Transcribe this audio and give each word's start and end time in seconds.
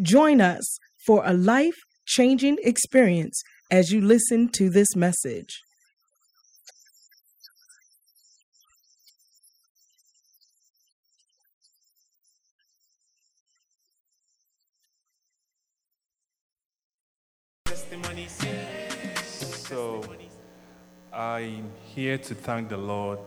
Join 0.00 0.40
us 0.40 0.78
for 1.06 1.22
a 1.24 1.32
life-changing 1.32 2.58
experience 2.62 3.42
as 3.70 3.90
you 3.90 4.00
listen 4.00 4.48
to 4.50 4.70
this 4.70 4.94
message. 4.94 5.62
So, 19.68 20.04
I'm 21.12 21.70
here 21.84 22.18
to 22.18 22.34
thank 22.34 22.68
the 22.68 22.76
Lord 22.76 23.18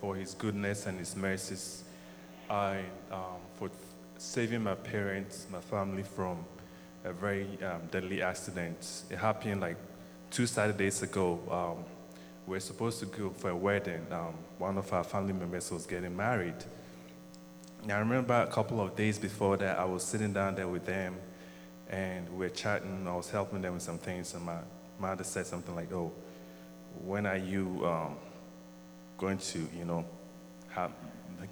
for 0.00 0.14
His 0.14 0.34
goodness 0.34 0.86
and 0.86 0.98
His 0.98 1.16
mercies. 1.16 1.84
I, 2.48 2.80
um, 3.10 3.40
for 3.58 3.70
saving 4.20 4.62
my 4.62 4.74
parents, 4.74 5.46
my 5.50 5.60
family 5.60 6.02
from 6.02 6.44
a 7.04 7.12
very 7.12 7.46
um, 7.64 7.80
deadly 7.90 8.20
accident. 8.20 9.04
It 9.08 9.16
happened 9.16 9.62
like 9.62 9.78
two 10.30 10.46
Saturdays 10.46 11.02
ago. 11.02 11.40
Um, 11.50 11.84
we 12.46 12.56
were 12.56 12.60
supposed 12.60 13.00
to 13.00 13.06
go 13.06 13.30
for 13.30 13.48
a 13.48 13.56
wedding. 13.56 14.06
Um, 14.10 14.34
one 14.58 14.76
of 14.76 14.92
our 14.92 15.04
family 15.04 15.32
members 15.32 15.70
was 15.70 15.86
getting 15.86 16.14
married. 16.14 16.62
And 17.82 17.92
I 17.92 17.98
remember 17.98 18.34
a 18.34 18.46
couple 18.46 18.78
of 18.82 18.94
days 18.94 19.18
before 19.18 19.56
that, 19.56 19.78
I 19.78 19.86
was 19.86 20.02
sitting 20.02 20.34
down 20.34 20.54
there 20.54 20.68
with 20.68 20.84
them 20.84 21.16
and 21.88 22.28
we 22.28 22.44
were 22.44 22.50
chatting. 22.50 23.08
I 23.08 23.16
was 23.16 23.30
helping 23.30 23.62
them 23.62 23.74
with 23.74 23.82
some 23.82 23.98
things, 23.98 24.34
and 24.34 24.44
my 24.44 24.58
mother 24.98 25.24
said 25.24 25.46
something 25.46 25.74
like, 25.74 25.90
"Oh, 25.92 26.12
when 27.04 27.26
are 27.26 27.38
you 27.38 27.84
um, 27.84 28.16
going 29.18 29.38
to, 29.38 29.58
you 29.76 29.84
know, 29.84 30.04
have, 30.68 30.92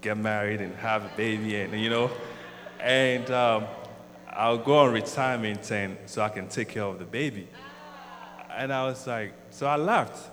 get 0.00 0.16
married 0.16 0.60
and 0.60 0.76
have 0.76 1.02
a 1.04 1.10
baby?" 1.16 1.56
And 1.56 1.80
you 1.80 1.90
know, 1.90 2.10
and 2.80 3.30
um, 3.30 3.66
I'll 4.30 4.58
go 4.58 4.78
on 4.78 4.92
retirement, 4.92 5.70
and 5.70 5.96
so 6.06 6.22
I 6.22 6.28
can 6.28 6.48
take 6.48 6.68
care 6.68 6.84
of 6.84 6.98
the 6.98 7.04
baby. 7.04 7.48
And 8.56 8.72
I 8.72 8.84
was 8.84 9.06
like, 9.06 9.34
so 9.50 9.66
I 9.66 9.76
laughed, 9.76 10.28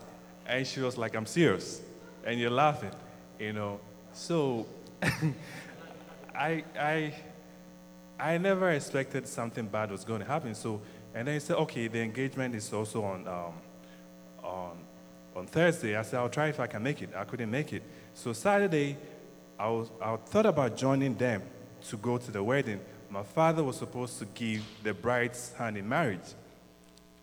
and 0.46 0.66
she 0.66 0.82
was 0.82 0.98
like, 0.98 1.16
"I'm 1.16 1.26
serious," 1.26 1.82
and 2.24 2.40
you're 2.40 2.50
laughing, 2.50 2.92
you 3.40 3.54
know. 3.54 3.80
So 4.14 4.66
I 6.36 6.64
I. 6.78 7.14
I 8.18 8.38
never 8.38 8.72
expected 8.72 9.28
something 9.28 9.68
bad 9.68 9.92
was 9.92 10.06
going 10.06 10.22
to 10.22 10.26
happen. 10.26 10.56
So, 10.56 10.82
and 11.14 11.28
then 11.28 11.34
he 11.34 11.40
said, 11.42 11.58
okay, 11.58 11.90
the 11.90 12.00
engagement 12.00 12.56
is 12.56 12.72
also 12.72 13.04
on, 13.04 13.28
um, 13.28 13.54
on, 14.42 14.78
on 15.36 15.48
Thursday. 15.48 15.98
I 15.98 16.02
said, 16.02 16.22
I'll 16.22 16.30
try 16.30 16.48
if 16.48 16.62
I 16.62 16.68
can 16.68 16.82
make 16.82 17.02
it. 17.02 17.10
I 17.14 17.26
couldn't 17.26 17.52
make 17.52 17.74
it. 17.74 17.84
So 18.14 18.32
Saturday, 18.32 18.98
I, 19.60 19.68
was, 19.68 19.92
I 20.02 20.16
thought 20.16 20.46
about 20.46 20.78
joining 20.78 21.16
them 21.16 21.42
to 21.90 21.98
go 21.98 22.18
to 22.18 22.32
the 22.32 22.44
wedding. 22.44 22.80
My 23.10 23.24
father 23.24 23.64
was 23.64 23.78
supposed 23.78 24.20
to 24.20 24.26
give 24.26 24.64
the 24.84 24.94
bride's 24.94 25.54
hand 25.54 25.78
in 25.78 25.88
marriage. 25.88 26.34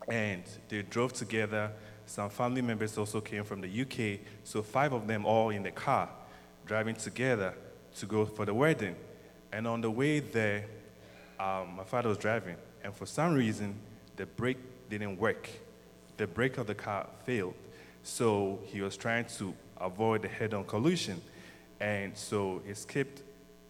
And 0.09 0.43
they 0.69 0.83
drove 0.83 1.13
together. 1.13 1.73
Some 2.07 2.31
family 2.31 2.63
members 2.63 2.97
also 2.99 3.21
came 3.21 3.45
from 3.45 3.61
the 3.61 3.83
UK. 3.83 4.21
So 4.45 4.63
five 4.63 4.93
of 4.93 5.07
them 5.07 5.25
all 5.25 5.51
in 5.51 5.63
the 5.63 5.71
car, 5.71 6.09
driving 6.67 6.97
together 6.97 7.55
to 7.97 8.07
go 8.07 8.25
for 8.25 8.45
the 8.45 8.55
wedding. 8.55 8.97
And 9.53 9.67
on 9.67 9.81
the 9.81 9.91
way 9.91 10.21
there, 10.21 10.67
um, 11.39 11.77
my 11.77 11.85
father 11.85 12.09
was 12.09 12.19
driving, 12.19 12.57
and 12.85 12.95
for 12.95 13.07
some 13.07 13.35
reason, 13.35 13.75
the 14.17 14.27
brake 14.27 14.59
didn't 14.89 15.19
work. 15.19 15.49
The 16.17 16.27
brake 16.27 16.59
of 16.59 16.67
the 16.67 16.75
car 16.75 17.07
failed. 17.25 17.55
So 18.03 18.61
he 18.67 18.81
was 18.81 18.97
trying 18.97 19.27
to 19.39 19.55
avoid 19.81 20.23
the 20.23 20.29
head 20.29 20.55
on 20.55 20.65
collision. 20.65 21.21
And 21.81 22.17
so 22.17 22.63
he 22.67 22.75
skipped 22.75 23.23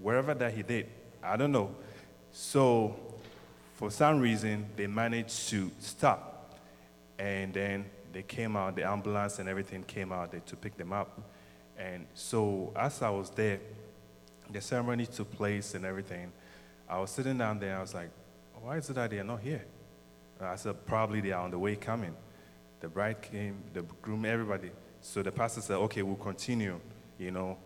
wherever 0.03 0.35
that 0.35 0.53
he 0.53 0.63
did. 0.63 0.89
I 1.23 1.37
don't 1.37 1.53
know. 1.53 1.75
So 2.33 2.97
for 3.75 3.91
some 3.91 4.21
reason, 4.21 4.67
they 4.77 4.87
managed 4.87 5.49
to 5.51 5.71
stop. 5.79 6.59
And 7.19 7.55
then 7.55 7.87
they 8.13 8.23
came 8.23 8.57
out, 8.57 8.77
the 8.77 8.85
ambulance 8.85 9.39
and 9.39 9.49
everything 9.49 9.85
came 9.85 10.13
out 10.13 10.35
to 10.47 10.57
pick 10.57 10.77
them 10.77 10.93
up. 10.93 11.21
And 11.79 12.07
so 12.15 12.73
as 12.77 13.01
I 13.03 13.11
was 13.11 13.31
there, 13.31 13.61
the 14.51 14.61
ceremony 14.61 15.07
took 15.07 15.31
place 15.33 15.75
and 15.75 15.85
everything. 15.85 16.33
I 16.89 16.99
was 16.99 17.11
sitting 17.11 17.39
down 17.39 17.59
there, 17.59 17.79
I 17.79 17.81
was 17.81 17.95
like, 17.95 18.11
why 18.61 18.77
is 18.77 18.91
it 18.91 18.95
that 18.95 19.11
they're 19.11 19.25
not 19.25 19.41
here? 19.41 19.65
I 20.41 20.57
said, 20.57 20.85
probably 20.87 21.21
they 21.21 21.33
are 21.33 21.43
on 21.43 21.51
the 21.51 21.59
way 21.59 21.77
coming. 21.77 22.15
The 22.81 22.89
bride 22.89 23.23
came, 23.23 23.63
the 23.73 23.83
groom, 24.03 24.25
everybody. 24.25 24.71
So 25.01 25.23
the 25.23 25.31
pastor 25.31 25.61
said, 25.61 25.77
okay, 25.77 26.03
we'll 26.03 26.17
continue. 26.17 26.81
You 27.19 27.31
know, 27.31 27.59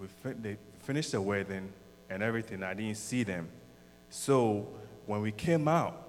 we 0.00 0.08
they 0.40 0.56
finished 0.88 1.12
the 1.12 1.20
wedding 1.20 1.70
and 2.08 2.22
everything. 2.22 2.62
I 2.62 2.72
didn't 2.72 2.96
see 2.96 3.22
them. 3.22 3.46
So 4.08 4.66
when 5.04 5.20
we 5.20 5.32
came 5.32 5.68
out, 5.68 6.02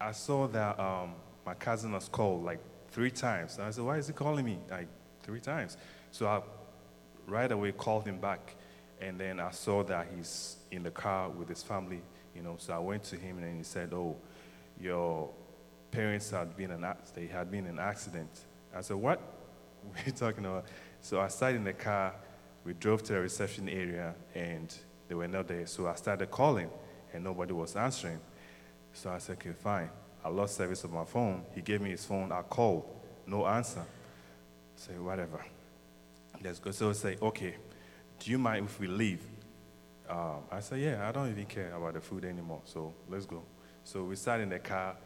I 0.00 0.12
saw 0.12 0.46
that 0.46 0.78
um, 0.78 1.14
my 1.44 1.54
cousin 1.54 1.90
was 1.90 2.06
called 2.08 2.44
like 2.44 2.60
three 2.92 3.10
times. 3.10 3.56
And 3.56 3.66
I 3.66 3.72
said, 3.72 3.82
why 3.82 3.96
is 3.96 4.06
he 4.06 4.12
calling 4.12 4.44
me? 4.44 4.58
Like 4.70 4.86
three 5.24 5.40
times. 5.40 5.76
So 6.12 6.28
I 6.28 6.40
right 7.26 7.50
away 7.50 7.72
called 7.72 8.06
him 8.06 8.20
back. 8.20 8.54
And 9.00 9.18
then 9.18 9.40
I 9.40 9.50
saw 9.50 9.82
that 9.82 10.06
he's 10.14 10.58
in 10.70 10.84
the 10.84 10.92
car 10.92 11.28
with 11.28 11.48
his 11.48 11.64
family, 11.64 12.00
you 12.32 12.42
know. 12.42 12.54
So 12.58 12.74
I 12.74 12.78
went 12.78 13.02
to 13.04 13.16
him 13.16 13.38
and 13.38 13.56
he 13.56 13.64
said, 13.64 13.92
"Oh, 13.92 14.14
your 14.80 15.30
parents 15.90 16.30
had 16.30 16.56
been 16.56 16.70
an 16.70 16.86
they 17.12 17.26
had 17.26 17.50
been 17.50 17.66
in 17.66 17.72
an 17.72 17.78
accident." 17.80 18.30
I 18.72 18.82
said, 18.82 18.98
"What? 18.98 19.20
What 19.82 19.98
are 19.98 20.06
you 20.06 20.12
talking 20.12 20.44
about?" 20.44 20.66
So 21.00 21.20
I 21.20 21.26
sat 21.26 21.56
in 21.56 21.64
the 21.64 21.72
car. 21.72 22.14
We 22.64 22.74
drove 22.74 23.02
to 23.04 23.14
the 23.14 23.20
reception 23.20 23.68
area 23.68 24.14
and 24.34 24.74
they 25.08 25.14
were 25.14 25.28
not 25.28 25.48
there. 25.48 25.66
So 25.66 25.86
I 25.86 25.94
started 25.94 26.30
calling 26.30 26.70
and 27.12 27.24
nobody 27.24 27.52
was 27.52 27.76
answering. 27.76 28.20
So 28.92 29.10
I 29.10 29.18
said, 29.18 29.36
"Okay, 29.36 29.52
fine." 29.52 29.90
I 30.24 30.28
lost 30.28 30.56
service 30.56 30.84
of 30.84 30.92
my 30.92 31.04
phone. 31.04 31.44
He 31.54 31.60
gave 31.62 31.80
me 31.80 31.90
his 31.90 32.04
phone. 32.04 32.30
I 32.30 32.42
called, 32.42 32.84
no 33.26 33.46
answer. 33.46 33.84
Say, 34.76 34.92
"Whatever." 34.92 35.44
Let's 36.42 36.58
go. 36.58 36.70
So 36.70 36.90
I 36.90 36.92
say, 36.92 37.16
"Okay." 37.20 37.56
do 38.22 38.30
you 38.30 38.38
mind 38.38 38.66
if 38.66 38.78
we 38.78 38.86
leave? 38.86 39.20
Um, 40.08 40.42
I 40.50 40.60
said, 40.60 40.80
yeah, 40.80 41.08
I 41.08 41.12
don't 41.12 41.30
even 41.30 41.46
care 41.46 41.74
about 41.74 41.94
the 41.94 42.00
food 42.00 42.24
anymore, 42.24 42.60
so 42.64 42.94
let's 43.08 43.26
go. 43.26 43.42
So 43.84 44.04
we 44.04 44.16
sat 44.16 44.40
in 44.40 44.48
the 44.48 44.58
car, 44.58 44.96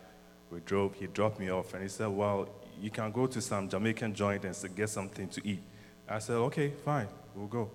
we 0.51 0.61
drove, 0.61 0.95
he 0.95 1.07
dropped 1.07 1.41
me 1.41 1.51
off, 1.51 1.73
and 1.73 1.83
he 1.83 1.89
said, 1.89 2.09
well, 2.09 2.49
you 2.79 2.91
can 2.91 3.11
go 3.13 3.27
to 3.27 3.41
some 3.41 3.69
Jamaican 3.69 4.15
joint 4.15 4.45
and 4.45 4.77
get 4.77 4.91
something 4.91 5.29
to 5.29 5.49
eat. 5.49 5.63
I 6.09 6.19
said, 6.19 6.37
okay, 6.37 6.73
fine, 6.85 7.09
we'll 7.35 7.47
go. 7.47 7.71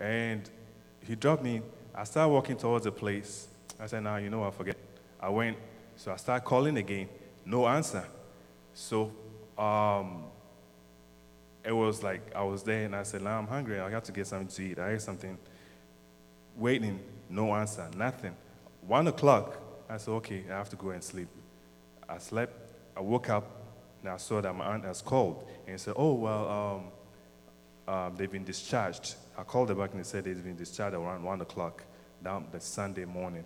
And 0.00 0.48
he 1.06 1.14
dropped 1.14 1.42
me, 1.42 1.62
I 1.94 2.04
started 2.04 2.32
walking 2.32 2.56
towards 2.56 2.84
the 2.84 2.92
place. 2.92 3.48
I 3.80 3.86
said, 3.86 4.02
now, 4.02 4.12
nah, 4.12 4.16
you 4.18 4.30
know 4.30 4.40
what, 4.40 4.54
forget. 4.54 4.76
I 5.20 5.28
went, 5.28 5.56
so 5.96 6.12
I 6.12 6.16
started 6.16 6.44
calling 6.44 6.76
again, 6.78 7.08
no 7.44 7.66
answer. 7.66 8.04
So 8.74 9.12
um, 9.58 10.24
it 11.64 11.72
was 11.72 12.02
like 12.02 12.34
I 12.34 12.42
was 12.42 12.62
there 12.62 12.84
and 12.84 12.94
I 12.94 13.02
said, 13.02 13.22
now 13.22 13.38
I'm 13.38 13.46
hungry. 13.46 13.80
I 13.80 13.90
got 13.90 14.04
to 14.04 14.12
get 14.12 14.26
something 14.26 14.48
to 14.48 14.62
eat. 14.62 14.78
I 14.78 14.92
ate 14.92 15.02
something. 15.02 15.36
Waiting, 16.56 17.00
no 17.28 17.54
answer, 17.54 17.88
nothing. 17.96 18.34
One 18.86 19.08
o'clock, 19.08 19.58
I 19.88 19.96
said, 19.96 20.12
okay, 20.12 20.44
I 20.48 20.54
have 20.54 20.70
to 20.70 20.76
go 20.76 20.90
and 20.90 21.02
sleep. 21.02 21.28
I 22.08 22.18
slept. 22.18 22.54
I 22.96 23.00
woke 23.00 23.28
up 23.28 23.44
and 24.00 24.10
I 24.10 24.16
saw 24.16 24.40
that 24.40 24.54
my 24.54 24.64
aunt 24.66 24.84
has 24.84 25.02
called 25.02 25.48
and 25.66 25.80
said, 25.80 25.94
oh, 25.96 26.14
well, 26.14 26.48
um, 26.48 26.84
um, 27.88 28.14
they've 28.16 28.30
been 28.30 28.44
discharged. 28.44 29.14
I 29.36 29.42
called 29.42 29.70
her 29.70 29.74
back 29.74 29.92
and 29.92 30.00
they 30.00 30.04
said 30.04 30.24
they've 30.24 30.44
been 30.44 30.56
discharged 30.56 30.94
around 30.94 31.22
one 31.24 31.40
o'clock 31.40 31.82
down 32.22 32.46
the 32.52 32.60
Sunday 32.60 33.06
morning 33.06 33.44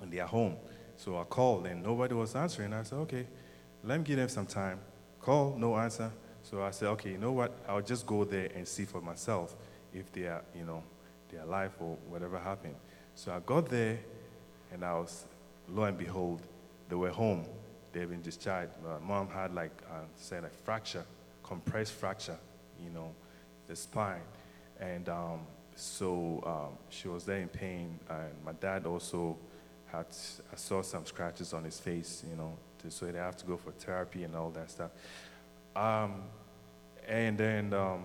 and 0.00 0.12
they 0.12 0.20
are 0.20 0.28
home. 0.28 0.56
So 0.96 1.18
I 1.18 1.24
called 1.24 1.66
and 1.66 1.82
nobody 1.82 2.14
was 2.14 2.34
answering. 2.34 2.72
I 2.72 2.82
said, 2.82 2.98
okay, 2.98 3.26
let 3.82 3.98
me 3.98 4.04
give 4.04 4.18
them 4.18 4.28
some 4.28 4.46
time. 4.46 4.80
Call, 5.20 5.56
no 5.56 5.76
answer. 5.76 6.12
So 6.42 6.62
I 6.62 6.70
said, 6.70 6.88
okay, 6.88 7.12
you 7.12 7.18
know 7.18 7.32
what? 7.32 7.52
I'll 7.68 7.80
just 7.80 8.06
go 8.06 8.24
there 8.24 8.50
and 8.54 8.66
see 8.66 8.84
for 8.84 9.00
myself 9.00 9.56
if 9.92 10.12
they 10.12 10.24
are, 10.24 10.42
you 10.54 10.64
know, 10.64 10.82
they're 11.30 11.42
alive 11.42 11.72
or 11.80 11.96
whatever 12.08 12.38
happened. 12.38 12.74
So 13.14 13.32
I 13.32 13.40
got 13.40 13.68
there, 13.68 13.98
and 14.72 14.84
I 14.84 14.94
was, 14.94 15.26
lo 15.68 15.84
and 15.84 15.98
behold, 15.98 16.40
they 16.88 16.94
were 16.94 17.10
home. 17.10 17.44
They've 17.92 18.08
been 18.08 18.22
discharged. 18.22 18.72
My 18.82 18.98
mom 18.98 19.28
had 19.28 19.54
like, 19.54 19.72
uh, 19.90 20.04
said 20.14 20.44
a 20.44 20.48
fracture, 20.48 21.04
compressed 21.42 21.92
fracture, 21.94 22.38
you 22.82 22.90
know, 22.90 23.12
the 23.68 23.76
spine. 23.76 24.22
And 24.80 25.08
um, 25.08 25.40
so 25.76 26.42
um, 26.44 26.78
she 26.88 27.08
was 27.08 27.24
there 27.24 27.38
in 27.38 27.48
pain. 27.48 27.98
And 28.08 28.32
my 28.44 28.52
dad 28.52 28.86
also 28.86 29.36
had 29.86 30.06
I 30.52 30.56
saw 30.56 30.82
some 30.82 31.06
scratches 31.06 31.52
on 31.52 31.64
his 31.64 31.78
face, 31.78 32.24
you 32.28 32.36
know, 32.36 32.56
to, 32.80 32.90
so 32.90 33.06
they 33.06 33.18
have 33.18 33.36
to 33.36 33.46
go 33.46 33.56
for 33.56 33.70
therapy 33.72 34.24
and 34.24 34.34
all 34.34 34.50
that 34.50 34.70
stuff. 34.70 34.90
Um, 35.76 36.22
and 37.06 37.38
then 37.38 37.72
um, 37.72 38.04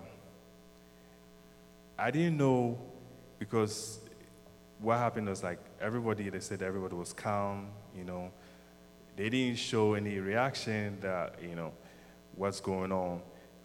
I 1.97 2.11
didn't 2.11 2.37
know 2.37 2.77
because 3.39 3.99
what 4.79 4.97
happened 4.97 5.27
was 5.27 5.43
like 5.43 5.59
everybody, 5.81 6.29
they 6.29 6.39
said 6.39 6.61
everybody 6.61 6.95
was 6.95 7.13
calm, 7.13 7.67
you 7.95 8.03
know. 8.03 8.31
They 9.15 9.29
didn't 9.29 9.57
show 9.57 9.93
any 9.93 10.19
reaction 10.19 10.97
that, 11.01 11.35
you 11.41 11.55
know, 11.55 11.71
what's 12.35 12.59
going 12.59 12.91
on. 12.91 13.21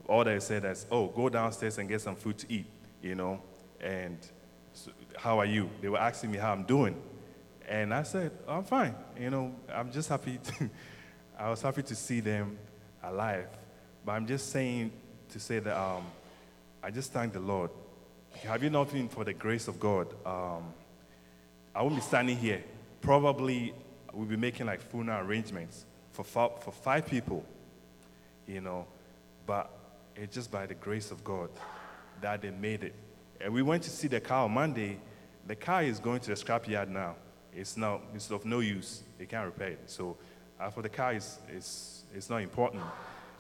All 0.09 0.25
they 0.25 0.41
said 0.41 0.65
is, 0.65 0.87
oh, 0.91 1.07
go 1.09 1.29
downstairs 1.29 1.79
and 1.79 1.89
get 1.89 2.01
some 2.01 2.17
food 2.17 2.39
to 2.39 2.53
eat, 2.53 2.67
you 3.03 3.15
know, 3.15 3.41
and 3.81 4.19
so, 4.73 4.91
how 5.17 5.39
are 5.39 5.45
you? 5.45 5.69
They 5.81 5.89
were 5.89 5.99
asking 5.99 6.33
me 6.33 6.39
how 6.39 6.53
I'm 6.53 6.65
doing. 6.65 6.97
And 7.69 7.93
I 7.93 8.03
said, 8.03 8.33
I'm 8.49 8.65
fine, 8.65 8.95
you 9.21 9.29
know, 9.29 9.55
I'm 9.73 9.93
just 9.93 10.09
happy. 10.09 10.41
To, 10.59 10.71
I 11.39 11.51
was 11.51 11.63
happy 11.63 11.83
to 11.85 11.95
see 11.95 12.19
them 12.19 12.59
alive. 13.03 13.47
But 14.05 14.13
I'm 14.13 14.27
just 14.27 14.51
saying 14.51 14.91
to 15.29 15.39
say 15.39 15.61
that 15.61 15.79
um, 15.79 16.05
I 16.83 16.91
just 16.91 17.13
thank 17.13 17.33
the 17.33 17.41
Lord. 17.41 17.71
Have 18.43 18.63
you 18.65 18.71
not 18.71 18.91
been 18.91 19.09
for 19.09 19.25
the 19.25 19.35
grace 19.35 19.69
of 19.69 19.79
God? 19.79 20.09
Um, 20.27 20.73
I 21.75 21.83
won't 21.83 21.95
be 21.95 22.01
standing 22.01 22.37
here. 22.37 22.65
Probably 23.01 23.73
we'll 24.13 24.27
be 24.27 24.37
making 24.37 24.67
like 24.67 24.81
funeral 24.81 25.25
arrangements 25.25 25.85
for 26.11 26.25
for 26.25 26.73
five 26.73 27.07
people, 27.07 27.45
you 28.47 28.61
know. 28.61 28.87
But 29.47 29.71
it's 30.21 30.35
just 30.35 30.51
by 30.51 30.67
the 30.67 30.75
grace 30.75 31.11
of 31.11 31.23
God 31.23 31.51
that 32.21 32.43
they 32.43 32.51
made 32.51 32.85
it. 32.85 32.95
And 33.41 33.53
we 33.53 33.63
went 33.63 33.85
to 33.85 33.91
see 33.91 34.09
the 34.09 34.21
car 34.21 34.45
on 34.45 34.53
Monday. 34.53 34.99
The 35.47 35.55
car 35.55 35.83
is 35.85 36.01
going 36.01 36.21
to 36.21 36.31
the 36.31 36.35
scrapyard 36.35 36.89
now. 36.89 37.15
It's 37.55 37.77
now 37.77 38.01
it's 38.15 38.31
of 38.31 38.45
no 38.45 38.61
use. 38.61 39.03
They 39.19 39.27
can't 39.27 39.47
repair 39.47 39.69
it. 39.69 39.83
So 39.87 40.17
uh, 40.61 40.71
for 40.71 40.83
the 40.83 40.89
car, 40.89 41.15
it's, 41.15 41.39
it's, 41.49 42.05
it's 42.15 42.29
not 42.29 42.43
important. 42.43 42.83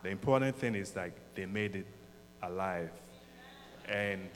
The 0.02 0.10
important 0.10 0.56
thing 0.56 0.76
is 0.76 0.94
like 0.94 1.12
they 1.34 1.46
made 1.46 1.75
it 1.75 1.86
alive. 2.42 2.90
And 3.88 4.28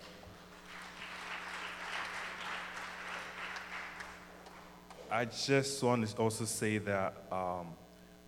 I 5.10 5.26
just 5.26 5.82
want 5.82 6.08
to 6.08 6.16
also 6.16 6.44
say 6.44 6.78
that 6.78 7.14
um, 7.30 7.68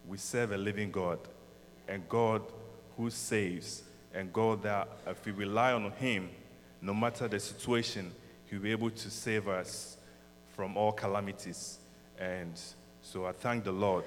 we 0.07 0.19
serve 0.19 0.53
a 0.53 0.59
living 0.59 0.91
God, 0.91 1.19
and 1.89 2.07
God 2.09 2.43
who 2.97 3.11
saves, 3.11 3.83
and 4.15 4.33
God 4.33 4.63
that 4.63 4.89
if 5.07 5.25
we 5.27 5.33
rely 5.33 5.73
on 5.73 5.91
Him, 5.93 6.31
no 6.81 6.95
matter 6.95 7.27
the 7.29 7.41
situation, 7.41 8.13
He'll 8.47 8.61
be 8.61 8.71
able 8.71 8.91
to 8.91 9.11
save 9.11 9.49
us 9.49 9.97
from 10.55 10.77
all 10.77 10.93
calamities. 10.93 11.79
And 12.19 12.59
so 13.03 13.27
I 13.27 13.33
thank 13.33 13.65
the 13.65 13.73
Lord 13.73 14.05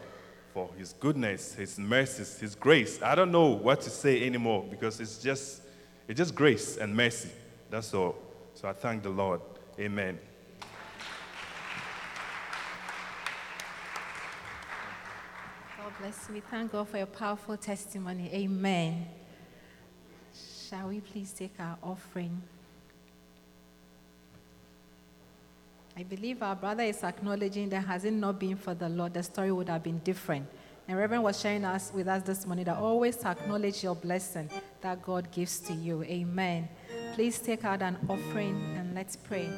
for 0.54 0.70
His 0.78 0.94
goodness, 0.94 1.54
His 1.54 1.78
mercies, 1.78 2.40
His 2.40 2.56
grace. 2.56 3.02
I 3.02 3.16
don't 3.16 3.32
know 3.32 3.48
what 3.48 3.82
to 3.82 3.90
say 3.90 4.26
anymore 4.26 4.66
because 4.70 5.00
it's 5.02 5.22
just, 5.22 5.62
it's 6.08 6.18
just 6.18 6.34
grace 6.34 6.78
and 6.78 6.96
mercy. 6.96 7.30
That's 7.70 7.94
all. 7.94 8.16
So 8.54 8.70
I 8.70 8.74
thank 8.74 9.04
the 9.04 9.10
Lord. 9.10 9.42
Amen. 9.80 10.18
God 15.78 15.94
bless 16.00 16.26
you. 16.30 16.36
We 16.36 16.40
Thank 16.40 16.72
God 16.72 16.88
for 16.88 16.98
your 16.98 17.06
powerful 17.08 17.58
testimony. 17.58 18.30
Amen. 18.34 19.17
Shall 20.70 20.90
we 20.90 21.00
please 21.00 21.32
take 21.32 21.54
our 21.60 21.78
offering? 21.82 22.42
I 25.96 26.04
believe 26.04 26.44
our 26.44 26.56
brother 26.56 26.84
is 26.84 27.04
acknowledging 27.04 27.70
that 27.70 27.86
has 27.86 28.04
it 28.04 28.12
not 28.12 28.38
been 28.38 28.58
for 28.58 28.74
the 28.74 28.90
Lord, 28.90 29.14
the 29.14 29.24
story 29.24 29.52
would 29.52 29.70
have 29.70 29.82
been 29.82 30.00
different. 30.00 30.46
And 30.88 30.98
Reverend 30.98 31.24
was 31.24 31.40
sharing 31.40 31.64
us 31.64 31.92
with 31.94 32.08
us 32.08 32.24
this 32.24 32.46
morning 32.46 32.66
that 32.66 32.78
always 32.78 33.24
acknowledge 33.24 33.82
your 33.82 33.96
blessing 33.96 34.50
that 34.82 35.02
God 35.04 35.32
gives 35.32 35.60
to 35.62 35.74
you. 35.74 36.04
Amen. 36.04 36.68
Please 37.14 37.40
take 37.40 37.64
out 37.64 37.82
an 37.82 37.98
offering 38.10 38.76
and 38.78 38.94
let's 38.94 39.16
pray. 39.16 39.50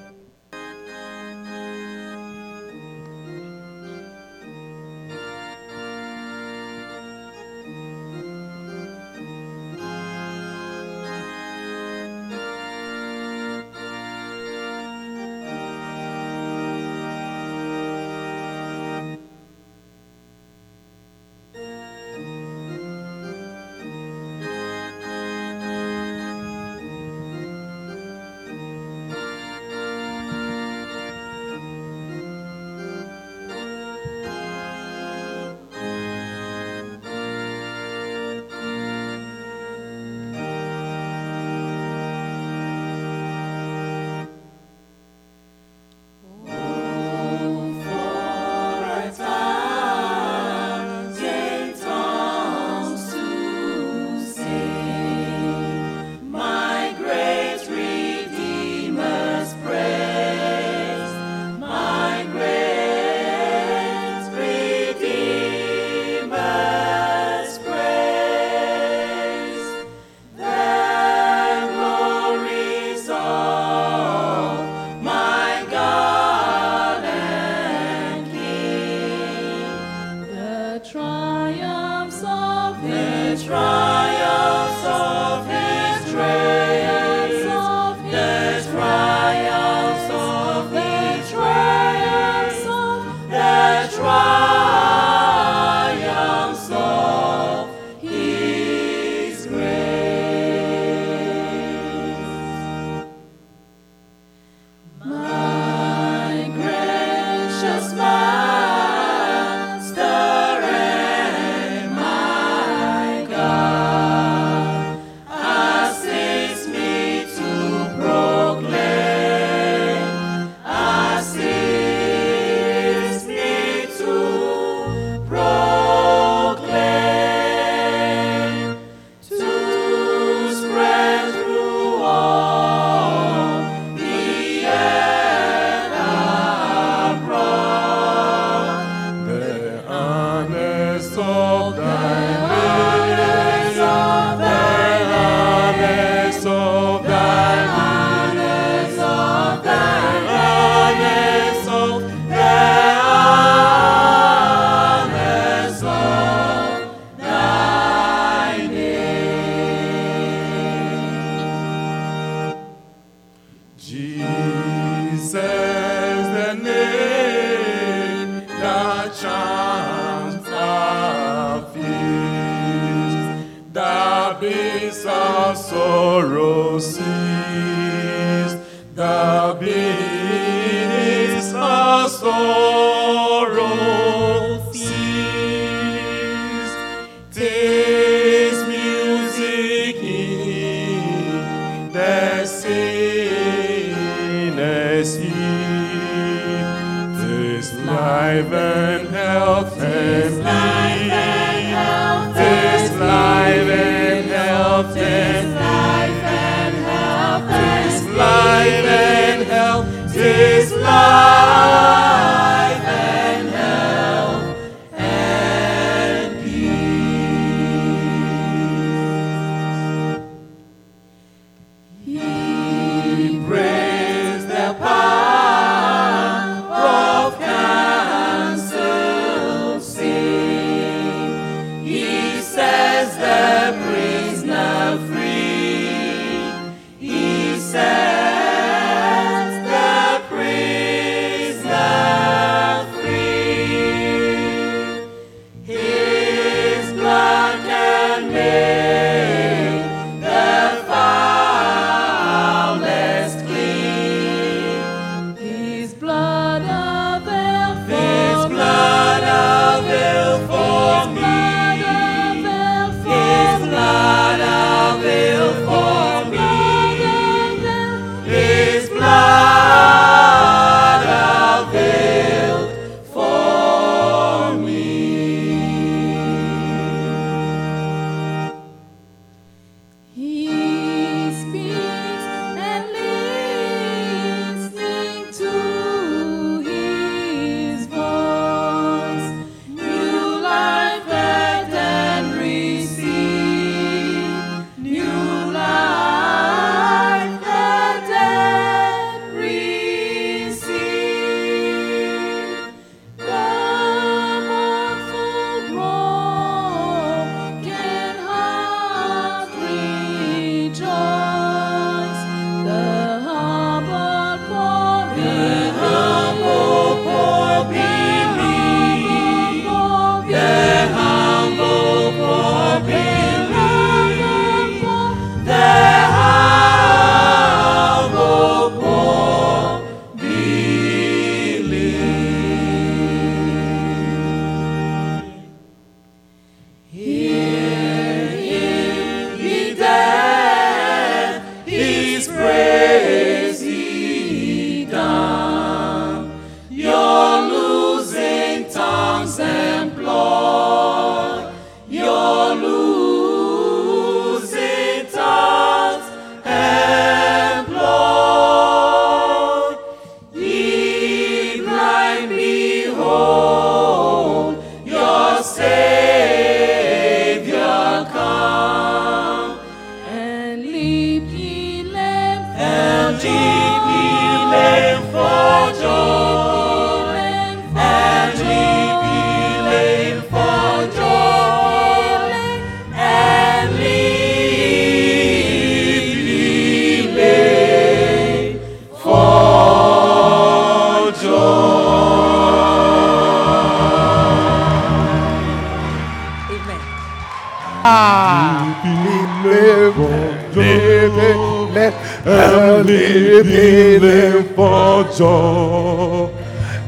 leave 403.43 404.55
for 404.55 405.03
joy 405.15 406.29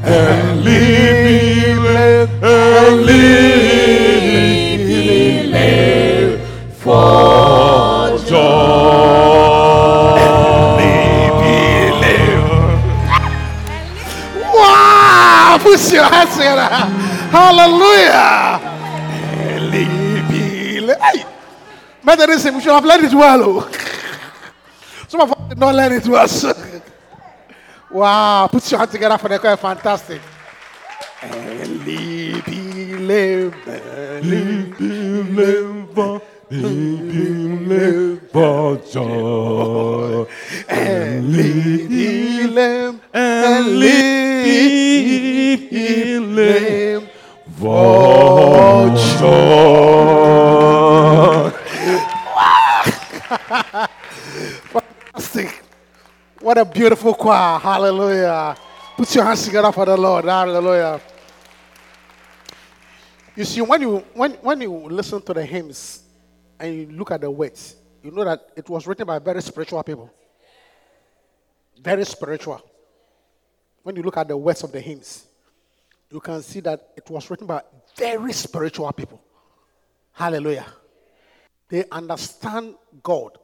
and 0.04 0.64
leave 0.64 1.82
him 1.82 2.28
and 2.42 3.02
leave 3.06 3.52
for 6.78 8.18
joy 8.28 8.42
and 10.18 10.76
leave 10.78 12.02
him. 12.04 12.36
Wow! 14.52 15.58
Push 15.60 15.92
your 15.92 16.04
hands 16.04 16.34
together. 16.36 16.68
Hallelujah. 17.30 18.60
Hey, 21.00 21.24
Methodism, 22.02 22.54
we 22.56 22.60
should 22.60 22.72
have 22.72 22.84
learned 22.84 23.04
it 23.04 23.14
well. 23.14 23.70
Don't 25.62 25.76
let 25.76 25.92
it 25.92 26.08
was. 26.08 26.44
wow. 27.92 28.48
Put 28.50 28.68
your 28.68 28.80
hand 28.80 28.90
together 28.90 29.16
for 29.16 29.28
the 29.28 29.38
choir. 29.38 29.56
Fantastic. 29.56 30.20
Vojo. 47.60 49.91
What 56.52 56.58
a 56.58 56.70
beautiful 56.70 57.14
choir. 57.14 57.58
Hallelujah. 57.58 58.54
Put 58.94 59.14
your 59.14 59.24
hands 59.24 59.46
together 59.46 59.72
for 59.72 59.86
the 59.86 59.96
Lord. 59.96 60.26
Hallelujah. 60.26 61.00
You 63.34 63.44
see, 63.46 63.62
when 63.62 63.80
you, 63.80 63.96
when, 64.12 64.32
when 64.32 64.60
you 64.60 64.70
listen 64.70 65.22
to 65.22 65.32
the 65.32 65.46
hymns 65.46 66.02
and 66.60 66.74
you 66.74 66.86
look 66.88 67.10
at 67.10 67.22
the 67.22 67.30
words, 67.30 67.76
you 68.02 68.10
know 68.10 68.22
that 68.24 68.50
it 68.54 68.68
was 68.68 68.86
written 68.86 69.06
by 69.06 69.18
very 69.18 69.40
spiritual 69.40 69.82
people. 69.82 70.12
Very 71.80 72.04
spiritual. 72.04 72.60
When 73.82 73.96
you 73.96 74.02
look 74.02 74.18
at 74.18 74.28
the 74.28 74.36
words 74.36 74.62
of 74.62 74.72
the 74.72 74.80
hymns, 74.80 75.24
you 76.10 76.20
can 76.20 76.42
see 76.42 76.60
that 76.60 76.86
it 76.94 77.08
was 77.08 77.30
written 77.30 77.46
by 77.46 77.62
very 77.96 78.34
spiritual 78.34 78.92
people. 78.92 79.22
Hallelujah. 80.12 80.66
They 81.70 81.86
understand 81.90 82.74
God, 83.02 83.38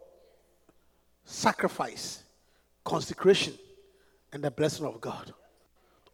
sacrifice, 1.24 2.24
consecration, 2.84 3.54
and 4.32 4.42
the 4.42 4.50
blessing 4.50 4.86
of 4.86 5.00
God. 5.00 5.32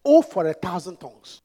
Oh, 0.04 0.22
for 0.22 0.46
a 0.46 0.54
thousand 0.54 0.98
tongues. 0.98 1.40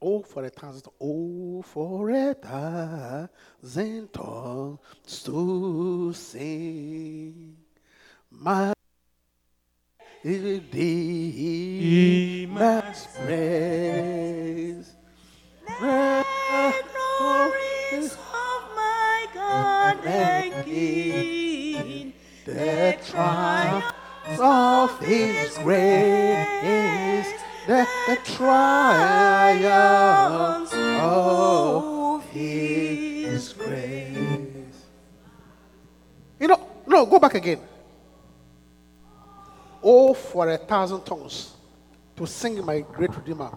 Oh, 0.00 0.22
for 0.22 0.44
a 0.44 0.50
thousand. 0.50 0.84
Oh, 1.00 1.62
for 1.62 2.10
a 2.10 2.34
thousand 2.34 4.12
tongues 4.12 4.78
to 5.24 6.12
sing. 6.12 7.56
My 8.30 8.72
thee 10.22 12.46
must 12.50 13.14
praise. 13.14 14.94
The 15.66 16.24
glories 16.92 18.12
of 18.12 18.74
my 18.74 19.26
God 19.34 20.04
and 20.04 20.64
King, 20.64 21.43
The 22.44 22.98
triumphs 23.10 23.94
of 24.38 24.98
His 25.00 25.58
grace. 25.58 27.32
The, 27.66 27.88
the 28.06 28.16
triumphs 28.36 29.64
of 30.74 32.24
His 32.30 33.52
grace. 33.54 34.84
You 36.38 36.48
know, 36.48 36.60
no, 36.86 37.06
go 37.06 37.18
back 37.18 37.34
again. 37.34 37.60
Oh, 39.82 40.14
for 40.14 40.48
a 40.50 40.58
thousand 40.58 41.04
tongues 41.04 41.52
to 42.16 42.26
sing 42.26 42.64
my 42.64 42.80
great 42.80 43.14
Redeemer 43.16 43.50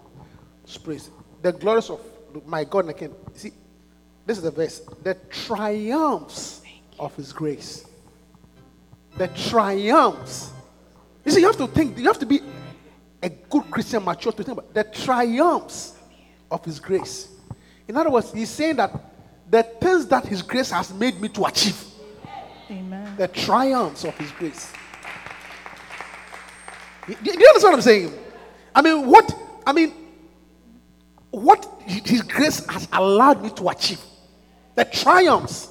praise. 0.76 1.10
The 1.40 1.52
glories 1.52 1.88
of 1.88 2.00
my 2.46 2.64
God 2.64 2.86
and 2.86 2.96
King. 2.96 3.14
See, 3.34 3.52
this 4.26 4.36
is 4.36 4.42
the 4.42 4.50
verse. 4.50 4.80
The 5.02 5.14
triumphs 5.30 6.62
of 6.98 7.14
His 7.16 7.32
grace. 7.32 7.87
The 9.18 9.28
triumphs. 9.28 10.52
You 11.24 11.32
see, 11.32 11.40
you 11.40 11.46
have 11.46 11.56
to 11.58 11.66
think, 11.66 11.98
you 11.98 12.04
have 12.04 12.20
to 12.20 12.26
be 12.26 12.40
a 13.22 13.28
good 13.28 13.70
Christian, 13.70 14.04
mature 14.04 14.32
to 14.32 14.44
think 14.44 14.56
about 14.56 14.72
the 14.72 14.84
triumphs 14.84 15.94
of 16.50 16.64
His 16.64 16.78
grace. 16.78 17.28
In 17.86 17.96
other 17.96 18.10
words, 18.10 18.32
He's 18.32 18.48
saying 18.48 18.76
that 18.76 18.92
the 19.50 19.62
things 19.62 20.06
that 20.06 20.24
His 20.24 20.40
grace 20.40 20.70
has 20.70 20.94
made 20.94 21.20
me 21.20 21.28
to 21.30 21.44
achieve, 21.44 21.84
Amen. 22.70 23.16
the 23.16 23.28
triumphs 23.28 24.04
of 24.04 24.16
His 24.16 24.30
grace. 24.32 24.72
Do 27.06 27.14
you 27.22 27.32
understand 27.32 27.62
what 27.62 27.74
I'm 27.74 27.80
saying? 27.82 28.12
I 28.74 28.82
mean, 28.82 29.06
what 29.06 29.34
I 29.66 29.72
mean, 29.72 29.92
what 31.30 31.66
His 31.84 32.22
grace 32.22 32.64
has 32.66 32.86
allowed 32.92 33.42
me 33.42 33.50
to 33.50 33.68
achieve, 33.68 34.00
the 34.76 34.84
triumphs, 34.84 35.70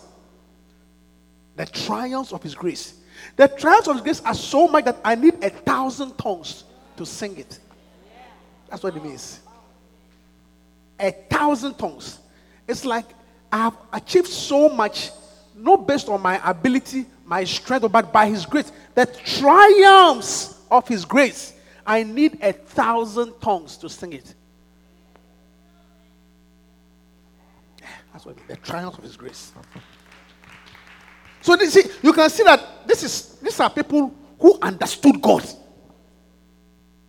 the 1.56 1.66
triumphs 1.66 2.34
of 2.34 2.44
His 2.44 2.54
grace. 2.54 2.96
The 3.38 3.48
triumphs 3.48 3.88
of 3.88 3.96
His 3.96 4.03
grace 4.03 4.22
are 4.25 4.34
so 4.34 4.67
much 4.67 4.86
that 4.86 4.98
I 5.06 5.15
need 5.15 5.41
a 5.44 5.50
thousand 5.51 6.17
tongues 6.17 6.63
to 6.98 7.05
sing 7.05 7.38
it. 7.38 7.59
That's 8.68 8.83
what 8.83 8.96
it 8.96 9.03
means. 9.03 9.40
A 11.00 11.12
thousand 11.12 11.75
tongues. 11.75 12.18
It's 12.68 12.83
like 12.83 13.05
I 13.51 13.57
have 13.57 13.77
achieved 13.94 14.27
so 14.27 14.70
much, 14.70 15.12
not 15.55 15.88
based 15.88 16.09
on 16.09 16.22
my 16.22 16.42
ability, 16.44 17.05
my 17.25 17.44
strength, 17.44 17.90
but 17.92 18.12
by 18.12 18.27
His 18.27 18.46
grace. 18.46 18.72
The 18.96 19.05
triumphs 19.05 20.59
of 20.72 20.88
His 20.88 21.05
grace. 21.05 21.53
I 21.85 22.01
need 22.03 22.40
a 22.42 22.51
thousand 22.51 23.40
tongues 23.40 23.77
to 23.77 23.88
sing 23.88 24.14
it. 24.14 24.33
That's 28.12 28.25
what 28.25 28.35
the 28.48 28.57
triumph 28.57 28.98
of 28.98 29.03
His 29.03 29.16
grace. 29.16 29.51
So 31.48 31.55
see, 31.60 31.83
you 32.03 32.12
can 32.12 32.29
see 32.29 32.44
that 32.44 32.86
this 32.86 33.03
is 33.03 33.38
these 33.42 33.57
are 33.62 33.70
people 33.70 34.14
who 34.38 34.60
understood 34.62 35.22
God. 35.22 35.48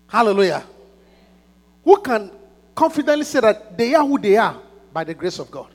Hallelujah. 0.06 0.62
Who 1.82 2.00
can 2.00 2.30
confidently 2.72 3.24
say 3.24 3.40
that 3.40 3.76
they 3.76 3.96
are 3.96 4.06
who 4.06 4.16
they 4.16 4.36
are 4.36 4.56
by 4.92 5.02
the 5.02 5.12
grace 5.12 5.40
of 5.40 5.50
God. 5.50 5.74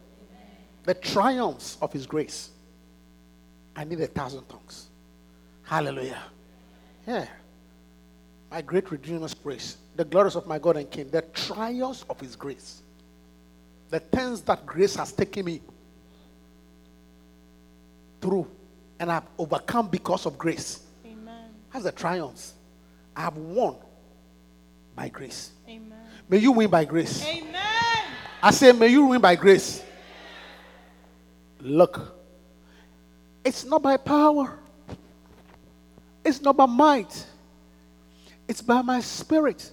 The 0.86 0.94
triumphs 0.94 1.78
of 1.82 1.92
His 1.92 2.06
grace. 2.06 2.52
I 3.76 3.84
need 3.84 4.00
a 4.00 4.08
thousand 4.08 4.48
tongues. 4.48 4.88
Hallelujah. 5.64 6.24
Yeah. 7.06 7.28
My 8.50 8.62
great 8.62 8.90
Redeemer's 8.90 9.34
grace. 9.34 9.76
The 9.98 10.06
glories 10.06 10.38
of 10.38 10.48
my 10.48 10.58
God 10.58 10.78
and 10.78 10.90
King. 10.90 11.10
The 11.10 11.24
triumphs 11.34 12.06
of 12.10 12.18
His 12.18 12.38
grace. 12.38 12.82
The 13.90 14.00
things 14.00 14.40
that 14.44 14.66
grace 14.66 14.96
has 14.96 15.12
taken 15.12 15.44
me 15.44 15.60
through 18.24 18.48
and 19.00 19.12
I've 19.12 19.28
overcome 19.38 19.90
because 19.90 20.26
of 20.26 20.38
grace. 20.38 20.80
Amen. 21.06 21.50
That's 21.72 21.84
the 21.84 21.92
triumphs. 21.92 22.54
I 23.14 23.22
have 23.22 23.36
won 23.36 23.76
by 24.96 25.10
grace. 25.10 25.52
Amen. 25.68 26.00
May 26.30 26.38
you 26.38 26.54
win 26.54 26.70
by 26.70 26.86
grace. 26.86 27.24
Amen. 27.26 27.54
I 28.42 28.52
say, 28.52 28.72
may 28.72 28.88
you 28.88 29.06
win 29.08 29.20
by 29.20 29.36
grace. 29.36 29.84
Look, 31.60 32.18
it's 33.44 33.66
not 33.66 33.82
by 33.82 33.98
power, 33.98 34.58
it's 36.24 36.42
not 36.42 36.56
by 36.56 36.66
might, 36.66 37.26
it's 38.48 38.62
by 38.62 38.82
my 38.82 39.02
spirit. 39.02 39.70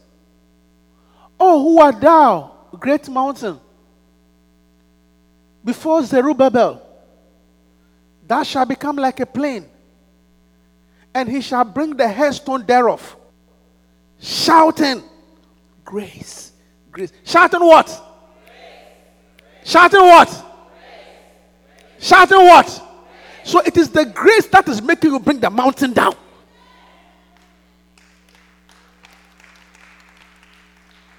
Oh, 1.38 1.62
who 1.62 1.80
art 1.80 2.00
thou, 2.00 2.52
great 2.78 3.08
mountain? 3.08 3.60
Before 5.64 6.02
Zerubbabel, 6.02 6.89
thou 8.31 8.45
shall 8.45 8.64
become 8.64 8.95
like 8.95 9.19
a 9.19 9.27
plain, 9.27 9.69
and 11.12 11.29
he 11.29 11.40
shall 11.40 11.64
bring 11.64 11.97
the 11.97 12.07
headstone 12.07 12.64
thereof, 12.64 13.16
shouting, 14.21 15.03
Grace, 15.85 16.53
grace. 16.93 17.12
Shouting 17.25 17.59
what? 17.66 17.88
Shouting 19.64 20.01
what? 20.03 20.47
Shouting 21.99 22.38
what? 22.38 22.83
So 23.43 23.59
it 23.62 23.77
is 23.77 23.90
the 23.90 24.05
grace 24.05 24.47
that 24.47 24.69
is 24.69 24.81
making 24.81 25.11
you 25.11 25.19
bring 25.19 25.40
the 25.40 25.51
mountain 25.51 25.93
down. 25.93 26.14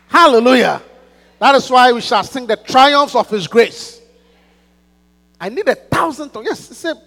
Hallelujah. 0.07 0.81
That 1.39 1.55
is 1.55 1.69
why 1.69 1.91
we 1.91 1.99
shall 1.99 2.23
sing 2.23 2.47
the 2.47 2.55
triumphs 2.55 3.15
of 3.15 3.29
his 3.29 3.47
grace. 3.47 4.00
I 5.41 5.49
need 5.49 5.67
a 5.67 5.73
thousand 5.73 6.29
tongues. 6.29 6.45
Yes, 6.47 6.67
he 6.67 6.75
said, 6.75 6.97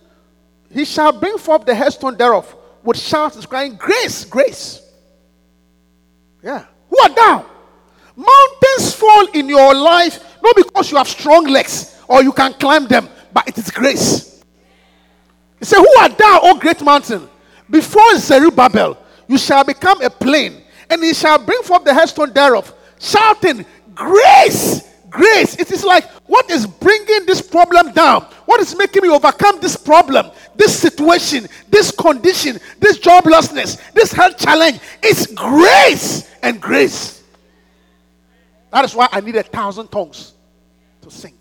He 0.69 0.85
shall 0.85 1.13
bring 1.13 1.39
forth 1.39 1.65
the 1.65 1.75
headstone 1.75 2.17
thereof 2.17 2.53
with 2.83 2.99
shouts 2.99 3.47
crying, 3.47 3.77
Grace, 3.77 4.25
grace. 4.25 4.83
Yeah. 6.43 6.67
Who 6.91 6.99
art 7.01 7.15
thou? 7.15 7.47
Mountains 8.17 8.95
fall 8.95 9.29
in 9.33 9.49
your 9.49 9.73
life 9.73 10.37
not 10.43 10.57
because 10.57 10.91
you 10.91 10.97
have 10.97 11.09
strong 11.09 11.47
legs 11.47 11.97
or 12.09 12.25
you 12.25 12.33
can 12.33 12.53
climb 12.55 12.89
them, 12.89 13.09
but 13.33 13.49
it 13.49 13.57
is 13.57 13.71
grace. 13.71 14.43
He 15.61 15.65
said, 15.65 15.79
Who 15.79 15.89
art 16.01 16.19
thou, 16.19 16.41
O 16.43 16.59
great 16.59 16.83
mountain? 16.83 17.29
Before 17.71 18.17
Zerubbabel, 18.17 18.99
you 19.29 19.39
shall 19.39 19.63
become 19.63 20.03
a 20.03 20.11
plain, 20.11 20.63
and 20.91 21.03
he 21.03 21.15
shall 21.15 21.39
bring 21.39 21.63
forth 21.63 21.85
the 21.85 21.95
headstone 21.95 22.33
thereof, 22.33 22.75
shouting, 22.99 23.65
Grace! 23.95 24.83
Grace. 25.15 25.57
It 25.61 25.71
is 25.71 25.85
like 25.85 26.11
what 26.27 26.51
is 26.51 26.67
bringing 26.67 27.25
this 27.25 27.41
problem 27.41 27.93
down? 27.93 28.23
What 28.47 28.61
is 28.61 28.77
making 28.77 29.05
me 29.05 29.11
overcome 29.11 29.61
this 29.61 29.77
problem, 29.77 30.33
this 30.57 30.77
situation, 30.77 31.47
this 31.69 31.93
condition, 31.93 32.59
this 32.81 32.99
joblessness, 32.99 33.81
this 33.93 34.13
health 34.13 34.37
challenge? 34.37 34.81
It's 35.05 35.29
grace 35.29 36.29
and 36.43 36.61
grace. 36.61 37.23
That 38.73 38.85
is 38.85 38.93
why 38.93 39.09
I 39.13 39.21
need 39.21 39.37
a 39.37 39.45
thousand 39.45 39.87
tongues 39.87 40.33
to 41.03 41.13
sing 41.13 41.39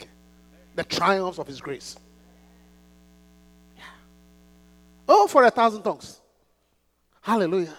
the 0.75 0.83
triumphs 0.83 1.39
of 1.39 1.47
His 1.47 1.59
grace. 1.59 1.97
Yeah. 3.75 3.83
Oh, 5.07 5.25
for 5.25 5.43
a 5.45 5.49
thousand 5.49 5.81
tongues. 5.81 6.19
Hallelujah. 7.21 7.73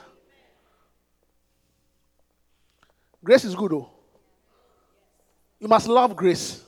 Grace 3.22 3.44
is 3.44 3.54
good, 3.54 3.70
though. 3.70 3.93
You 5.64 5.68
must 5.68 5.88
love 5.88 6.14
grace. 6.14 6.62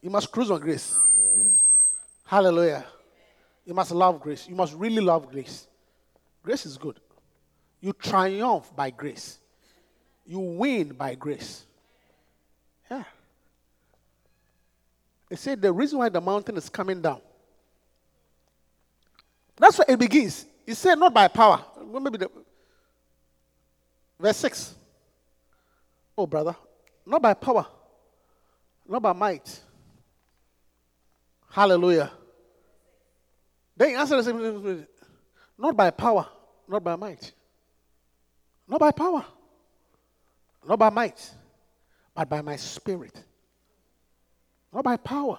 You 0.00 0.10
must 0.10 0.32
cruise 0.32 0.50
on 0.50 0.60
grace. 0.60 0.98
Hallelujah. 2.24 2.84
You 3.64 3.72
must 3.72 3.92
love 3.92 4.20
grace. 4.20 4.48
You 4.48 4.56
must 4.56 4.74
really 4.74 5.00
love 5.00 5.30
grace. 5.30 5.68
Grace 6.42 6.66
is 6.66 6.76
good. 6.76 6.98
You 7.80 7.92
triumph 7.92 8.74
by 8.74 8.90
grace. 8.90 9.38
You 10.26 10.40
win 10.40 10.88
by 10.88 11.14
grace. 11.14 11.64
Yeah. 12.90 13.04
They 15.28 15.36
said 15.36 15.62
the 15.62 15.72
reason 15.72 16.00
why 16.00 16.08
the 16.08 16.20
mountain 16.20 16.56
is 16.56 16.68
coming 16.68 17.00
down 17.00 17.20
That's 19.56 19.78
where 19.78 19.86
it 19.88 20.00
begins. 20.00 20.46
He 20.66 20.74
said, 20.74 20.96
not 20.96 21.14
by 21.14 21.28
power. 21.28 21.64
Maybe 21.92 22.18
the 22.18 22.30
verse 24.18 24.38
6. 24.38 24.74
Oh, 26.18 26.26
brother, 26.26 26.56
not 27.06 27.22
by 27.22 27.34
power, 27.34 27.66
not 28.88 29.02
by 29.02 29.12
might. 29.12 29.60
Hallelujah. 31.50 32.10
Then 33.76 33.90
he 33.90 33.94
answered, 33.94 34.16
the 34.16 34.22
same 34.24 34.38
thing. 34.38 34.86
not 35.58 35.76
by 35.76 35.90
power, 35.90 36.26
not 36.68 36.82
by 36.82 36.96
might. 36.96 37.32
Not 38.68 38.80
by 38.80 38.90
power, 38.90 39.24
not 40.66 40.78
by 40.78 40.90
might, 40.90 41.30
but 42.14 42.28
by 42.28 42.40
my 42.40 42.56
spirit. 42.56 43.22
Not 44.72 44.84
by 44.84 44.96
power. 44.96 45.38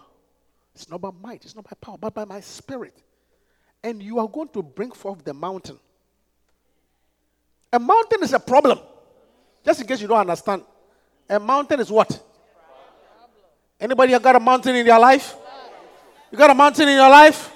It's 0.76 0.90
not 0.90 1.02
by 1.02 1.12
might, 1.22 1.46
it's 1.46 1.56
not 1.56 1.66
by 1.66 1.76
power, 1.80 1.98
but 1.98 2.14
by 2.14 2.26
my 2.26 2.42
spirit. 2.42 2.96
And 3.84 4.02
you 4.02 4.20
are 4.20 4.28
going 4.28 4.50
to 4.50 4.64
bring 4.64 4.92
forth 4.92 5.24
the 5.24 5.34
mountain. 5.34 5.80
A 7.72 7.80
mountain 7.80 8.24
is 8.24 8.34
a 8.34 8.40
problem. 8.40 8.80
Just 9.66 9.82
in 9.82 9.88
case 9.88 10.02
you 10.02 10.08
don't 10.08 10.20
understand. 10.20 10.64
A 11.30 11.40
mountain 11.40 11.80
is 11.80 11.92
what? 11.92 12.22
Anybody 13.80 14.18
got 14.20 14.36
a 14.36 14.40
mountain 14.40 14.76
in 14.76 14.86
your 14.86 15.00
life? 15.00 15.36
You 16.32 16.38
got 16.38 16.50
a 16.50 16.54
mountain 16.54 16.88
in 16.88 16.96
your 16.96 17.10
life? 17.10 17.52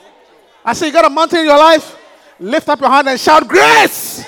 I 0.64 0.74
say 0.74 0.88
you 0.88 0.94
got 0.94 1.06
a 1.06 1.10
mountain 1.10 1.40
in 1.40 1.46
your 1.46 1.58
life? 1.58 1.96
Lift 2.40 2.68
up 2.70 2.80
your 2.80 2.90
hand 2.90 3.08
and 3.10 3.20
shout, 3.20 3.48
Grace! 3.48 4.26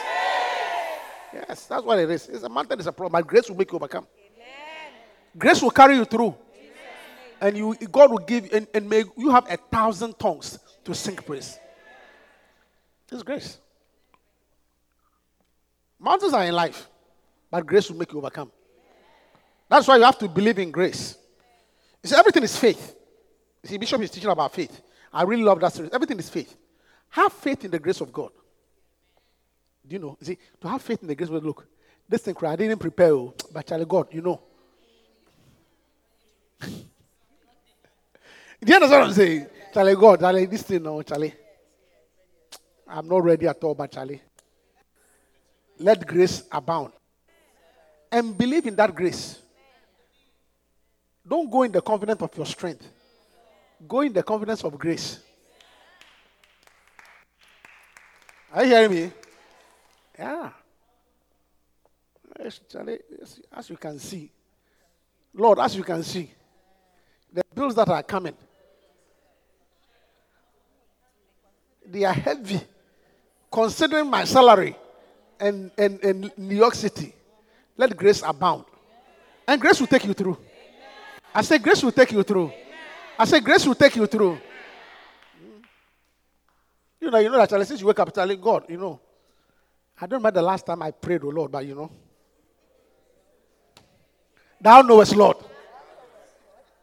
Yes, 1.49 1.65
that's 1.65 1.83
what 1.83 1.99
it 1.99 2.09
is. 2.09 2.29
It's 2.29 2.43
a 2.43 2.49
mountain 2.49 2.79
is 2.79 2.87
a 2.87 2.91
problem, 2.91 3.19
but 3.19 3.27
grace 3.27 3.49
will 3.49 3.57
make 3.57 3.71
you 3.71 3.75
overcome. 3.75 4.07
Amen. 4.17 4.93
Grace 5.37 5.61
will 5.61 5.71
carry 5.71 5.95
you 5.95 6.05
through. 6.05 6.35
Amen. 6.53 6.71
And 7.41 7.57
you, 7.57 7.75
God 7.91 8.11
will 8.11 8.19
give, 8.19 8.51
and, 8.53 8.67
and 8.73 8.89
may 8.89 9.03
you 9.17 9.29
have 9.31 9.49
a 9.49 9.57
thousand 9.57 10.17
tongues 10.19 10.59
to 10.85 10.93
sing 10.93 11.15
praise. 11.15 11.57
It's 13.11 13.23
grace. 13.23 13.57
Mountains 15.99 16.33
are 16.33 16.45
in 16.45 16.53
life, 16.53 16.87
but 17.49 17.65
grace 17.65 17.89
will 17.89 17.97
make 17.97 18.11
you 18.11 18.19
overcome. 18.19 18.51
That's 19.69 19.87
why 19.87 19.97
you 19.97 20.03
have 20.03 20.17
to 20.17 20.27
believe 20.27 20.57
in 20.57 20.71
grace. 20.71 21.15
See, 22.03 22.15
everything 22.15 22.43
is 22.43 22.57
faith. 22.57 22.95
You 23.63 23.69
see, 23.69 23.77
Bishop 23.77 24.01
is 24.01 24.09
teaching 24.09 24.29
about 24.29 24.53
faith. 24.53 24.81
I 25.13 25.23
really 25.23 25.43
love 25.43 25.59
that 25.59 25.73
series. 25.73 25.91
Everything 25.91 26.17
is 26.17 26.29
faith. 26.29 26.55
Have 27.09 27.33
faith 27.33 27.63
in 27.65 27.71
the 27.71 27.79
grace 27.79 28.01
of 28.01 28.11
God. 28.11 28.31
Do 29.87 29.93
you 29.93 29.99
know? 29.99 30.17
See, 30.21 30.37
to 30.61 30.67
have 30.67 30.81
faith 30.81 31.01
in 31.01 31.07
the 31.07 31.15
grace 31.15 31.29
of 31.29 31.35
God, 31.35 31.43
look, 31.43 31.67
this 32.07 32.21
thing, 32.21 32.35
I 32.41 32.55
didn't 32.55 32.79
prepare 32.79 33.09
you, 33.09 33.19
oh, 33.19 33.33
but 33.53 33.65
Charlie, 33.65 33.85
God, 33.85 34.07
you 34.11 34.21
know. 34.21 34.41
Do 36.61 36.67
you 38.65 38.75
understand 38.75 39.01
what 39.01 39.09
I'm 39.09 39.13
saying? 39.13 39.47
Charlie, 39.73 39.95
God, 39.95 40.19
Charlie, 40.19 40.45
this 40.45 40.63
thing, 40.63 40.83
no, 40.83 41.01
Charlie. 41.01 41.33
I'm 42.87 43.07
not 43.07 43.23
ready 43.23 43.47
at 43.47 43.63
all, 43.63 43.75
but 43.75 43.91
Charlie. 43.91 44.21
Let 45.77 46.05
grace 46.05 46.43
abound. 46.51 46.91
And 48.11 48.35
believe 48.37 48.65
in 48.65 48.75
that 48.75 48.93
grace. 48.95 49.39
Don't 51.29 51.51
go 51.51 51.61
in 51.61 51.71
the 51.71 51.81
confidence 51.81 52.21
of 52.23 52.35
your 52.35 52.45
strength. 52.47 52.87
Go 53.87 54.01
in 54.01 54.11
the 54.11 54.23
confidence 54.23 54.63
of 54.63 54.77
grace. 54.79 55.19
Are 58.51 58.63
you 58.63 58.69
hearing 58.69 58.91
me? 58.91 59.11
Yeah. 60.17 60.49
As 63.53 63.69
you 63.69 63.77
can 63.77 63.99
see, 63.99 64.31
Lord, 65.35 65.59
as 65.59 65.75
you 65.75 65.83
can 65.83 66.01
see, 66.01 66.31
the 67.31 67.43
bills 67.53 67.75
that 67.75 67.87
are 67.87 68.01
coming, 68.01 68.35
they 71.85 72.05
are 72.05 72.13
heavy 72.13 72.59
considering 73.51 74.09
my 74.09 74.23
salary 74.23 74.75
and, 75.39 75.69
and, 75.77 76.03
and 76.03 76.31
New 76.37 76.55
York 76.55 76.73
City. 76.73 77.13
Let 77.77 77.95
grace 77.95 78.23
abound. 78.25 78.65
And 79.47 79.61
grace 79.61 79.79
will 79.79 79.87
take 79.87 80.05
you 80.05 80.13
through. 80.13 80.37
I 81.39 81.41
say, 81.41 81.57
grace 81.57 81.81
will 81.81 81.93
take 81.93 82.11
you 82.11 82.21
through. 82.21 82.51
I 83.17 83.23
say, 83.23 83.39
grace 83.39 83.65
will 83.65 83.73
take 83.73 83.95
you 83.95 84.05
through. 84.07 84.37
You 86.99 87.09
know, 87.09 87.17
you 87.17 87.29
know 87.29 87.37
that 87.37 87.65
since 87.65 87.79
you 87.79 87.87
wake 87.87 87.97
up, 87.97 88.13
telling 88.13 88.41
God, 88.41 88.65
you 88.67 88.77
know. 88.77 88.99
I 90.01 90.05
don't 90.05 90.19
remember 90.19 90.31
the 90.31 90.41
last 90.41 90.65
time 90.65 90.81
I 90.81 90.91
prayed, 90.91 91.23
oh 91.23 91.29
Lord, 91.29 91.49
but 91.49 91.65
you 91.65 91.75
know. 91.75 91.89
Thou 94.59 94.81
knowest, 94.81 95.15
Lord. 95.15 95.37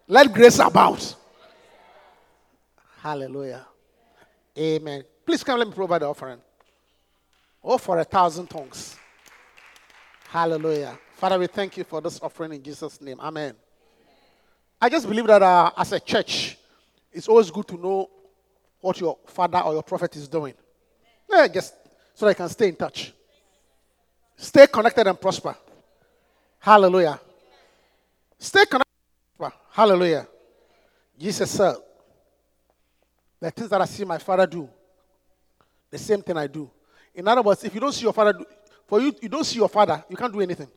Let 0.08 0.32
grace 0.32 0.58
abound. 0.58 1.14
Hallelujah. 3.02 3.66
Amen. 4.56 5.04
Please 5.26 5.44
come, 5.44 5.58
let 5.58 5.68
me 5.68 5.74
provide 5.74 6.00
the 6.00 6.06
offering. 6.06 6.38
Oh, 7.62 7.76
for 7.76 7.98
a 7.98 8.04
thousand 8.04 8.46
tongues. 8.46 8.96
Hallelujah. 10.28 10.98
Father, 11.16 11.38
we 11.38 11.46
thank 11.46 11.76
you 11.76 11.84
for 11.84 12.00
this 12.00 12.18
offering 12.22 12.54
in 12.54 12.62
Jesus' 12.62 13.02
name. 13.02 13.20
Amen. 13.20 13.54
I 14.80 14.88
just 14.88 15.08
believe 15.08 15.26
that 15.26 15.42
uh, 15.42 15.70
as 15.76 15.92
a 15.92 16.00
church, 16.00 16.58
it's 17.12 17.28
always 17.28 17.50
good 17.50 17.66
to 17.68 17.76
know 17.76 18.10
what 18.80 19.00
your 19.00 19.18
father 19.26 19.58
or 19.60 19.72
your 19.72 19.82
prophet 19.82 20.14
is 20.16 20.28
doing. 20.28 20.54
Yeah, 21.30 21.48
just 21.48 21.74
so 22.14 22.26
they 22.26 22.34
can 22.34 22.48
stay 22.48 22.68
in 22.68 22.76
touch. 22.76 23.12
Stay 24.36 24.66
connected 24.66 25.06
and 25.06 25.20
prosper. 25.20 25.56
Hallelujah. 26.58 27.18
Stay 28.38 28.66
connected. 28.66 28.86
Hallelujah. 29.70 30.26
Jesus 31.18 31.50
said, 31.50 31.76
The 33.40 33.50
things 33.50 33.70
that 33.70 33.80
I 33.80 33.84
see 33.84 34.04
my 34.04 34.18
father 34.18 34.46
do, 34.46 34.68
the 35.90 35.98
same 35.98 36.22
thing 36.22 36.36
I 36.36 36.46
do. 36.46 36.70
In 37.14 37.26
other 37.28 37.42
words, 37.42 37.64
if 37.64 37.74
you 37.74 37.80
don't 37.80 37.92
see 37.92 38.04
your 38.04 38.12
father 38.12 38.32
do, 38.32 38.44
for 38.86 39.00
you, 39.00 39.14
you 39.20 39.28
don't 39.28 39.44
see 39.44 39.56
your 39.56 39.68
father, 39.68 40.04
you 40.08 40.16
can't 40.16 40.32
do 40.32 40.40
anything. 40.40 40.68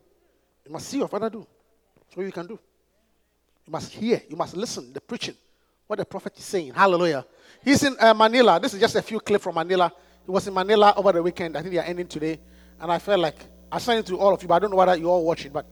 You 0.65 0.71
must 0.71 0.87
see 0.87 0.97
your 0.97 1.07
father 1.07 1.29
do. 1.29 1.45
So 2.13 2.21
you 2.21 2.31
can 2.31 2.47
do. 2.47 2.59
You 3.69 3.73
must 3.73 3.93
hear, 3.93 4.19
you 4.27 4.35
must 4.35 4.57
listen, 4.57 4.91
the 4.93 4.99
preaching, 4.99 5.35
what 5.85 5.99
the 5.99 6.05
prophet 6.05 6.35
is 6.35 6.43
saying. 6.43 6.73
Hallelujah. 6.73 7.23
He's 7.63 7.83
in 7.83 7.95
uh, 7.99 8.15
Manila. 8.15 8.59
This 8.59 8.73
is 8.73 8.79
just 8.79 8.95
a 8.95 9.01
few 9.03 9.19
clips 9.19 9.43
from 9.43 9.53
Manila. 9.53 9.91
He 10.25 10.31
was 10.31 10.47
in 10.47 10.55
Manila 10.55 10.91
over 10.97 11.11
the 11.11 11.21
weekend. 11.21 11.55
I 11.55 11.61
think 11.61 11.75
they 11.75 11.79
are 11.79 11.83
ending 11.83 12.07
today. 12.07 12.39
And 12.81 12.91
I 12.91 12.97
felt 12.97 13.19
like 13.19 13.35
I 13.71 13.77
sent 13.77 13.99
it 13.99 14.07
to 14.07 14.17
all 14.17 14.33
of 14.33 14.41
you, 14.41 14.47
but 14.47 14.55
I 14.55 14.59
don't 14.59 14.71
know 14.71 14.75
whether 14.75 14.95
you 14.95 15.05
all 15.07 15.23
watch 15.23 15.45
it. 15.45 15.53
But 15.53 15.67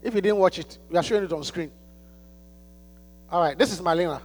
if 0.00 0.14
you 0.14 0.20
didn't 0.20 0.38
watch 0.38 0.60
it, 0.60 0.78
we 0.88 0.96
are 0.96 1.02
showing 1.02 1.24
it 1.24 1.32
on 1.32 1.42
screen. 1.42 1.72
All 3.32 3.40
right, 3.40 3.58
this 3.58 3.72
is 3.72 3.82
Manila. 3.82 4.22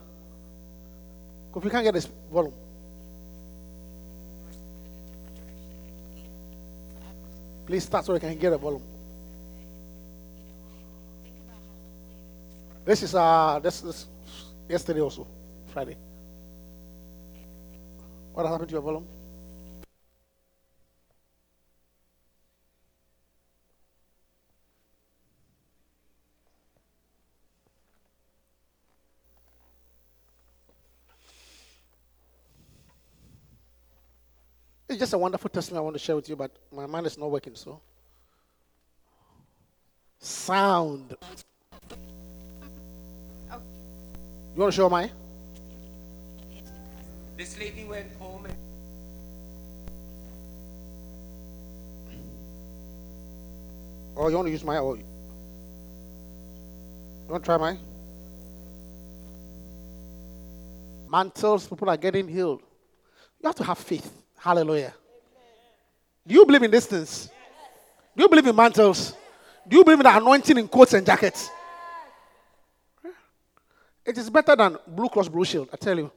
If 1.56 1.64
you 1.64 1.72
can't 1.72 1.84
get 1.84 1.96
this 1.96 2.08
volume. 2.32 2.54
Please 7.66 7.86
start 7.86 8.06
so 8.06 8.14
I 8.14 8.20
can 8.20 8.38
get 8.38 8.54
a 8.54 8.58
volume. 8.60 8.84
This 12.86 13.02
is 13.02 13.16
uh 13.16 13.60
this 13.64 13.80
this 13.80 14.08
yesterday 14.68 15.00
also, 15.00 15.26
Friday. 15.68 15.96
What 18.34 18.46
happened 18.46 18.70
to 18.70 18.74
your 18.74 18.82
volume? 18.82 19.08
It's 34.90 35.00
just 35.00 35.14
a 35.14 35.18
wonderful 35.18 35.50
testimony 35.50 35.80
I 35.80 35.84
want 35.84 35.96
to 35.96 36.00
share 36.00 36.16
with 36.16 36.28
you, 36.28 36.36
but 36.36 36.52
my 36.72 36.86
mind 36.86 37.08
is 37.08 37.18
not 37.18 37.32
working, 37.32 37.56
so. 37.56 37.82
Sound. 40.20 41.16
You 44.56 44.62
want 44.62 44.72
to 44.72 44.76
show 44.76 44.90
mine? 44.90 45.10
This 47.36 47.58
lady 47.58 47.86
went 47.86 48.12
home 48.20 48.46
and 48.46 48.56
Oh, 54.16 54.28
you 54.28 54.36
want 54.36 54.46
to 54.46 54.52
use 54.52 54.64
my? 54.64 54.78
Oh, 54.78 54.94
you 54.94 55.04
want 57.28 57.44
to 57.44 57.48
try 57.48 57.58
mine? 57.58 57.80
Mantles, 61.10 61.68
people 61.68 61.90
are 61.90 61.98
getting 61.98 62.28
healed. 62.28 62.62
You 63.42 63.48
have 63.48 63.56
to 63.56 63.64
have 63.64 63.80
faith. 63.80 64.12
Hallelujah. 64.38 64.94
Do 66.28 66.36
you 66.36 66.46
believe 66.46 66.62
in 66.62 66.70
these 66.70 66.86
things? 66.86 67.30
Do 68.16 68.22
you 68.22 68.30
believe 68.30 68.46
in 68.46 68.56
mantles? 68.56 69.16
Do 69.68 69.78
you 69.78 69.84
believe 69.84 70.00
in 70.00 70.04
the 70.04 70.16
anointing 70.16 70.58
in 70.60 70.68
coats 70.68 70.94
and 70.94 71.04
jackets? 71.04 71.50
It 74.06 74.18
is 74.18 74.30
better 74.30 74.56
than 74.56 74.78
Blue 74.88 75.10
Cross 75.10 75.30
Blue 75.30 75.46
Shield, 75.46 75.70
I 75.72 75.78
tell 75.78 75.98
you. 75.98 76.12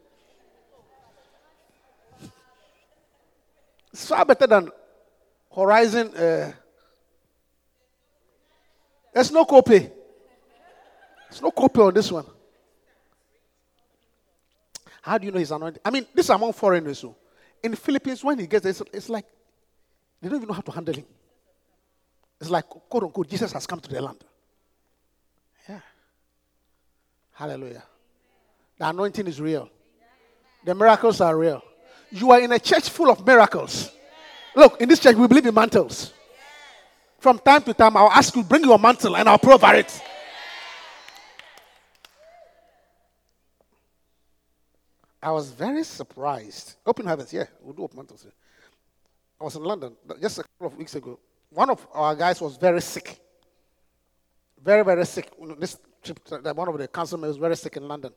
It's 3.93 4.09
far 4.09 4.25
better 4.25 4.47
than 4.47 4.71
Horizon. 5.55 6.15
Uh, 6.15 6.53
there's 9.15 9.33
no 9.33 9.45
copay. 9.45 9.91
There's 11.31 11.41
no 11.41 11.51
copay 11.51 11.87
on 11.87 11.95
this 11.95 12.13
one. 12.13 12.27
How 15.01 15.19
do 15.19 15.27
you 15.27 15.33
know 15.33 15.39
he's 15.39 15.53
anointed? 15.53 15.81
I 15.85 15.91
mean, 15.91 16.05
this 16.13 16.27
is 16.27 16.31
among 16.31 16.53
foreigners. 16.53 16.99
So 16.99 17.17
in 17.63 17.71
the 17.71 17.77
Philippines, 17.77 18.23
when 18.25 18.39
he 18.39 18.47
gets 18.47 18.65
there, 18.65 18.71
it's, 18.71 18.83
it's 18.93 19.09
like 19.09 19.25
they 20.21 20.29
don't 20.29 20.39
even 20.39 20.49
know 20.49 20.55
how 20.55 20.63
to 20.63 20.73
handle 20.73 20.95
him. 20.95 21.07
It's 22.41 22.51
like, 22.51 22.69
quote 22.69 23.05
unquote, 23.05 23.29
Jesus 23.29 23.53
has 23.53 23.67
come 23.67 23.81
to 23.81 23.89
the 23.89 24.03
land. 24.03 24.25
Yeah. 25.69 25.81
Hallelujah. 27.37 27.83
The 28.79 28.89
anointing 28.89 29.27
is 29.27 29.41
real. 29.41 29.69
The 30.65 30.75
miracles 30.75 31.21
are 31.21 31.37
real. 31.37 31.63
You 32.11 32.31
are 32.31 32.41
in 32.41 32.51
a 32.53 32.59
church 32.59 32.89
full 32.89 33.11
of 33.11 33.27
miracles. 33.27 33.91
Look, 34.55 34.81
in 34.81 34.89
this 34.89 35.01
church, 35.01 35.17
we 35.17 35.27
believe 35.27 35.45
in 35.45 35.55
mantles. 35.55 36.15
From 37.19 37.39
time 37.39 37.63
to 37.65 37.75
time, 37.75 37.95
I'll 37.95 38.11
ask 38.11 38.35
you, 38.35 38.43
bring 38.43 38.65
your 38.65 38.79
mantle 38.79 39.17
and 39.17 39.29
I'll 39.29 39.39
pray 39.39 39.53
over 39.53 39.75
it. 39.75 40.03
I 45.23 45.31
was 45.31 45.51
very 45.51 45.85
surprised. 45.85 46.77
Open 46.87 47.05
heavens, 47.05 47.33
yeah, 47.35 47.45
we'll 47.61 47.75
do 47.75 47.83
open 47.83 47.99
mantles. 47.99 48.27
I 49.39 49.45
was 49.45 49.57
in 49.57 49.63
London 49.63 49.95
just 50.23 50.39
a 50.39 50.43
couple 50.43 50.69
of 50.69 50.77
weeks 50.79 50.95
ago. 50.95 51.19
One 51.51 51.69
of 51.69 51.87
our 51.93 52.15
guys 52.15 52.41
was 52.41 52.57
very 52.57 52.81
sick. 52.81 53.21
Very, 54.63 54.83
very 54.85 55.05
sick. 55.05 55.31
This 55.59 55.77
trip, 56.07 56.57
one 56.57 56.69
of 56.69 56.79
the 56.79 56.89
councilmen 56.89 57.29
was 57.29 57.37
very 57.37 57.57
sick 57.57 57.77
in 57.77 57.87
London. 57.87 58.13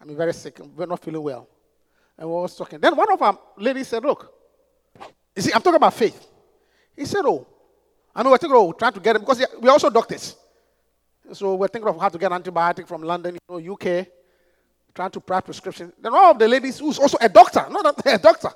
I 0.00 0.04
mean, 0.04 0.16
very 0.16 0.32
sick, 0.32 0.60
we're 0.76 0.86
not 0.86 1.02
feeling 1.02 1.22
well. 1.22 1.48
And 2.16 2.28
we 2.28 2.34
were 2.34 2.48
talking. 2.48 2.80
Then 2.80 2.96
one 2.96 3.10
of 3.12 3.20
our 3.22 3.38
ladies 3.56 3.88
said, 3.88 4.04
Look, 4.04 4.32
you 5.34 5.42
see, 5.42 5.52
I'm 5.52 5.62
talking 5.62 5.76
about 5.76 5.94
faith. 5.94 6.26
He 6.96 7.04
said, 7.04 7.22
Oh, 7.24 7.46
I 8.14 8.22
mean, 8.22 8.30
we're 8.30 8.38
thinking 8.38 8.58
of 8.58 8.76
trying 8.76 8.92
to 8.92 9.00
get 9.00 9.16
him 9.16 9.22
because 9.22 9.42
we're 9.60 9.70
also 9.70 9.90
doctors. 9.90 10.36
So 11.32 11.54
we're 11.54 11.68
thinking 11.68 11.88
of 11.88 12.00
how 12.00 12.08
to 12.08 12.18
get 12.18 12.30
antibiotic 12.32 12.86
from 12.88 13.02
London, 13.02 13.36
you 13.36 13.40
know, 13.60 13.72
UK, 13.72 14.06
trying 14.94 15.10
to 15.10 15.22
write 15.26 15.44
prescription. 15.44 15.92
Then 16.00 16.12
one 16.12 16.30
of 16.30 16.38
the 16.38 16.48
ladies 16.48 16.78
who's 16.78 16.98
also 16.98 17.16
a 17.20 17.28
doctor, 17.28 17.66
not 17.70 17.94
a 18.06 18.18
doctor, 18.18 18.50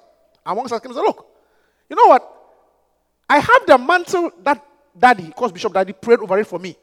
amongst 0.44 0.72
us 0.72 0.80
came 0.80 0.90
and 0.90 0.96
said, 0.96 1.02
Look, 1.02 1.26
you 1.88 1.96
know 1.96 2.06
what? 2.06 2.30
I 3.28 3.38
have 3.38 3.66
the 3.66 3.78
mantle 3.78 4.30
that 4.42 4.64
daddy, 4.96 5.26
because 5.26 5.52
Bishop 5.52 5.72
Daddy 5.72 5.92
prayed 5.92 6.18
over 6.20 6.38
it 6.38 6.46
for 6.46 6.58
me 6.58 6.76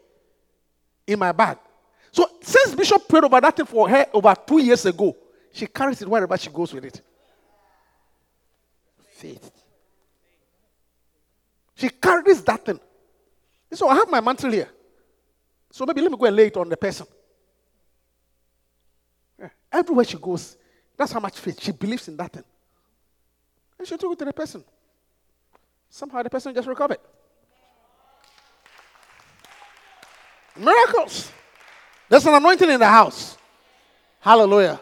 in 1.05 1.19
my 1.19 1.31
bag. 1.31 1.57
So 2.11 2.29
since 2.41 2.75
Bishop 2.75 3.07
prayed 3.07 3.23
over 3.23 3.39
that 3.39 3.55
thing 3.55 3.65
for 3.65 3.89
her 3.89 4.05
over 4.13 4.33
two 4.45 4.59
years 4.59 4.85
ago, 4.85 5.15
she 5.51 5.67
carries 5.67 6.01
it 6.01 6.07
wherever 6.07 6.37
she 6.37 6.49
goes 6.49 6.73
with 6.73 6.85
it. 6.85 7.01
Faith. 9.13 9.51
She 11.75 11.89
carries 11.89 12.41
that 12.43 12.65
thing. 12.65 12.79
So 13.71 13.87
I 13.87 13.95
have 13.95 14.09
my 14.09 14.19
mantle 14.19 14.51
here. 14.51 14.69
So 15.71 15.85
maybe 15.85 16.01
let 16.01 16.11
me 16.11 16.17
go 16.17 16.25
and 16.25 16.35
lay 16.35 16.47
it 16.47 16.57
on 16.57 16.67
the 16.67 16.77
person. 16.77 17.07
Yeah. 19.39 19.49
Everywhere 19.71 20.05
she 20.05 20.17
goes, 20.17 20.57
that's 20.97 21.11
how 21.11 21.19
much 21.19 21.39
faith 21.39 21.61
she 21.61 21.71
believes 21.71 22.07
in 22.07 22.17
that 22.17 22.33
thing. 22.33 22.43
And 23.79 23.87
she 23.87 23.97
took 23.97 24.11
it 24.11 24.19
to 24.19 24.25
the 24.25 24.33
person. 24.33 24.63
Somehow 25.89 26.21
the 26.23 26.29
person 26.29 26.53
just 26.53 26.67
recovered. 26.67 26.99
Miracles. 30.57 31.31
There's 32.11 32.25
an 32.25 32.33
anointing 32.33 32.69
in 32.69 32.77
the 32.77 32.87
house. 32.87 33.37
Hallelujah. 34.19 34.81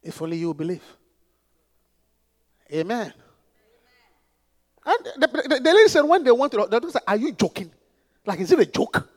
If 0.00 0.22
only 0.22 0.36
you 0.36 0.54
believe. 0.54 0.84
Amen. 2.72 3.12
And 4.84 4.96
the, 5.16 5.26
the, 5.26 5.60
the 5.60 5.74
lady 5.74 5.88
said, 5.88 6.02
when 6.02 6.22
they 6.22 6.30
went 6.30 6.52
to 6.52 6.58
the 6.58 6.66
doctor 6.66 6.88
said, 6.92 7.02
Are 7.04 7.16
you 7.16 7.32
joking? 7.32 7.68
Like, 8.24 8.38
is 8.38 8.52
it 8.52 8.60
a 8.60 8.66
joke? 8.66 9.08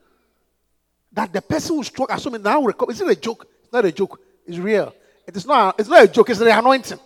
That 1.13 1.31
the 1.31 1.41
person 1.43 1.75
who 1.75 1.83
struck, 1.83 2.09
assuming 2.11 2.41
now 2.41 2.63
recover, 2.63 2.91
is 2.91 3.01
it 3.01 3.07
a 3.07 3.15
joke? 3.15 3.45
It's 3.61 3.71
not 3.71 3.85
a 3.85 3.91
joke. 3.91 4.19
It's 4.47 4.57
real. 4.57 4.91
It 5.27 5.37
is 5.37 5.45
not, 5.45 5.79
it's 5.79 5.87
not 5.87 6.03
a 6.03 6.07
joke, 6.07 6.31
it's 6.31 6.39
the 6.39 6.57
anointing. 6.57 6.99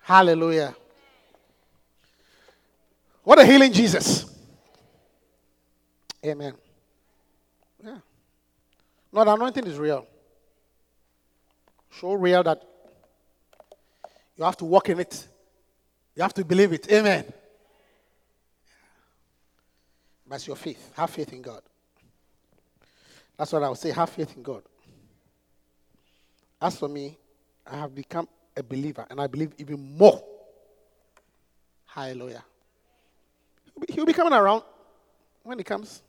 Hallelujah. 0.00 0.74
What 3.22 3.38
a 3.38 3.44
healing 3.44 3.70
Jesus. 3.70 4.24
Amen. 6.24 6.54
No, 9.12 9.24
the 9.24 9.34
anointing 9.34 9.66
is 9.66 9.78
real. 9.78 10.06
So 11.90 12.12
real 12.12 12.42
that 12.42 12.62
you 14.36 14.44
have 14.44 14.56
to 14.58 14.64
walk 14.64 14.88
in 14.88 15.00
it. 15.00 15.26
You 16.14 16.22
have 16.22 16.34
to 16.34 16.44
believe 16.44 16.72
it. 16.72 16.90
Amen. 16.92 17.24
That's 20.28 20.46
your 20.46 20.56
faith. 20.56 20.92
Have 20.96 21.10
faith 21.10 21.32
in 21.32 21.42
God. 21.42 21.62
That's 23.36 23.52
what 23.52 23.62
I 23.62 23.68
would 23.68 23.78
say. 23.78 23.90
Have 23.92 24.10
faith 24.10 24.36
in 24.36 24.42
God. 24.42 24.62
As 26.60 26.76
for 26.76 26.88
me, 26.88 27.16
I 27.66 27.76
have 27.76 27.94
become 27.94 28.28
a 28.56 28.62
believer 28.62 29.06
and 29.08 29.20
I 29.20 29.26
believe 29.26 29.52
even 29.58 29.96
more. 29.96 30.22
Hallelujah. 31.86 32.44
He'll 33.88 34.04
be 34.04 34.12
coming 34.12 34.32
around 34.32 34.62
when 35.42 35.58
he 35.58 35.64
comes. 35.64 36.02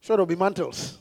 Sure, 0.00 0.16
there'll 0.16 0.26
be 0.26 0.36
mantles. 0.36 0.98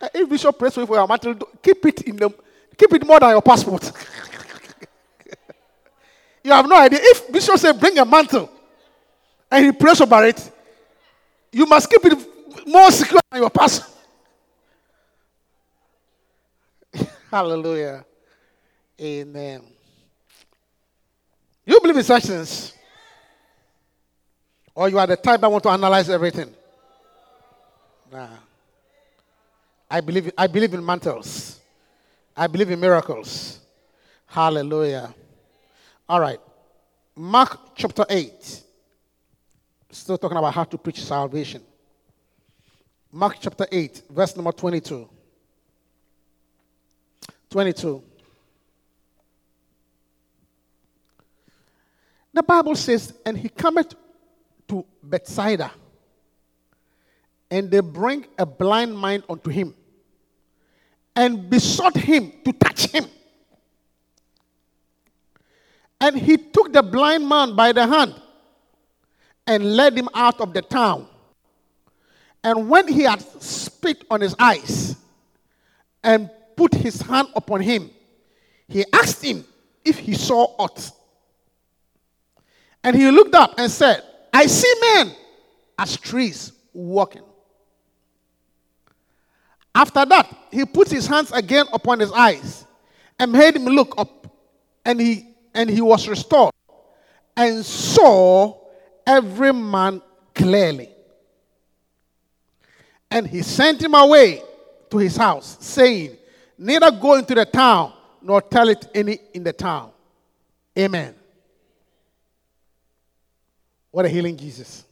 Uh, 0.00 0.08
if 0.14 0.28
Bishop 0.28 0.58
prays 0.58 0.74
for 0.74 0.80
you 0.80 0.86
for 0.86 0.96
your 0.96 1.08
mantle, 1.08 1.34
keep 1.62 1.84
it 1.86 2.02
in 2.02 2.16
the 2.16 2.30
keep 2.76 2.92
it 2.92 3.06
more 3.06 3.18
than 3.18 3.30
your 3.30 3.42
passport. 3.42 3.90
you 6.44 6.52
have 6.52 6.68
no 6.68 6.76
idea. 6.76 6.98
If 7.02 7.32
Bishop 7.32 7.58
says 7.58 7.76
bring 7.76 7.98
a 7.98 8.04
mantle 8.04 8.50
and 9.50 9.64
he 9.64 9.72
prays 9.72 10.00
over 10.00 10.24
it, 10.24 10.52
you 11.52 11.66
must 11.66 11.88
keep 11.90 12.04
it 12.04 12.66
more 12.66 12.90
secure 12.90 13.20
than 13.30 13.40
your 13.40 13.50
passport. 13.50 13.90
Hallelujah. 17.30 18.04
Amen. 19.00 19.62
You 21.64 21.80
believe 21.80 21.96
in 21.96 22.04
such 22.04 22.24
things? 22.24 22.72
Or 24.74 24.88
you 24.88 24.98
are 24.98 25.06
the 25.06 25.16
type 25.16 25.40
that 25.40 25.50
want 25.50 25.62
to 25.64 25.70
analyze 25.70 26.08
everything? 26.10 26.54
Nah. 28.12 28.28
I 29.90 30.00
believe, 30.00 30.32
I 30.36 30.46
believe 30.46 30.74
in 30.74 30.84
mantles. 30.84 31.60
I 32.36 32.46
believe 32.46 32.70
in 32.70 32.80
miracles. 32.80 33.60
Hallelujah. 34.26 35.14
All 36.08 36.20
right. 36.20 36.40
Mark 37.14 37.74
chapter 37.74 38.04
8. 38.08 38.62
Still 39.90 40.18
talking 40.18 40.36
about 40.36 40.52
how 40.52 40.64
to 40.64 40.76
preach 40.76 41.02
salvation. 41.02 41.62
Mark 43.10 43.36
chapter 43.40 43.66
8, 43.70 44.02
verse 44.10 44.36
number 44.36 44.52
22. 44.52 45.08
22. 47.48 48.02
The 52.34 52.42
Bible 52.42 52.74
says, 52.76 53.14
And 53.24 53.38
he 53.38 53.48
cometh 53.48 53.94
to 54.68 54.84
Bethsaida, 55.02 55.70
and 57.50 57.70
they 57.70 57.80
bring 57.80 58.26
a 58.38 58.46
blind 58.46 58.98
man 58.98 59.22
unto 59.28 59.50
him, 59.50 59.74
and 61.14 61.48
besought 61.48 61.96
him 61.96 62.32
to 62.44 62.52
touch 62.52 62.86
him. 62.88 63.06
And 66.00 66.16
he 66.18 66.36
took 66.36 66.72
the 66.72 66.82
blind 66.82 67.26
man 67.28 67.56
by 67.56 67.72
the 67.72 67.86
hand 67.86 68.14
and 69.46 69.76
led 69.76 69.96
him 69.96 70.08
out 70.14 70.40
of 70.40 70.52
the 70.52 70.60
town. 70.60 71.06
And 72.44 72.68
when 72.68 72.86
he 72.86 73.02
had 73.02 73.22
spit 73.42 74.04
on 74.10 74.20
his 74.20 74.34
eyes 74.38 74.96
and 76.04 76.30
put 76.54 76.74
his 76.74 77.00
hand 77.00 77.28
upon 77.34 77.60
him, 77.60 77.90
he 78.68 78.84
asked 78.92 79.24
him 79.24 79.44
if 79.84 79.98
he 79.98 80.14
saw 80.14 80.54
aught. 80.58 80.90
And 82.84 82.94
he 82.94 83.10
looked 83.10 83.34
up 83.34 83.54
and 83.58 83.70
said, 83.70 84.02
I 84.32 84.46
see 84.46 84.72
men 84.80 85.12
as 85.78 85.96
trees 85.96 86.52
walking. 86.72 87.25
After 89.76 90.06
that, 90.06 90.34
he 90.50 90.64
put 90.64 90.88
his 90.88 91.06
hands 91.06 91.30
again 91.32 91.66
upon 91.70 92.00
his 92.00 92.10
eyes 92.10 92.64
and 93.18 93.30
made 93.30 93.56
him 93.56 93.66
look 93.66 93.94
up, 93.98 94.26
and 94.86 94.98
he 94.98 95.28
and 95.52 95.68
he 95.68 95.82
was 95.82 96.08
restored 96.08 96.54
and 97.36 97.62
saw 97.62 98.58
every 99.06 99.52
man 99.52 100.00
clearly. 100.34 100.88
And 103.10 103.26
he 103.26 103.42
sent 103.42 103.82
him 103.82 103.92
away 103.92 104.42
to 104.88 104.96
his 104.96 105.14
house, 105.14 105.58
saying, 105.60 106.16
Neither 106.56 106.90
go 106.92 107.16
into 107.16 107.34
the 107.34 107.44
town 107.44 107.92
nor 108.22 108.40
tell 108.40 108.70
it 108.70 108.88
any 108.94 109.18
in 109.34 109.44
the 109.44 109.52
town. 109.52 109.90
Amen. 110.78 111.14
What 113.90 114.06
a 114.06 114.08
healing 114.08 114.38
Jesus. 114.38 114.86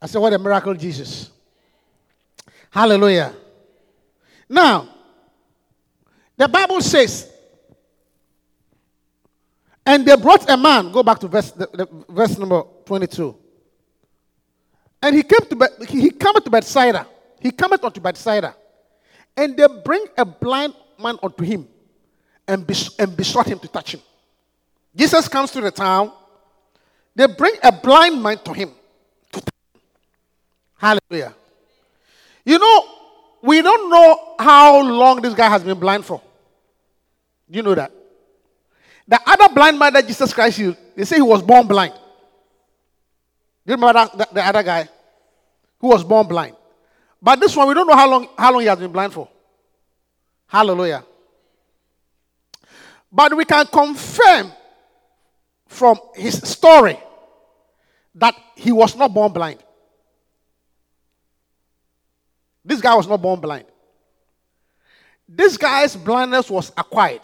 I 0.00 0.06
said, 0.06 0.18
What 0.18 0.32
a 0.32 0.40
miracle 0.40 0.74
Jesus. 0.74 1.30
Hallelujah. 2.72 3.34
Now, 4.48 4.88
the 6.38 6.48
Bible 6.48 6.80
says, 6.80 7.30
and 9.84 10.06
they 10.06 10.16
brought 10.16 10.48
a 10.48 10.56
man, 10.56 10.90
go 10.90 11.02
back 11.02 11.18
to 11.18 11.28
verse, 11.28 11.50
the, 11.50 11.68
the, 11.70 11.86
verse 12.08 12.38
number 12.38 12.62
22. 12.86 13.36
And 15.02 15.16
he 15.16 15.22
came 15.22 15.40
to 15.40 15.86
he 15.86 16.10
came 16.10 16.34
to 16.34 16.50
Bethsaida. 16.50 17.06
He 17.40 17.50
cometh 17.50 17.84
unto 17.84 18.00
Bethsaida. 18.00 18.54
And 19.36 19.54
they 19.54 19.66
bring 19.84 20.06
a 20.16 20.24
blind 20.24 20.74
man 20.98 21.18
unto 21.22 21.44
him 21.44 21.68
and, 22.48 22.66
bes- 22.66 22.94
and 22.98 23.14
besought 23.14 23.48
him 23.48 23.58
to 23.58 23.68
touch 23.68 23.92
him. 23.92 24.00
Jesus 24.96 25.28
comes 25.28 25.50
to 25.50 25.60
the 25.60 25.70
town. 25.70 26.10
They 27.14 27.26
bring 27.26 27.56
a 27.62 27.72
blind 27.72 28.22
man 28.22 28.38
to 28.44 28.54
him. 28.54 28.70
to 29.32 29.40
touch 29.40 29.54
him. 29.74 29.80
Hallelujah. 30.78 31.34
You 32.44 32.58
know, 32.58 32.84
we 33.42 33.62
don't 33.62 33.90
know 33.90 34.34
how 34.38 34.80
long 34.82 35.20
this 35.22 35.34
guy 35.34 35.48
has 35.48 35.62
been 35.62 35.78
blind 35.78 36.04
for. 36.04 36.20
Do 37.50 37.56
you 37.56 37.62
know 37.62 37.74
that? 37.74 37.92
The 39.06 39.20
other 39.26 39.52
blind 39.54 39.78
man 39.78 39.92
that 39.92 40.06
Jesus 40.06 40.32
Christ 40.32 40.58
healed, 40.58 40.76
they 40.96 41.04
say 41.04 41.16
he 41.16 41.22
was 41.22 41.42
born 41.42 41.66
blind. 41.66 41.92
Do 41.94 43.72
you 43.72 43.74
remember 43.74 43.92
that, 43.92 44.18
that- 44.18 44.34
the 44.34 44.44
other 44.44 44.62
guy 44.62 44.88
who 45.78 45.88
was 45.88 46.02
born 46.04 46.26
blind? 46.26 46.56
But 47.20 47.38
this 47.40 47.54
one, 47.56 47.68
we 47.68 47.74
don't 47.74 47.86
know 47.86 47.94
how 47.96 48.08
long, 48.10 48.28
how 48.36 48.52
long 48.52 48.60
he 48.62 48.66
has 48.66 48.78
been 48.78 48.90
blind 48.92 49.12
for. 49.12 49.28
Hallelujah. 50.48 51.04
But 53.12 53.36
we 53.36 53.44
can 53.44 53.66
confirm 53.66 54.50
from 55.66 55.98
his 56.14 56.34
story 56.48 56.98
that 58.14 58.34
he 58.56 58.72
was 58.72 58.96
not 58.96 59.12
born 59.14 59.32
blind. 59.32 59.58
This 62.64 62.80
guy 62.80 62.94
was 62.94 63.08
not 63.08 63.20
born 63.20 63.40
blind. 63.40 63.64
This 65.28 65.56
guy's 65.56 65.96
blindness 65.96 66.50
was 66.50 66.70
acquired. 66.76 67.20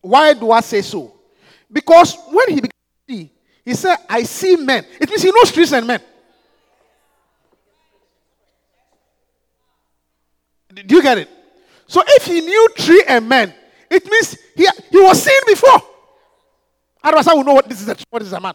Why 0.00 0.32
do 0.34 0.50
I 0.50 0.60
say 0.60 0.82
so? 0.82 1.12
Because 1.70 2.16
when 2.30 2.48
he 2.48 2.56
began 2.56 2.70
to 2.70 3.14
see, 3.14 3.30
he 3.64 3.74
said, 3.74 3.96
I 4.08 4.22
see 4.24 4.56
men. 4.56 4.84
It 5.00 5.08
means 5.08 5.22
he 5.22 5.30
knows 5.30 5.52
trees 5.52 5.72
and 5.72 5.86
men. 5.86 6.00
Do 10.74 10.96
you 10.96 11.02
get 11.02 11.18
it? 11.18 11.28
So 11.86 12.02
if 12.06 12.24
he 12.24 12.40
knew 12.40 12.68
tree 12.76 13.04
and 13.06 13.28
men, 13.28 13.52
it 13.90 14.04
means 14.06 14.36
he, 14.56 14.66
he 14.90 14.98
was 14.98 15.22
seen 15.22 15.40
before. 15.46 15.82
Otherwise, 17.04 17.28
I 17.28 17.34
would 17.34 17.46
know 17.46 17.54
what 17.54 17.68
this 17.68 17.82
is 17.82 17.88
a, 17.88 17.96
what 18.08 18.22
is 18.22 18.32
a 18.32 18.40
man. 18.40 18.54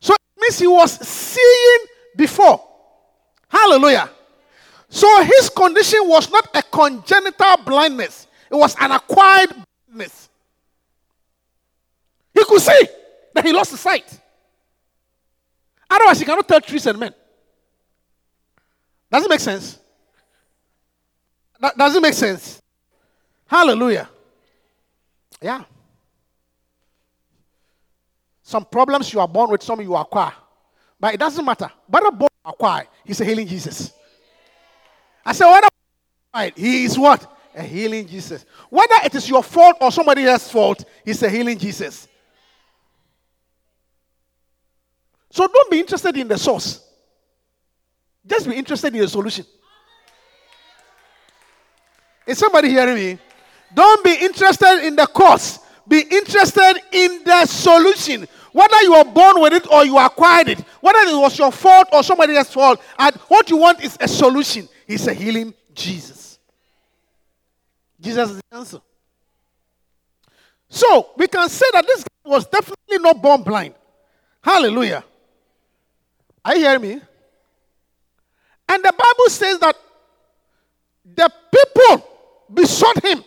So 0.00 0.14
it 0.14 0.40
means 0.40 0.58
he 0.58 0.66
was 0.66 0.92
seeing 1.06 1.86
before. 2.16 2.62
Hallelujah. 3.48 4.10
So 4.88 5.22
his 5.24 5.48
condition 5.48 6.00
was 6.04 6.30
not 6.30 6.48
a 6.54 6.62
congenital 6.62 7.56
blindness, 7.64 8.26
it 8.50 8.54
was 8.54 8.76
an 8.80 8.92
acquired 8.92 9.54
blindness. 9.88 10.28
He 12.34 12.44
could 12.44 12.60
see 12.60 12.88
that 13.34 13.44
he 13.44 13.52
lost 13.52 13.70
his 13.70 13.80
sight. 13.80 14.20
Otherwise, 15.88 16.18
he 16.18 16.24
cannot 16.24 16.48
tell 16.48 16.60
trees 16.60 16.86
and 16.86 16.98
men. 16.98 17.14
Does 19.10 19.24
it 19.24 19.28
make 19.28 19.40
sense? 19.40 19.78
Does 21.76 21.94
it 21.94 22.02
make 22.02 22.14
sense? 22.14 22.62
Hallelujah. 23.46 24.08
Yeah. 25.40 25.64
Some 28.42 28.64
problems 28.64 29.12
you 29.12 29.20
are 29.20 29.28
born 29.28 29.50
with, 29.50 29.62
some 29.62 29.80
you 29.80 29.94
acquire. 29.94 30.32
But 31.02 31.14
it 31.14 31.16
doesn't 31.18 31.44
matter. 31.44 31.68
But 31.88 32.06
a 32.06 32.12
boy 32.12 32.28
acquired, 32.44 32.86
he's 33.04 33.20
a 33.20 33.24
healing 33.24 33.48
Jesus. 33.48 33.92
I 35.26 35.32
said, 35.32 35.50
whether 35.50 35.66
acquired, 36.28 36.52
he 36.56 36.84
is 36.84 36.96
what? 36.96 37.28
A 37.56 37.62
healing 37.64 38.06
Jesus. 38.06 38.46
Whether 38.70 38.94
it 39.04 39.12
is 39.16 39.28
your 39.28 39.42
fault 39.42 39.78
or 39.80 39.90
somebody 39.90 40.24
else's 40.24 40.52
fault, 40.52 40.84
he's 41.04 41.20
a 41.24 41.28
healing 41.28 41.58
Jesus. 41.58 42.06
So 45.28 45.48
don't 45.48 45.70
be 45.72 45.80
interested 45.80 46.16
in 46.16 46.28
the 46.28 46.38
source. 46.38 46.88
Just 48.24 48.48
be 48.48 48.54
interested 48.54 48.94
in 48.94 49.00
the 49.00 49.08
solution. 49.08 49.44
Is 52.28 52.38
somebody 52.38 52.68
hearing 52.68 52.94
me? 52.94 53.18
Don't 53.74 54.04
be 54.04 54.14
interested 54.20 54.86
in 54.86 54.94
the 54.94 55.08
cause. 55.08 55.58
Be 55.88 56.00
interested 56.00 56.80
in 56.92 57.24
the 57.24 57.44
solution. 57.46 58.28
Whether 58.52 58.82
you 58.82 58.94
are 58.94 59.04
born 59.04 59.40
with 59.40 59.54
it 59.54 59.70
or 59.70 59.84
you 59.84 59.98
acquired 59.98 60.48
it, 60.48 60.60
whether 60.80 60.98
it 61.00 61.16
was 61.16 61.38
your 61.38 61.50
fault 61.50 61.88
or 61.92 62.02
somebody 62.02 62.36
else's 62.36 62.52
fault, 62.52 62.80
and 62.98 63.14
what 63.28 63.48
you 63.48 63.56
want 63.56 63.82
is 63.82 63.96
a 64.00 64.06
solution. 64.06 64.68
He's 64.86 65.06
a 65.06 65.14
healing 65.14 65.54
Jesus. 65.74 66.38
Jesus 68.00 68.30
is 68.30 68.36
the 68.36 68.56
answer. 68.56 68.80
So 70.68 71.10
we 71.16 71.26
can 71.28 71.48
say 71.48 71.66
that 71.72 71.86
this 71.86 72.02
guy 72.02 72.30
was 72.30 72.46
definitely 72.46 72.98
not 72.98 73.22
born 73.22 73.42
blind. 73.42 73.74
Hallelujah. 74.42 75.04
Are 76.44 76.54
you 76.56 76.60
hearing 76.62 76.82
me? 76.82 77.00
And 78.68 78.82
the 78.82 78.92
Bible 78.92 79.28
says 79.28 79.58
that 79.60 79.76
the 81.04 81.30
people 81.52 82.06
besought 82.52 83.04
him. 83.04 83.22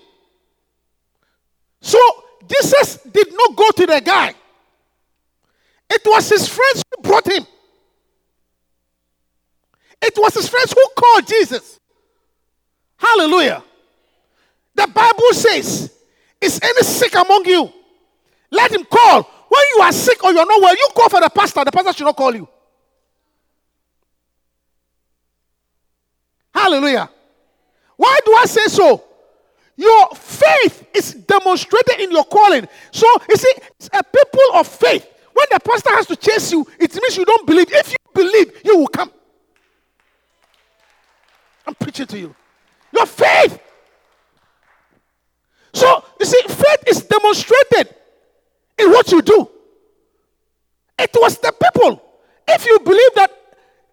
So 1.82 2.00
Jesus 2.48 2.98
did 3.12 3.28
not 3.32 3.56
go 3.56 3.70
to 3.72 3.86
the 3.86 4.02
guy. 4.02 4.34
It 5.90 6.02
was 6.06 6.30
his 6.30 6.48
friends 6.48 6.84
who 6.96 7.02
brought 7.02 7.28
him. 7.28 7.46
It 10.02 10.14
was 10.18 10.34
his 10.34 10.50
friends 10.50 10.74
who 10.74 10.84
called 10.96 11.28
Jesus. 11.28 11.80
Hallelujah. 12.98 13.64
The 14.74 14.88
Bible 14.88 15.34
says, 15.34 15.92
Is 16.42 16.60
any 16.62 16.82
sick 16.82 17.16
among 17.16 17.46
you? 17.46 17.72
Let 18.52 18.72
him 18.72 18.84
call. 18.86 19.24
When 19.24 19.64
you 19.76 19.82
are 19.84 19.92
sick 19.92 20.24
or 20.24 20.32
you're 20.32 20.46
not 20.46 20.62
well, 20.62 20.76
you 20.76 20.90
call 20.96 21.10
for 21.10 21.22
the 21.22 21.30
pastor. 21.30 21.64
The 21.64 21.72
pastor 21.72 21.94
should 21.94 22.06
not 22.06 22.16
call 22.16 22.36
you. 22.36 22.48
Hallelujah. 26.54 27.10
Why 27.98 28.20
do 28.26 28.36
I 28.36 28.46
say 28.46 28.66
so? 28.68 29.04
Your 29.78 30.10
faith 30.16 30.88
is 30.94 31.14
demonstrated 31.14 32.00
in 32.00 32.12
your 32.12 32.24
calling. 32.24 32.68
So, 32.92 33.08
you 33.30 33.36
see, 33.36 33.54
a 33.94 34.04
people 34.04 34.42
of 34.54 34.68
faith. 34.68 35.06
When 35.36 35.48
the 35.52 35.60
pastor 35.60 35.90
has 35.90 36.06
to 36.08 36.16
chase 36.16 36.54
you, 36.54 36.66
it 36.80 36.94
means 36.96 37.18
you 37.18 37.26
don't 37.26 37.46
believe. 37.46 37.68
If 37.70 37.92
you 37.92 37.98
believe, 38.14 38.62
you 38.64 38.78
will 38.78 38.88
come. 38.88 39.12
I'm 41.68 41.76
preaching 41.76 42.08
to 42.08 42.18
you. 42.18 42.34
Your 42.94 43.06
faith. 43.06 43.60
So, 45.74 46.06
you 46.22 46.26
see, 46.26 46.42
faith 46.48 46.84
is 46.88 47.04
demonstrated 47.04 47.94
in 48.80 48.92
what 48.92 49.12
you 49.12 49.22
do. 49.22 49.50
It 50.98 51.12
was 51.16 51.38
the 51.40 51.52
people. 51.52 52.02
If 52.48 52.66
you 52.66 52.80
believe 52.80 53.14
that 53.16 53.32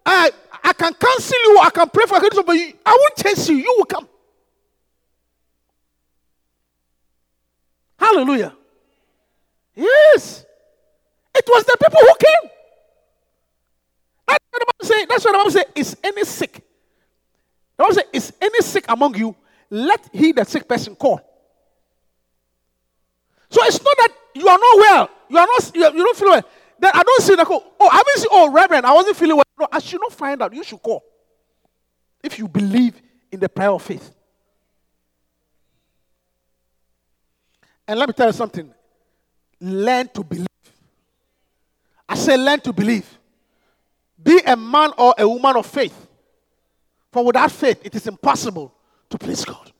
I, 0.05 0.31
I 0.63 0.71
can 0.71 0.93
counsel 0.93 1.37
you, 1.43 1.59
I 1.59 1.71
can 1.71 1.89
pray 1.89 2.05
for 2.05 2.23
you, 2.23 2.43
but 2.43 2.55
I 2.55 2.97
won't 2.97 3.17
chase 3.17 3.49
you, 3.49 3.57
you 3.57 3.75
will 3.77 3.85
come. 3.85 4.07
Hallelujah. 7.99 8.55
Yes. 9.75 10.45
It 11.35 11.45
was 11.47 11.63
the 11.65 11.77
people 11.81 11.99
who 11.99 12.15
came. 12.19 12.51
That's 14.27 14.45
what 14.49 14.59
the 14.59 14.65
Bible 14.65 14.95
say. 14.95 15.05
That's 15.05 15.25
what 15.25 15.31
the 15.31 15.37
Bible 15.37 15.51
say. 15.51 15.65
Is 15.75 15.97
any 16.03 16.23
sick? 16.25 16.53
The 17.77 17.83
Bible 17.83 17.95
say, 17.95 18.03
is 18.13 18.33
any 18.41 18.61
sick 18.61 18.85
among 18.87 19.15
you? 19.17 19.35
Let 19.69 20.09
he 20.13 20.31
the 20.31 20.43
sick 20.43 20.67
person 20.67 20.95
call. 20.95 21.19
So 23.49 23.63
it's 23.65 23.81
not 23.83 23.97
that 23.97 24.09
you 24.35 24.47
are 24.47 24.57
not 24.57 24.77
well. 24.77 25.09
You 25.29 25.37
are 25.37 25.47
not. 25.47 25.71
You, 25.75 26.03
don't 26.03 26.17
feel 26.17 26.29
well. 26.29 26.43
Then 26.79 26.91
I 26.93 27.03
don't 27.03 27.21
see 27.21 27.35
the 27.35 27.45
call. 27.45 27.63
Oh, 27.79 27.87
I 27.87 27.97
haven't 27.97 28.17
seen. 28.17 28.27
Oh, 28.31 28.51
Reverend, 28.51 28.85
I 28.85 28.93
wasn't 28.93 29.17
feeling 29.17 29.35
well. 29.35 29.43
No, 29.59 29.67
I 29.71 29.79
should 29.79 30.01
not 30.01 30.13
find 30.13 30.41
out. 30.41 30.53
You 30.53 30.63
should 30.63 30.81
call. 30.81 31.03
If 32.23 32.39
you 32.39 32.47
believe 32.47 33.01
in 33.31 33.39
the 33.39 33.49
prayer 33.49 33.71
of 33.71 33.81
faith. 33.81 34.11
And 37.87 37.99
let 37.99 38.07
me 38.07 38.13
tell 38.13 38.27
you 38.27 38.33
something. 38.33 38.73
Learn 39.59 40.07
to 40.09 40.23
believe. 40.23 40.47
I 42.13 42.15
say, 42.15 42.37
learn 42.37 42.59
to 42.59 42.71
believe. 42.71 43.09
Be 44.21 44.39
a 44.45 44.55
man 44.55 44.91
or 44.99 45.15
a 45.17 45.27
woman 45.27 45.55
of 45.55 45.65
faith. 45.65 46.07
For 47.11 47.25
without 47.25 47.51
faith, 47.51 47.81
it 47.83 47.95
is 47.95 48.05
impossible 48.05 48.71
to 49.09 49.17
please 49.17 49.43
God. 49.43 49.71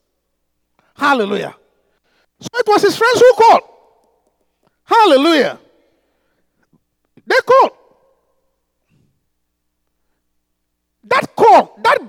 Hallelujah. 0.96 1.56
So 2.40 2.48
it 2.56 2.68
was 2.68 2.82
his 2.82 2.98
friends 2.98 3.20
who 3.20 3.34
called. 3.36 3.62
Hallelujah. 4.84 5.60
They 7.24 7.36
called. 7.46 7.72
That 11.04 11.36
call, 11.36 11.80
that, 11.84 12.00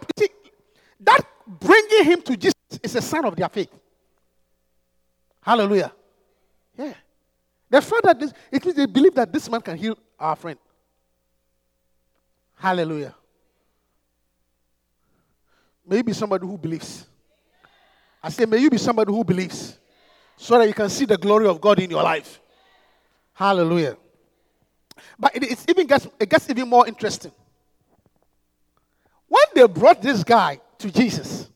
that 1.00 1.20
bringing 1.46 2.04
him 2.04 2.22
to 2.22 2.34
Jesus 2.34 2.54
is 2.82 2.96
a 2.96 3.02
sign 3.02 3.26
of 3.26 3.36
their 3.36 3.50
faith. 3.50 3.70
Hallelujah. 5.42 5.92
Yeah. 6.78 6.94
They 7.68 7.80
felt 7.82 8.04
that 8.04 8.18
this, 8.18 8.32
it 8.50 8.64
means 8.64 8.76
they 8.76 8.86
believe 8.86 9.14
that 9.16 9.30
this 9.30 9.50
man 9.50 9.60
can 9.60 9.76
heal 9.76 9.98
our 10.24 10.36
friend. 10.36 10.58
Hallelujah. 12.56 13.14
May 15.86 15.98
you 15.98 16.04
be 16.04 16.14
somebody 16.14 16.46
who 16.46 16.56
believes. 16.56 17.06
I 18.22 18.30
say, 18.30 18.46
may 18.46 18.56
you 18.56 18.70
be 18.70 18.78
somebody 18.78 19.12
who 19.12 19.22
believes 19.22 19.78
so 20.36 20.58
that 20.58 20.66
you 20.66 20.72
can 20.72 20.88
see 20.88 21.04
the 21.04 21.18
glory 21.18 21.46
of 21.46 21.60
God 21.60 21.78
in 21.78 21.90
your 21.90 22.02
life. 22.02 22.40
Hallelujah. 23.34 23.98
But 25.18 25.36
it, 25.36 25.42
it's 25.42 25.66
even 25.68 25.86
gets, 25.86 26.08
it 26.18 26.28
gets 26.28 26.48
even 26.48 26.68
more 26.68 26.86
interesting. 26.88 27.32
When 29.28 29.44
they 29.54 29.66
brought 29.66 30.00
this 30.00 30.24
guy 30.24 30.58
to 30.78 30.90
Jesus, 30.90 31.48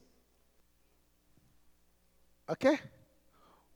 okay, 2.51 2.79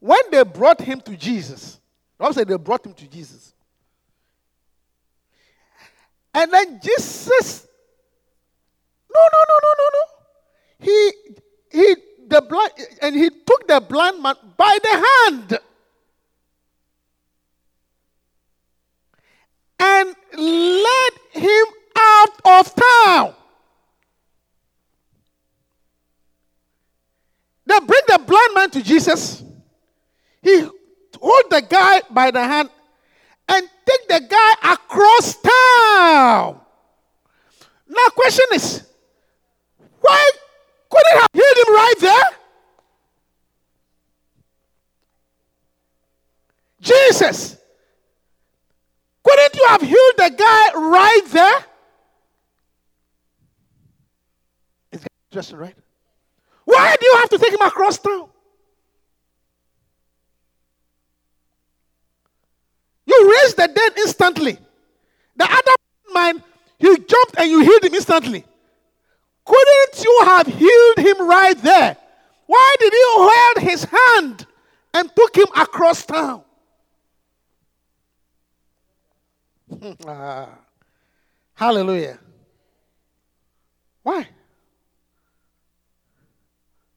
when 0.01 0.21
they 0.31 0.45
brought 0.45 0.83
him 0.83 1.01
to 1.01 1.17
Jesus, 1.17 1.81
obviously 2.21 2.45
they 2.45 2.59
brought 2.59 2.85
him 2.85 2.93
to 2.93 3.09
Jesus. 3.09 3.52
And 6.35 6.53
then 6.53 6.81
Jesus, 6.83 7.67
no, 9.15 9.21
no, 9.33 9.39
no, 9.49 9.57
no, 9.63 9.73
no, 9.79 9.89
no. 9.93 10.87
He, 10.87 11.13
he, 11.71 11.97
the 12.29 12.43
blind, 12.43 12.73
and 13.03 13.15
he 13.15 13.29
took 13.29 13.69
the 13.69 13.81
blind 13.81 14.23
man 14.23 14.35
by 14.57 14.79
the 14.83 15.07
hand 15.07 15.59
and 19.79 20.15
led 20.39 21.13
him 21.33 21.65
out 21.99 22.41
of 22.45 22.75
town. 22.75 23.35
They 27.67 27.79
bring 27.81 28.03
the 28.09 28.19
blind 28.27 28.55
man 28.55 28.71
to 28.71 28.83
Jesus. 28.83 29.43
He 30.41 30.67
hold 31.21 31.45
the 31.51 31.63
guy 31.69 32.03
by 32.11 32.31
the 32.31 32.43
hand 32.43 32.71
and 33.49 33.69
take 33.87 34.09
the 34.09 34.21
guy 34.29 34.73
across 34.73 35.35
town. 35.37 36.61
Now, 37.89 38.09
question 38.15 38.47
is, 38.55 38.85
why 40.01 40.31
couldn't 40.91 41.21
have 41.21 41.31
healed 41.33 41.57
him 41.67 41.75
right 41.75 41.95
there? 42.01 42.31
Jesus, 46.81 47.57
couldn't 49.23 49.55
you 49.55 49.67
have 49.69 49.83
healed 49.83 50.15
the 50.17 50.35
guy 50.37 50.73
right 50.75 51.23
there? 51.31 51.65
It's 54.91 55.05
interesting, 55.31 55.59
right? 55.59 55.77
Why 56.65 56.97
do 56.99 57.07
you 57.07 57.17
have 57.19 57.29
to 57.31 57.39
take 57.39 57.53
him 57.53 57.63
across 57.63 57.99
town? 57.99 58.32
You 63.23 63.31
raised 63.31 63.57
the 63.57 63.69
dead 63.69 63.93
instantly. 63.99 64.59
The 65.37 65.45
other 65.45 65.75
man, 66.13 66.43
you 66.81 66.99
jumped 66.99 67.39
and 67.39 67.49
you 67.49 67.61
healed 67.61 67.85
him 67.85 67.95
instantly. 67.95 68.45
Couldn't 69.45 70.05
you 70.05 70.21
have 70.25 70.49
healed 70.49 70.99
him 70.99 71.29
right 71.29 71.57
there? 71.59 71.97
Why 72.47 72.75
did 72.81 72.93
you 72.93 73.09
hold 73.19 73.71
his 73.71 73.85
hand 73.85 74.47
and 74.93 75.15
took 75.15 75.37
him 75.37 75.47
across 75.57 76.05
town? 76.05 76.43
ah, 80.07 80.49
hallelujah. 81.55 82.19
Why? 84.03 84.27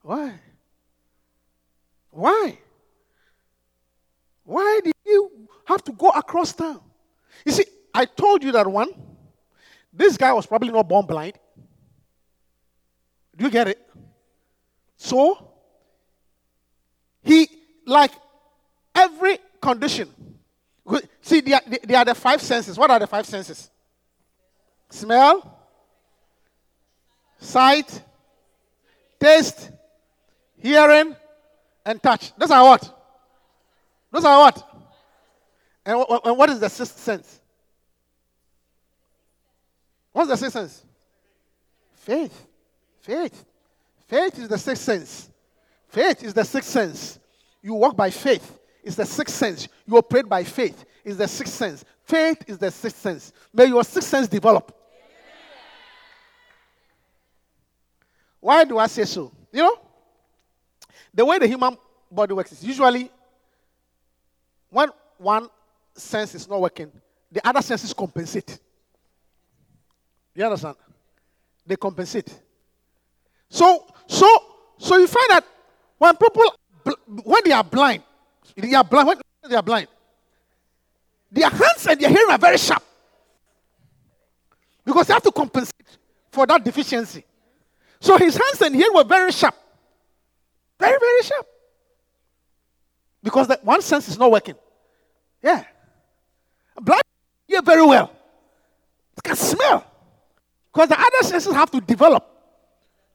Why? 0.01 0.39
Why? 2.09 2.57
Why 4.45 4.79
did 4.83 4.93
you 5.05 5.49
have 5.65 5.83
to 5.83 5.91
go 5.91 6.09
across 6.09 6.53
town? 6.53 6.79
You 7.43 7.51
see, 7.51 7.65
I 7.93 8.05
told 8.05 8.43
you 8.43 8.51
that 8.53 8.67
one. 8.67 8.89
This 9.91 10.15
guy 10.17 10.31
was 10.33 10.45
probably 10.45 10.71
not 10.71 10.87
born 10.87 11.05
blind. 11.05 11.33
Do 13.35 13.45
you 13.45 13.51
get 13.51 13.67
it? 13.67 13.81
So, 14.97 15.51
he, 17.23 17.47
like 17.85 18.11
every 18.93 19.39
condition, 19.59 20.13
see, 21.21 21.41
they 21.41 21.53
are, 21.53 21.61
they 21.83 21.95
are 21.95 22.05
the 22.05 22.15
five 22.15 22.41
senses. 22.41 22.77
What 22.77 22.91
are 22.91 22.99
the 22.99 23.07
five 23.07 23.25
senses? 23.25 23.69
Smell, 24.89 25.59
sight, 27.39 28.01
taste, 29.19 29.71
hearing, 30.57 31.15
and 31.85 32.01
touch. 32.01 32.35
Those 32.37 32.51
are 32.51 32.63
what? 32.63 32.94
Those 34.16 34.24
are 34.24 34.39
what? 34.39 34.72
And, 35.86 36.38
what 36.38 36.49
is 36.49 36.61
the 36.61 36.70
sixth 36.70 36.99
sense? 36.99 37.41
What's 40.13 40.30
the 40.30 40.38
sixth 40.38 40.53
sense? 40.53 40.86
Faith. 41.95 42.47
Faith. 43.01 43.43
Faith 44.07 44.39
is 44.39 44.47
the 44.47 44.57
sixth 44.57 44.84
sense. 44.84 45.30
Faith 45.89 46.24
is 46.24 46.34
the 46.34 46.45
sixth 46.45 46.70
sense. 46.70 47.20
You 47.61 47.74
walk 47.74 47.97
by 47.97 48.09
faith. 48.09 48.57
It's 48.86 48.95
the 48.95 49.05
sixth 49.05 49.36
sense. 49.36 49.68
You 49.86 49.97
operate 49.97 50.30
by 50.30 50.45
faith. 50.45 50.86
It's 51.03 51.18
the 51.18 51.28
sixth 51.28 51.53
sense. 51.53 51.84
Faith 52.05 52.38
is 52.47 52.57
the 52.57 52.72
sixth 52.72 53.01
sense. 53.01 53.34
May 53.53 53.66
your 53.66 53.84
sixth 53.84 54.07
sense 54.07 54.30
develop. 54.30 54.74
Why 58.39 58.63
do 58.63 58.78
I 58.78 58.88
say 58.88 59.03
so? 59.03 59.30
You 59.51 59.63
know, 59.63 59.78
the 61.13 61.26
way 61.26 61.38
the 61.38 61.47
human 61.47 61.78
body 62.09 62.34
works 62.34 62.53
is 62.53 62.63
usually 62.63 63.11
when 64.70 64.89
one 65.18 65.49
sense 65.95 66.36
is 66.36 66.47
not 66.47 66.61
working, 66.61 66.91
the 67.32 67.45
other 67.47 67.61
senses 67.61 67.93
compensate. 67.93 68.59
You 70.34 70.45
understand? 70.45 70.76
They 71.66 71.76
compensate. 71.76 72.38
So, 73.49 73.86
so, 74.07 74.28
so 74.78 74.97
you 74.97 75.07
find 75.07 75.30
that 75.30 75.45
when 75.97 76.16
people, 76.18 76.55
when 77.24 77.41
they 77.45 77.51
are 77.51 77.63
blind, 77.63 78.03
they 78.55 78.74
are 78.74 78.84
blind, 78.84 79.07
when 79.07 79.18
they 79.49 79.55
are 79.55 79.63
blind, 79.63 79.88
their 81.32 81.49
hands 81.49 81.88
and 81.88 81.99
their 81.99 82.09
hearing 82.09 82.32
are 82.32 82.38
very 82.38 82.57
sharp. 82.57 82.84
Because 84.84 85.07
they 85.07 85.13
have 85.13 85.24
to 85.24 85.32
compensate 85.32 85.97
for 86.32 86.45
that 86.45 86.63
deficiency. 86.63 87.24
So 87.99 88.18
his 88.18 88.38
hands 88.38 88.61
and 88.61 88.76
hearing 88.76 88.93
were 88.93 89.03
very 89.03 89.32
sharp. 89.32 89.55
Very, 90.80 90.97
very 90.99 91.24
sharp. 91.24 91.47
Because 93.26 93.47
that 93.47 93.65
one 93.65 93.82
sense 93.82 94.07
is 94.07 94.19
not 94.19 94.30
working. 94.30 94.53
Yeah. 95.41 95.63
Blind 96.80 97.01
hear 97.47 97.63
very 97.63 97.84
well. 97.84 98.11
It 99.17 99.23
can 99.23 99.36
smell. 99.36 99.84
Because 100.71 100.89
the 100.89 100.99
other 100.99 101.23
senses 101.23 101.51
have 101.51 101.71
to 101.71 101.82
develop 101.82 102.23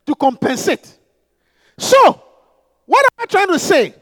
to 0.07 0.15
compensate. 0.17 0.99
So, 1.79 2.21
what 2.87 3.07
am 3.07 3.23
I 3.23 3.27
trying 3.27 3.47
to 3.49 3.59
say? 3.61 3.95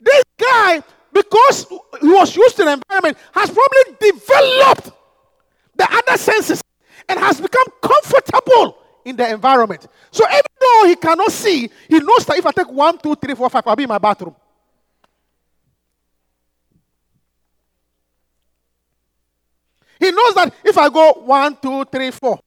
This 0.00 0.24
guy, 0.38 0.82
because 1.12 1.66
he 2.00 2.08
was 2.08 2.34
used 2.34 2.56
to 2.56 2.64
the 2.64 2.72
environment, 2.72 3.18
has 3.32 3.50
probably 3.50 4.12
developed 4.12 4.92
the 5.76 5.86
other 5.92 6.16
senses 6.16 6.62
and 7.06 7.20
has 7.20 7.38
become 7.38 7.66
comfortable 7.82 8.78
in 9.04 9.14
the 9.14 9.30
environment. 9.30 9.86
So 10.10 10.24
even 10.26 10.40
though 10.58 10.84
he 10.86 10.96
cannot 10.96 11.30
see, 11.30 11.68
he 11.86 11.98
knows 11.98 12.24
that 12.24 12.38
if 12.38 12.46
I 12.46 12.50
take 12.50 12.70
one, 12.70 12.96
two, 12.96 13.14
three, 13.14 13.34
four, 13.34 13.50
five, 13.50 13.66
I'll 13.66 13.76
be 13.76 13.82
in 13.82 13.88
my 13.90 13.98
bathroom. 13.98 14.34
He 20.00 20.10
knows 20.10 20.34
that 20.34 20.54
if 20.64 20.78
I 20.78 20.88
go 20.88 21.12
one, 21.12 21.58
two, 21.60 21.84
three, 21.84 22.10
four, 22.10 22.40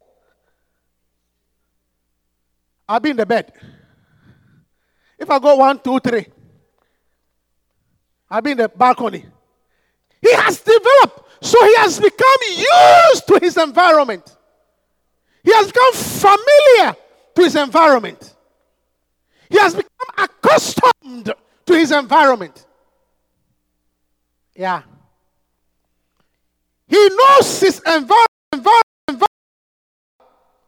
I'll 2.89 2.99
be 2.99 3.12
in 3.12 3.18
the 3.18 3.26
bed. 3.26 3.54
If 5.20 5.30
I 5.30 5.38
go 5.38 5.56
one, 5.56 5.80
two, 5.80 5.99
three, 5.99 6.26
I'll 8.30 8.41
be 8.41 8.51
in 8.51 8.58
the 8.58 8.68
balcony. 8.68 9.26
He 10.20 10.34
has 10.34 10.60
developed, 10.60 11.45
so 11.45 11.64
he 11.64 11.76
has 11.76 11.99
become 11.99 12.38
used 12.49 13.28
to 13.28 13.39
his 13.39 13.56
environment. 13.58 14.36
He 15.43 15.54
has 15.54 15.68
become 15.68 15.93
familiar 15.93 16.95
to 17.36 17.41
his 17.43 17.56
environment. 17.56 18.34
He 19.49 19.60
has 19.60 19.76
become 19.76 19.89
accustomed 20.18 21.34
to 21.66 21.74
his 21.74 21.91
environment. 21.91 22.66
Yeah. 24.56 24.82
He 26.94 27.10
knows 27.10 27.60
his 27.60 27.80
environment, 27.80 28.28
environment. 28.54 29.24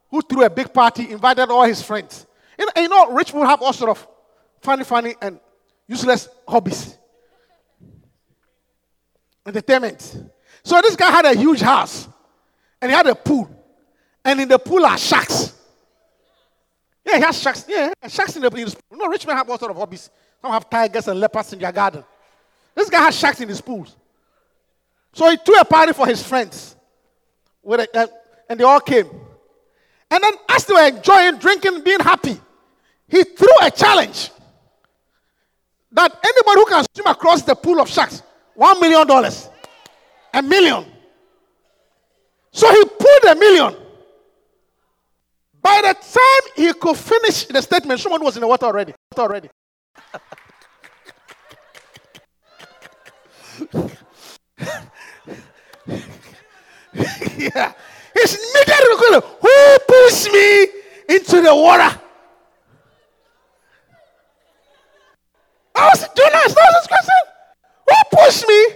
Who 0.09 0.21
threw 0.23 0.43
a 0.43 0.49
big 0.49 0.73
party, 0.73 1.11
invited 1.11 1.51
all 1.51 1.65
his 1.65 1.83
friends. 1.83 2.25
You 2.57 2.65
know, 2.65 2.81
you 2.81 2.89
know, 2.89 3.11
rich 3.11 3.27
people 3.27 3.45
have 3.45 3.61
all 3.61 3.73
sort 3.73 3.91
of 3.91 4.07
funny, 4.59 4.83
funny, 4.83 5.13
and 5.21 5.39
useless 5.87 6.27
hobbies. 6.47 6.97
Entertainment. 9.45 10.01
So 10.63 10.81
this 10.81 10.95
guy 10.95 11.11
had 11.11 11.25
a 11.25 11.35
huge 11.37 11.61
house, 11.61 12.07
and 12.81 12.89
he 12.89 12.97
had 12.97 13.05
a 13.05 13.13
pool, 13.13 13.47
and 14.23 14.41
in 14.41 14.47
the 14.47 14.57
pool 14.57 14.83
are 14.83 14.97
sharks. 14.97 15.53
Yeah, 17.05 17.17
he 17.17 17.21
has 17.21 17.39
sharks. 17.39 17.65
Yeah, 17.67 17.93
sharks 18.07 18.35
in 18.35 18.41
the 18.41 18.49
pool. 18.49 18.61
You 18.61 18.67
know, 18.93 19.09
rich 19.09 19.27
men 19.27 19.37
have 19.37 19.47
all 19.47 19.59
sort 19.59 19.69
of 19.69 19.77
hobbies. 19.77 20.09
Some 20.41 20.51
have 20.51 20.67
tigers 20.67 21.07
and 21.07 21.19
leopards 21.19 21.53
in 21.53 21.59
their 21.59 21.71
garden. 21.71 22.03
This 22.73 22.89
guy 22.89 23.03
has 23.03 23.15
sharks 23.15 23.41
in 23.41 23.47
his 23.47 23.61
pools. 23.61 23.95
So 25.15 25.29
he 25.29 25.37
threw 25.37 25.55
a 25.55 25.63
party 25.63 25.93
for 25.93 26.05
his 26.05 26.21
friends, 26.21 26.75
a, 27.65 27.87
uh, 27.97 28.07
and 28.49 28.59
they 28.59 28.65
all 28.65 28.81
came. 28.81 29.07
And 30.11 30.21
then, 30.21 30.33
as 30.49 30.65
they 30.65 30.73
were 30.73 30.87
enjoying, 30.87 31.37
drinking, 31.37 31.83
being 31.85 32.01
happy, 32.01 32.37
he 33.07 33.23
threw 33.23 33.47
a 33.61 33.71
challenge 33.71 34.29
that 35.93 36.19
anybody 36.21 36.59
who 36.59 36.65
can 36.65 36.85
swim 36.93 37.07
across 37.07 37.43
the 37.43 37.55
pool 37.55 37.79
of 37.79 37.89
sharks, 37.89 38.23
one 38.55 38.77
million 38.81 39.07
dollars, 39.07 39.49
a 40.33 40.41
million. 40.43 40.85
So 42.51 42.69
he 42.69 42.83
pulled 42.83 43.23
a 43.29 43.35
million 43.35 43.73
by 45.61 45.81
the 45.81 45.93
time 45.93 46.43
he 46.57 46.73
could 46.73 46.97
finish 46.97 47.45
the 47.45 47.61
statement, 47.61 48.01
someone 48.01 48.21
was 48.21 48.35
in 48.35 48.41
the 48.41 48.47
water 48.47 48.65
already. 48.65 48.93
Already. 49.17 49.49
yeah. 57.37 57.73
He's 58.13 58.33
immediately 58.35 59.21
who 59.41 59.77
pushed 59.87 60.31
me 60.31 60.67
into 61.09 61.41
the 61.41 61.53
water? 61.55 61.99
I 65.75 65.89
was 65.89 66.07
doing 66.15 66.29
that 66.31 66.45
was 66.45 66.55
his 66.55 66.87
question. 66.87 67.21
Who 67.89 67.95
pushed 68.17 68.47
me? 68.47 68.67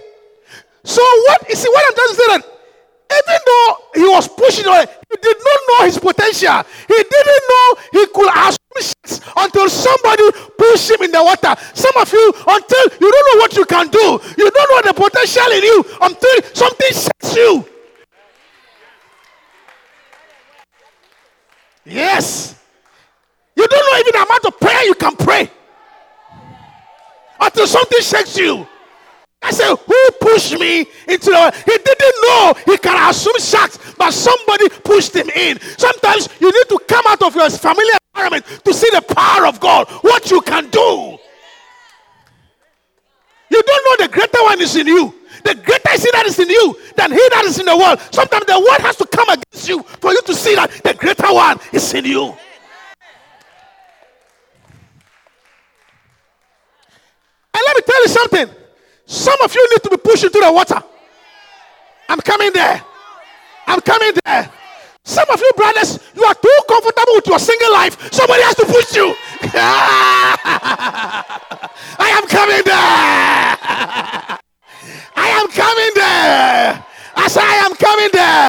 So 0.84 1.02
what 1.02 1.48
you 1.48 1.56
see 1.56 1.68
what 1.68 1.84
I'm 1.86 1.94
trying 1.94 2.08
to 2.08 2.14
say 2.14 2.26
that 2.28 2.42
even 3.10 3.38
though 3.46 3.76
he 3.94 4.04
was 4.08 4.28
pushing 4.28 4.66
on 4.66 4.86
he 4.86 5.16
did 5.20 5.36
not 5.38 5.60
know 5.68 5.84
his 5.86 5.98
potential. 5.98 6.62
He 6.88 6.94
didn't 6.94 7.42
know 7.50 7.76
he 7.92 8.06
could 8.06 8.30
assume 8.36 8.59
until 9.36 9.68
somebody 9.68 10.22
pushed 10.58 10.90
him 10.90 11.02
in 11.02 11.10
the 11.10 11.22
water. 11.22 11.54
Some 11.74 11.92
of 11.96 12.12
you, 12.12 12.32
until 12.46 12.84
you 13.00 13.10
don't 13.10 13.26
know 13.34 13.40
what 13.40 13.56
you 13.56 13.64
can 13.64 13.88
do, 13.88 14.20
you 14.38 14.50
don't 14.50 14.70
know 14.70 14.82
the 14.82 14.94
potential 14.94 15.50
in 15.52 15.62
you 15.62 15.84
until 16.00 16.54
something 16.54 16.92
sets 16.92 17.36
you. 17.36 17.66
Yes. 21.84 22.54
You 23.56 23.66
don't 23.66 23.92
know 23.92 23.98
even 23.98 24.12
the 24.12 24.26
amount 24.26 24.44
of 24.44 24.60
prayer 24.60 24.84
you 24.84 24.94
can 24.94 25.16
pray 25.16 25.50
until 27.40 27.66
something 27.66 28.00
shakes 28.00 28.36
you. 28.36 28.66
I 29.42 29.50
said, 29.50 29.74
Who 29.74 30.10
pushed 30.20 30.58
me 30.58 30.80
into 31.08 31.30
the 31.30 31.32
water? 31.32 31.56
He 31.64 31.78
didn't 31.78 32.14
know 32.22 32.54
he 32.66 32.76
can 32.78 33.08
assume 33.08 33.38
shacks, 33.40 33.78
but 33.96 34.12
somebody 34.12 34.68
pushed 34.84 35.16
him 35.16 35.28
in. 35.30 35.58
Sometimes 35.78 36.28
you 36.40 36.52
need 36.52 36.68
to 36.68 36.78
come 36.86 37.04
out 37.08 37.22
of 37.22 37.34
your 37.34 37.48
familiar 37.50 37.99
environment 38.20 38.64
to 38.64 38.74
see 38.74 38.88
the 38.92 39.02
power 39.02 39.46
of 39.46 39.60
God, 39.60 39.88
what 40.02 40.30
you 40.30 40.40
can 40.42 40.68
do. 40.70 41.18
You 43.50 43.62
don't 43.62 44.00
know 44.00 44.06
the 44.06 44.12
greater 44.12 44.42
one 44.42 44.60
is 44.60 44.76
in 44.76 44.86
you. 44.86 45.14
The 45.42 45.54
greater 45.54 45.90
is 45.92 46.04
he 46.04 46.10
that 46.12 46.26
is 46.26 46.38
in 46.38 46.50
you 46.50 46.76
than 46.96 47.10
he 47.10 47.28
that 47.30 47.44
is 47.46 47.58
in 47.58 47.66
the 47.66 47.76
world. 47.76 47.98
Sometimes 48.10 48.44
the 48.46 48.58
world 48.58 48.80
has 48.80 48.96
to 48.96 49.06
come 49.06 49.28
against 49.28 49.68
you 49.68 49.82
for 49.82 50.12
you 50.12 50.22
to 50.22 50.34
see 50.34 50.54
that 50.54 50.70
the 50.84 50.94
greater 50.94 51.32
one 51.32 51.58
is 51.72 51.92
in 51.94 52.04
you. 52.04 52.26
And 57.52 57.62
let 57.66 57.76
me 57.76 57.82
tell 57.86 58.02
you 58.02 58.08
something. 58.08 58.48
Some 59.06 59.40
of 59.42 59.54
you 59.54 59.68
need 59.72 59.82
to 59.82 59.90
be 59.90 59.96
pushed 59.96 60.24
into 60.24 60.38
the 60.38 60.52
water. 60.52 60.80
I'm 62.08 62.20
coming 62.20 62.52
there. 62.52 62.84
I'm 63.66 63.80
coming 63.80 64.12
there. 64.24 64.50
Some 65.04 65.28
of 65.30 65.40
you 65.40 65.50
brothers, 65.56 65.98
you 66.14 66.24
are 66.24 66.34
too 66.34 66.58
comfortable 66.68 67.14
with 67.16 67.26
your 67.26 67.38
single 67.38 67.72
life. 67.72 68.12
Somebody 68.12 68.42
has 68.42 68.54
to 68.56 68.66
push 68.66 68.94
you. 68.94 69.14
I 71.98 72.10
am 72.16 72.26
coming 72.28 72.62
there. 72.64 72.78
I 75.16 75.28
am 75.28 75.48
coming 75.48 75.92
there. 75.94 76.86
Say 77.30 77.40
I 77.40 77.62
am 77.64 77.74
coming 77.76 78.08
there. 78.12 78.48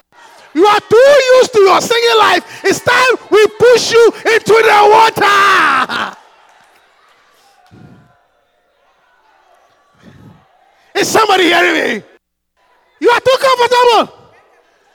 You 0.54 0.66
are 0.66 0.80
too 0.80 1.20
used 1.36 1.52
to 1.52 1.60
your 1.60 1.80
single 1.80 2.18
life. 2.18 2.64
It's 2.64 2.80
time 2.80 3.16
we 3.30 3.46
push 3.46 3.92
you 3.92 4.06
into 4.26 4.52
the 4.52 4.88
water. 4.90 6.16
Is 11.00 11.06
somebody 11.06 11.44
hearing 11.44 11.74
me? 11.74 12.02
You 13.00 13.10
are 13.10 13.20
too 13.20 13.36
comfortable. 13.38 14.21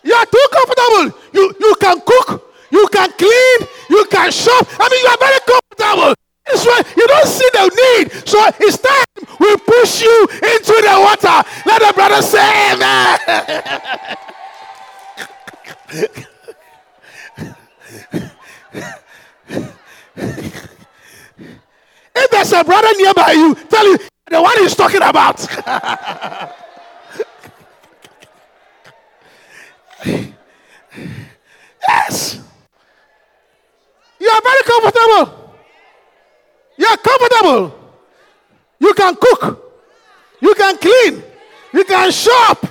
You 0.08 0.14
are 0.14 0.26
too 0.26 0.48
comfortable. 0.54 1.12
You, 1.34 1.54
you 1.60 1.76
can 1.82 2.00
cook, 2.00 2.54
you 2.72 2.88
can 2.94 3.12
clean, 3.12 3.68
you 3.90 4.06
can 4.10 4.32
shop. 4.32 4.66
I 4.80 4.88
mean, 4.88 5.02
you 5.04 5.10
are 5.10 5.18
very 5.20 5.40
comfortable. 5.44 6.16
That's 6.46 6.66
why 6.66 6.82
you 6.96 7.06
don't 7.08 7.28
see 7.28 7.50
the 7.52 7.68
need. 7.76 8.12
So 8.26 8.40
it's 8.62 8.78
time 8.78 9.04
we 9.38 9.58
push 9.58 10.02
you 10.02 10.28
into 10.32 10.80
the 10.80 10.98
water. 10.98 11.44
Let 11.66 11.82
the 11.82 11.92
brother 11.94 12.22
say 12.22 12.72
amen. 12.72 13.20
if 22.16 22.32
there's 22.32 22.54
a 22.54 22.64
brother 22.64 22.94
nearby 22.96 23.34
you, 23.34 23.56
tell 23.56 23.86
you 23.86 23.98
the 24.30 24.42
one 24.42 24.58
he's 24.60 24.74
talking 24.74 25.02
about. 25.02 25.46
yes. 31.88 32.40
You 34.20 34.28
are 34.28 34.42
very 34.42 34.64
comfortable. 34.64 35.54
You 36.78 36.86
are 36.88 36.98
comfortable. 36.98 37.74
You 38.80 38.94
can 38.94 39.16
cook. 39.16 39.64
You 40.42 40.54
can 40.54 40.78
clean. 40.78 41.24
You 41.74 41.84
can 41.84 42.12
shop. 42.12 42.64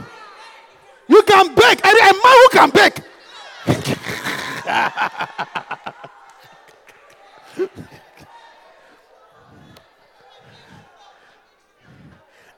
You 1.08 1.22
can 1.22 1.52
bake. 1.54 1.80
A 1.84 1.92
man 1.92 2.14
who 2.22 2.48
can 2.50 2.70
bake. 2.70 3.00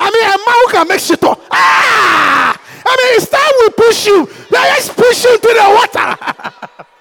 I 0.00 0.10
mean, 0.10 0.24
a 0.24 0.38
man 0.46 0.46
who 0.46 0.68
can 0.72 0.88
make 0.88 1.00
shit 1.00 1.22
up. 1.24 1.40
Ah! 1.50 2.58
I 2.84 2.96
mean, 2.96 3.14
it's 3.16 3.28
time 3.28 3.52
we 3.60 3.68
push 3.70 4.06
you. 4.06 4.28
Let's 4.50 4.88
push 4.92 5.24
you 5.24 5.34
into 5.34 5.48
the 5.48 5.64
water. 5.74 6.16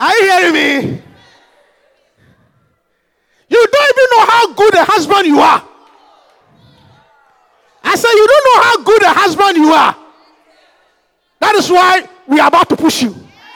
Are 0.00 0.16
you 0.16 0.30
hearing 0.30 0.52
me? 0.54 1.02
You 3.48 3.66
don't 3.72 3.90
even 3.92 4.08
know 4.18 4.24
how 4.26 4.52
good 4.52 4.74
a 4.74 4.84
husband 4.84 5.26
you 5.26 5.38
are. 5.40 5.62
I 7.84 7.96
said, 7.96 8.10
You 8.10 8.26
don't 8.26 8.44
know 8.44 8.62
how 8.62 8.82
good 8.82 9.02
a 9.02 9.12
husband 9.12 9.56
you 9.56 9.72
are. 9.72 9.96
That 11.40 11.54
is 11.54 11.70
why 11.70 12.08
we 12.26 12.40
are 12.40 12.48
about 12.48 12.68
to 12.70 12.76
push 12.76 13.02
you. 13.02 13.14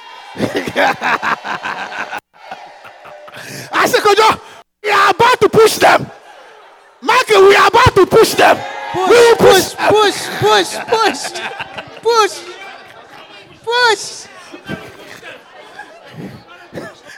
I 3.73 3.87
said, 3.87 4.01
Kojo, 4.03 4.41
we 4.83 4.91
are 4.91 5.11
about 5.11 5.41
to 5.41 5.49
push 5.49 5.77
them. 5.77 6.11
Michael, 7.01 7.49
we 7.49 7.57
are 7.57 7.69
about 7.69 7.95
to 7.95 8.07
push 8.07 8.35
them. 8.35 8.57
Push, 8.93 9.09
we 9.11 9.17
will 9.17 9.37
push, 9.37 9.73
them. 9.75 9.89
push, 9.93 10.27
push, 10.41 10.77
push, 10.89 11.33
push, 12.03 12.43
push. 13.63 14.29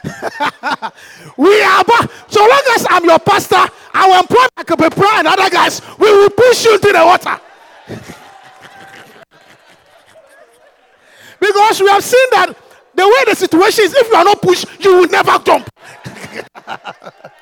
We 1.37 1.61
are 1.63 1.81
about, 1.81 2.11
so 2.27 2.41
long 2.41 2.61
as 2.75 2.85
I'm 2.89 3.05
your 3.05 3.19
pastor, 3.19 3.65
I 3.93 4.07
will 4.07 4.19
employ 4.19 4.45
Michael 4.57 4.77
Pepra 4.77 5.19
and 5.19 5.27
other 5.27 5.49
guys. 5.49 5.81
We 5.97 6.11
will 6.11 6.29
push 6.29 6.65
you 6.65 6.75
into 6.75 6.91
the 6.91 7.03
water. 7.05 7.39
because 11.39 11.81
we 11.81 11.89
have 11.89 12.03
seen 12.03 12.27
that 12.31 12.55
the 12.93 13.07
way 13.07 13.23
the 13.25 13.35
situation 13.35 13.85
is, 13.85 13.95
if 13.95 14.07
you 14.07 14.15
are 14.15 14.23
not 14.23 14.41
pushed, 14.41 14.65
you 14.83 14.97
will 14.97 15.07
never 15.07 15.39
jump. 15.39 15.69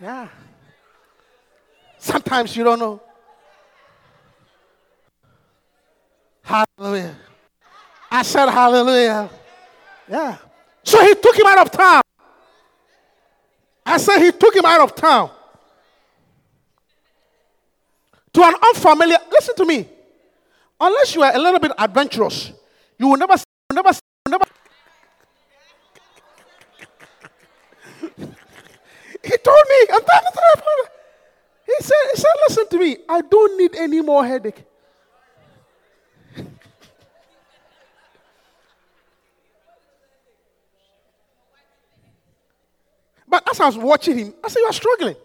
yeah. 0.00 0.28
Sometimes 1.98 2.56
you 2.56 2.64
don't 2.64 2.78
know. 2.78 3.00
Hallelujah. 6.42 7.16
I 8.10 8.22
said 8.22 8.48
hallelujah. 8.48 9.28
Yeah. 10.08 10.36
So 10.82 11.04
he 11.04 11.14
took 11.14 11.36
him 11.36 11.46
out 11.46 11.58
of 11.58 11.70
town. 11.70 12.02
I 13.84 13.98
said 13.98 14.20
he 14.20 14.32
took 14.32 14.54
him 14.54 14.64
out 14.64 14.80
of 14.80 14.94
town 14.94 15.30
to 18.32 18.42
an 18.42 18.54
unfamiliar. 18.54 19.18
Listen 19.30 19.54
to 19.56 19.64
me. 19.64 19.88
Unless 20.80 21.14
you 21.14 21.22
are 21.22 21.34
a 21.34 21.38
little 21.38 21.58
bit 21.58 21.72
adventurous, 21.76 22.52
you 22.98 23.08
will 23.08 23.16
never, 23.16 23.34
never, 23.72 23.90
never. 24.28 24.44
Told 29.42 29.64
me, 29.68 29.86
I'm 29.92 30.02
he 31.66 31.74
said, 31.84 31.94
he 32.14 32.20
said, 32.20 32.30
listen 32.48 32.68
to 32.68 32.78
me. 32.78 32.96
I 33.08 33.20
don't 33.20 33.58
need 33.58 33.74
any 33.76 34.00
more 34.00 34.24
headache. 34.24 34.64
But 43.28 43.46
as 43.50 43.60
I 43.60 43.66
was 43.66 43.76
watching 43.76 44.16
him, 44.16 44.34
I 44.42 44.48
said, 44.48 44.60
You 44.60 44.66
are 44.66 44.72
struggling. 44.72 45.16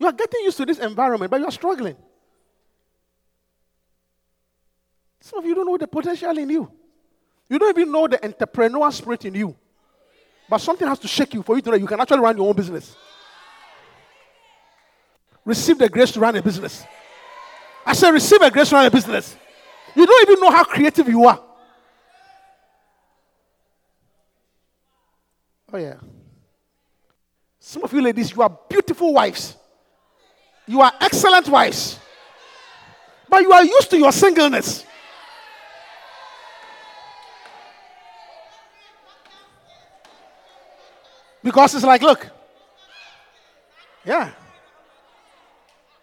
You 0.00 0.06
are 0.08 0.12
getting 0.12 0.40
used 0.42 0.56
to 0.56 0.66
this 0.66 0.78
environment, 0.78 1.30
but 1.30 1.40
you 1.40 1.46
are 1.46 1.52
struggling. 1.52 1.96
Some 5.20 5.38
of 5.38 5.46
you 5.46 5.54
don't 5.54 5.66
know 5.66 5.78
the 5.78 5.86
potential 5.86 6.36
in 6.36 6.50
you. 6.50 6.70
You 7.48 7.58
don't 7.58 7.78
even 7.78 7.92
know 7.92 8.08
the 8.08 8.18
entrepreneurial 8.18 8.92
spirit 8.92 9.24
in 9.24 9.34
you. 9.34 9.56
But 10.48 10.58
something 10.58 10.86
has 10.86 10.98
to 11.00 11.08
shake 11.08 11.34
you 11.34 11.42
for 11.42 11.56
you 11.56 11.62
to 11.62 11.70
know 11.70 11.76
you 11.76 11.86
can 11.86 12.00
actually 12.00 12.20
run 12.20 12.36
your 12.36 12.48
own 12.48 12.54
business. 12.54 12.94
Receive 15.44 15.78
the 15.78 15.88
grace 15.88 16.12
to 16.12 16.20
run 16.20 16.36
a 16.36 16.42
business. 16.42 16.84
I 17.84 17.92
said, 17.92 18.10
receive 18.10 18.42
a 18.42 18.50
grace 18.50 18.68
to 18.70 18.74
run 18.76 18.86
a 18.86 18.90
business. 18.90 19.36
You 19.94 20.06
don't 20.06 20.28
even 20.28 20.40
know 20.40 20.50
how 20.50 20.64
creative 20.64 21.08
you 21.08 21.24
are. 21.26 21.40
Oh, 25.72 25.78
yeah. 25.78 25.94
Some 27.58 27.82
of 27.82 27.92
you 27.92 28.00
ladies, 28.00 28.30
you 28.30 28.42
are 28.42 28.58
beautiful 28.68 29.12
wives. 29.12 29.56
You 30.66 30.80
are 30.80 30.92
excellent 31.00 31.48
wives. 31.48 31.98
But 33.28 33.42
you 33.42 33.52
are 33.52 33.64
used 33.64 33.90
to 33.90 33.98
your 33.98 34.12
singleness. 34.12 34.84
Because 41.46 41.76
it's 41.76 41.84
like, 41.84 42.02
look, 42.02 42.26
yeah. 44.04 44.32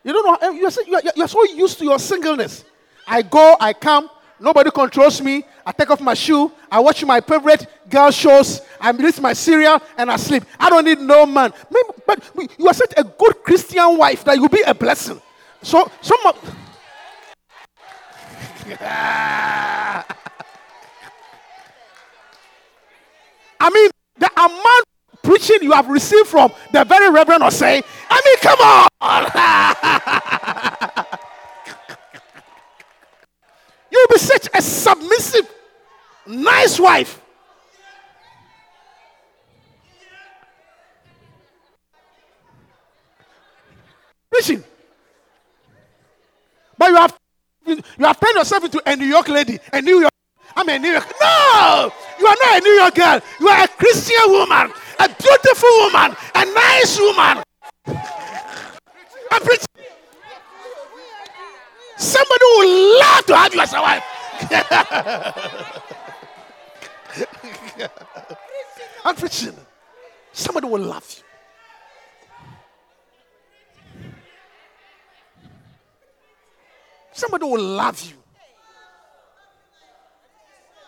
You 0.02 0.14
don't 0.14 0.26
know, 0.26 0.48
eh, 0.48 0.52
you're, 0.52 0.72
you're, 0.88 1.02
you're 1.18 1.28
so 1.28 1.44
used 1.44 1.78
to 1.80 1.84
your 1.84 2.00
singleness. 2.00 2.64
I 3.06 3.24
go, 3.24 3.58
I 3.60 3.74
come, 3.74 4.10
nobody 4.39 4.72
controls 4.72 5.22
me. 5.22 5.44
I 5.66 5.74
take 5.74 5.91
off 5.91 6.00
my 6.00 6.14
shoe, 6.14 6.50
I 6.72 6.80
watch 6.80 7.04
my 7.04 7.20
favorite 7.20 7.68
girl 7.89 8.10
shows, 8.12 8.62
I 8.80 8.94
eat 8.94 9.20
my 9.20 9.34
cereal, 9.34 9.82
and 9.98 10.10
I 10.10 10.16
sleep. 10.16 10.46
I 10.58 10.70
don't 10.70 10.86
need 10.86 11.00
no 11.00 11.26
man. 11.26 11.52
Maybe, 11.70 11.89
but 12.08 12.24
you 12.58 12.68
are 12.70 12.74
such 12.74 12.94
a 12.96 13.04
good 13.04 13.44
Christian 13.44 13.98
wife 13.98 14.24
that 14.24 14.38
you'll 14.38 14.48
be 14.48 14.64
a 14.66 14.74
blessing. 14.74 15.22
So, 15.62 15.91
some. 16.02 16.20
I 23.60 23.70
mean, 23.70 23.89
the 24.18 24.32
amount 24.38 24.86
preaching 25.34 25.63
you 25.63 25.71
have 25.71 25.88
received 25.88 26.27
from 26.27 26.51
the 26.71 26.84
very 26.84 27.09
Reverend 27.09 27.41
or 27.41 27.49
say, 27.49 27.81
I 28.09 28.21
mean, 28.23 28.38
come 28.38 28.59
on. 28.59 28.88
You'll 33.91 34.07
be 34.09 34.17
such 34.17 34.47
a 34.53 34.61
submissive, 34.61 35.51
nice 36.27 36.79
wife. 36.79 37.19
Preaching. 44.31 44.63
But 46.77 46.89
you 46.89 46.95
have 46.95 47.17
you 47.65 48.05
have 48.05 48.19
turned 48.19 48.36
yourself 48.36 48.65
into 48.65 48.81
a 48.86 48.95
New 48.95 49.05
York 49.05 49.29
lady, 49.29 49.59
a 49.71 49.81
New 49.81 50.01
York. 50.01 50.11
I'm 50.55 50.69
a 50.69 50.77
New 50.77 50.89
York. 50.89 51.11
No, 51.19 51.91
you 52.19 52.27
are 52.27 52.36
not 52.39 52.57
a 52.57 52.61
New 52.61 52.71
York 52.71 52.93
girl. 52.95 53.19
You 53.39 53.47
are 53.47 53.63
a 53.63 53.67
Christian 53.67 54.31
woman 54.31 54.71
a 55.00 55.10
beautiful 55.10 55.70
woman, 55.80 56.16
a 56.36 56.46
nice 56.46 57.00
woman. 57.00 57.44
I'm. 59.32 59.41
Somebody 61.98 62.46
would 62.58 63.00
love 63.00 63.26
to 63.26 63.36
have 63.36 63.54
you 63.54 63.60
as 63.62 63.74
a 63.74 63.82
wife. 63.82 64.04
I'm 69.06 69.16
preaching. 69.16 69.56
Somebody 70.32 70.68
will 70.68 70.82
love 70.82 71.16
you. 71.18 71.24
Somebody 77.14 77.46
will 77.46 77.62
love 77.62 78.02
you. 78.04 78.18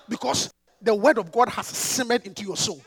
Because 0.10 0.52
the 0.82 0.94
word 0.94 1.18
of 1.18 1.32
God 1.32 1.50
has 1.50 1.68
simmered 1.68 2.26
into 2.26 2.44
your 2.44 2.58
soul 2.58 2.82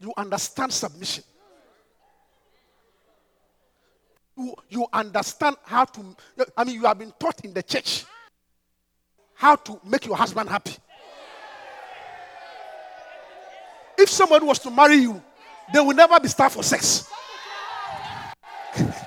you 0.00 0.12
understand 0.16 0.72
submission. 0.72 1.24
You, 4.36 4.54
you 4.68 4.86
understand 4.92 5.56
how 5.64 5.84
to, 5.84 6.16
I 6.56 6.64
mean, 6.64 6.74
you 6.74 6.84
have 6.84 6.98
been 6.98 7.12
taught 7.18 7.44
in 7.44 7.54
the 7.54 7.62
church 7.62 8.04
how 9.34 9.56
to 9.56 9.80
make 9.84 10.06
your 10.06 10.16
husband 10.16 10.48
happy. 10.48 10.76
If 13.98 14.10
somebody 14.10 14.44
was 14.44 14.58
to 14.60 14.70
marry 14.70 14.96
you, 14.96 15.22
they 15.72 15.80
will 15.80 15.94
never 15.94 16.20
be 16.20 16.28
starved 16.28 16.54
for 16.54 16.62
sex. 16.62 17.10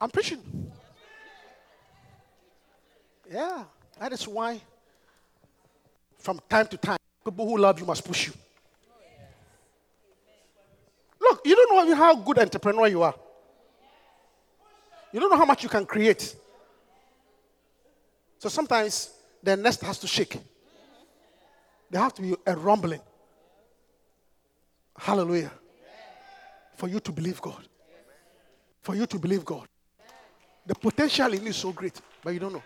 I'm 0.00 0.10
preaching. 0.10 0.72
Yeah, 3.30 3.64
that 3.98 4.12
is 4.12 4.26
why 4.26 4.60
from 6.18 6.40
time 6.48 6.66
to 6.68 6.76
time, 6.76 6.98
people 7.24 7.48
who 7.48 7.58
love 7.58 7.78
you 7.78 7.86
must 7.86 8.04
push 8.04 8.26
you. 8.26 8.32
Look, 11.20 11.42
you 11.44 11.54
don't 11.54 11.88
know 11.88 11.94
how 11.94 12.14
good 12.16 12.38
entrepreneur 12.38 12.86
you 12.86 13.02
are. 13.02 13.14
You 15.12 15.20
don't 15.20 15.30
know 15.30 15.36
how 15.36 15.44
much 15.44 15.62
you 15.62 15.68
can 15.68 15.84
create. 15.86 16.34
So 18.38 18.48
sometimes 18.48 19.10
the 19.42 19.56
nest 19.56 19.80
has 19.82 19.98
to 19.98 20.06
shake. 20.06 20.38
There 21.90 22.00
have 22.00 22.14
to 22.14 22.22
be 22.22 22.36
a 22.46 22.54
rumbling. 22.54 23.00
Hallelujah. 24.96 25.52
For 26.76 26.88
you 26.88 27.00
to 27.00 27.12
believe 27.12 27.40
God. 27.40 27.66
For 28.82 28.94
you 28.94 29.06
to 29.06 29.18
believe 29.18 29.44
God. 29.44 29.66
The 30.68 30.74
potential 30.74 31.32
in 31.32 31.44
you 31.44 31.48
is 31.48 31.56
so 31.56 31.72
great, 31.72 31.98
but 32.22 32.34
you 32.34 32.38
don't 32.38 32.52
know. 32.52 32.62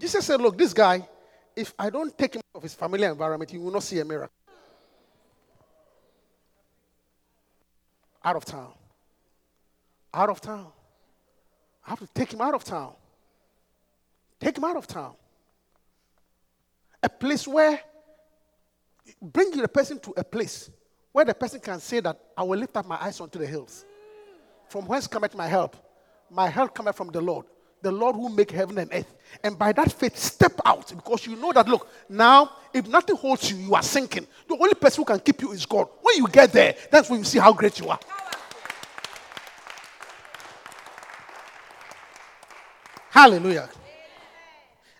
Jesus 0.00 0.24
said, 0.24 0.40
Look, 0.40 0.56
this 0.56 0.72
guy, 0.72 1.06
if 1.54 1.74
I 1.78 1.90
don't 1.90 2.16
take 2.16 2.36
him 2.36 2.40
out 2.54 2.60
of 2.60 2.62
his 2.62 2.74
familiar 2.74 3.10
environment, 3.10 3.50
he 3.50 3.58
will 3.58 3.70
not 3.70 3.82
see 3.82 3.98
a 3.98 4.04
miracle. 4.06 4.32
Out 8.24 8.36
of 8.36 8.44
town. 8.46 8.72
Out 10.14 10.30
of 10.30 10.40
town. 10.40 10.68
I 11.86 11.90
have 11.90 11.98
to 11.98 12.06
take 12.06 12.32
him 12.32 12.40
out 12.40 12.54
of 12.54 12.64
town. 12.64 12.94
Take 14.40 14.56
him 14.56 14.64
out 14.64 14.76
of 14.76 14.86
town. 14.86 15.12
A 17.02 17.08
place 17.10 17.46
where, 17.46 17.82
bring 19.20 19.50
the 19.50 19.68
person 19.68 19.98
to 20.00 20.14
a 20.16 20.24
place 20.24 20.70
where 21.12 21.26
the 21.26 21.34
person 21.34 21.60
can 21.60 21.80
say 21.80 22.00
that 22.00 22.18
I 22.34 22.44
will 22.44 22.58
lift 22.58 22.74
up 22.78 22.86
my 22.86 22.96
eyes 22.96 23.20
onto 23.20 23.38
the 23.38 23.46
hills. 23.46 23.84
From 24.70 24.86
whence 24.86 25.06
cometh 25.06 25.34
my 25.34 25.46
help? 25.46 25.76
My 26.30 26.48
help 26.48 26.74
cometh 26.74 26.96
from 26.96 27.08
the 27.08 27.20
Lord, 27.20 27.46
the 27.82 27.92
Lord 27.92 28.16
who 28.16 28.28
make 28.28 28.50
heaven 28.50 28.78
and 28.78 28.92
earth. 28.92 29.14
And 29.42 29.58
by 29.58 29.72
that 29.72 29.92
faith, 29.92 30.16
step 30.16 30.60
out 30.64 30.88
because 30.88 31.26
you 31.26 31.36
know 31.36 31.52
that, 31.52 31.68
look, 31.68 31.88
now, 32.08 32.52
if 32.72 32.86
nothing 32.86 33.16
holds 33.16 33.50
you, 33.50 33.56
you 33.56 33.74
are 33.74 33.82
sinking. 33.82 34.26
The 34.48 34.54
only 34.54 34.74
person 34.74 35.02
who 35.02 35.04
can 35.06 35.20
keep 35.20 35.40
you 35.42 35.52
is 35.52 35.64
God. 35.66 35.88
When 36.00 36.16
you 36.16 36.28
get 36.28 36.52
there, 36.52 36.74
that's 36.90 37.08
when 37.08 37.20
you 37.20 37.24
see 37.24 37.38
how 37.38 37.52
great 37.52 37.78
you 37.78 37.88
are. 37.88 37.98
Hallelujah. 43.10 43.68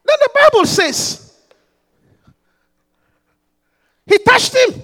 Then 0.05 0.17
the 0.21 0.31
Bible 0.35 0.67
says, 0.67 1.29
He 4.07 4.19
touched 4.19 4.55
him. 4.55 4.83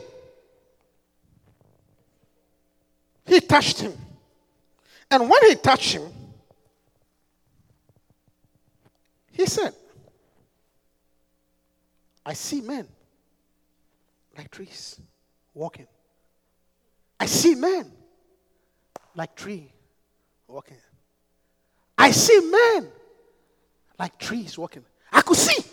He 3.26 3.40
touched 3.40 3.80
him. 3.80 3.92
And 5.10 5.28
when 5.28 5.46
he 5.46 5.54
touched 5.54 5.92
him, 5.92 6.13
He 9.34 9.46
said, 9.46 9.74
I 12.24 12.34
see 12.34 12.60
men 12.60 12.86
like 14.38 14.50
trees 14.50 15.00
walking. 15.52 15.88
I 17.18 17.26
see 17.26 17.56
men 17.56 17.90
like 19.16 19.34
tree 19.34 19.72
walking. 20.46 20.76
I 21.98 22.12
see 22.12 22.40
men 22.40 22.88
like 23.98 24.16
trees 24.18 24.56
walking. 24.56 24.84
I 25.12 25.20
could 25.20 25.36
see. 25.36 25.64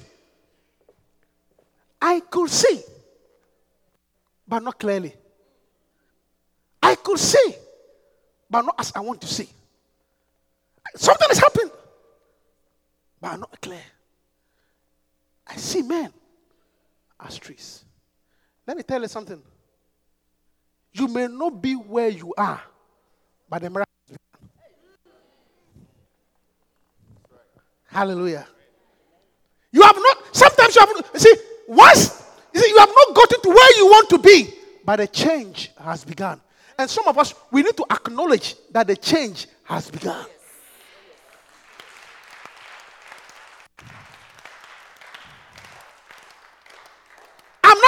I 2.01 2.19
could 2.19 2.49
see, 2.49 2.81
but 4.47 4.63
not 4.63 4.79
clearly. 4.79 5.13
I 6.81 6.95
could 6.95 7.19
see, 7.19 7.55
but 8.49 8.63
not 8.63 8.75
as 8.79 8.91
I 8.95 9.01
want 9.01 9.21
to 9.21 9.27
see. 9.27 9.49
Something 10.95 11.27
has 11.29 11.37
happened 11.37 11.71
but 13.21 13.33
are 13.33 13.37
not 13.37 13.61
clear. 13.61 13.83
I 15.47 15.55
see 15.55 15.83
men 15.83 16.11
as 17.19 17.37
trees. 17.37 17.85
Let 18.65 18.75
me 18.75 18.83
tell 18.83 19.01
you 19.01 19.07
something. 19.07 19.41
You 20.93 21.07
may 21.07 21.27
not 21.27 21.61
be 21.61 21.73
where 21.75 22.09
you 22.09 22.33
are, 22.35 22.61
but 23.49 23.61
the 23.61 23.69
miracle 23.69 23.91
Hallelujah. 27.91 28.47
You 29.71 29.81
have 29.81 29.95
not, 29.97 30.35
sometimes 30.35 30.75
you 30.75 30.81
have, 30.81 30.89
you 31.13 31.19
see, 31.19 31.35
once, 31.67 32.23
you 32.53 32.61
see, 32.61 32.69
you 32.69 32.77
have 32.79 32.89
not 32.89 33.15
gotten 33.15 33.41
to 33.41 33.49
where 33.49 33.77
you 33.77 33.85
want 33.87 34.09
to 34.09 34.17
be, 34.17 34.53
but 34.85 35.01
a 35.01 35.07
change 35.07 35.71
has 35.77 36.05
begun. 36.05 36.39
And 36.77 36.89
some 36.89 37.07
of 37.07 37.17
us, 37.17 37.33
we 37.51 37.63
need 37.63 37.75
to 37.77 37.85
acknowledge 37.91 38.55
that 38.71 38.87
the 38.87 38.95
change 38.95 39.47
has 39.65 39.91
begun. 39.91 40.25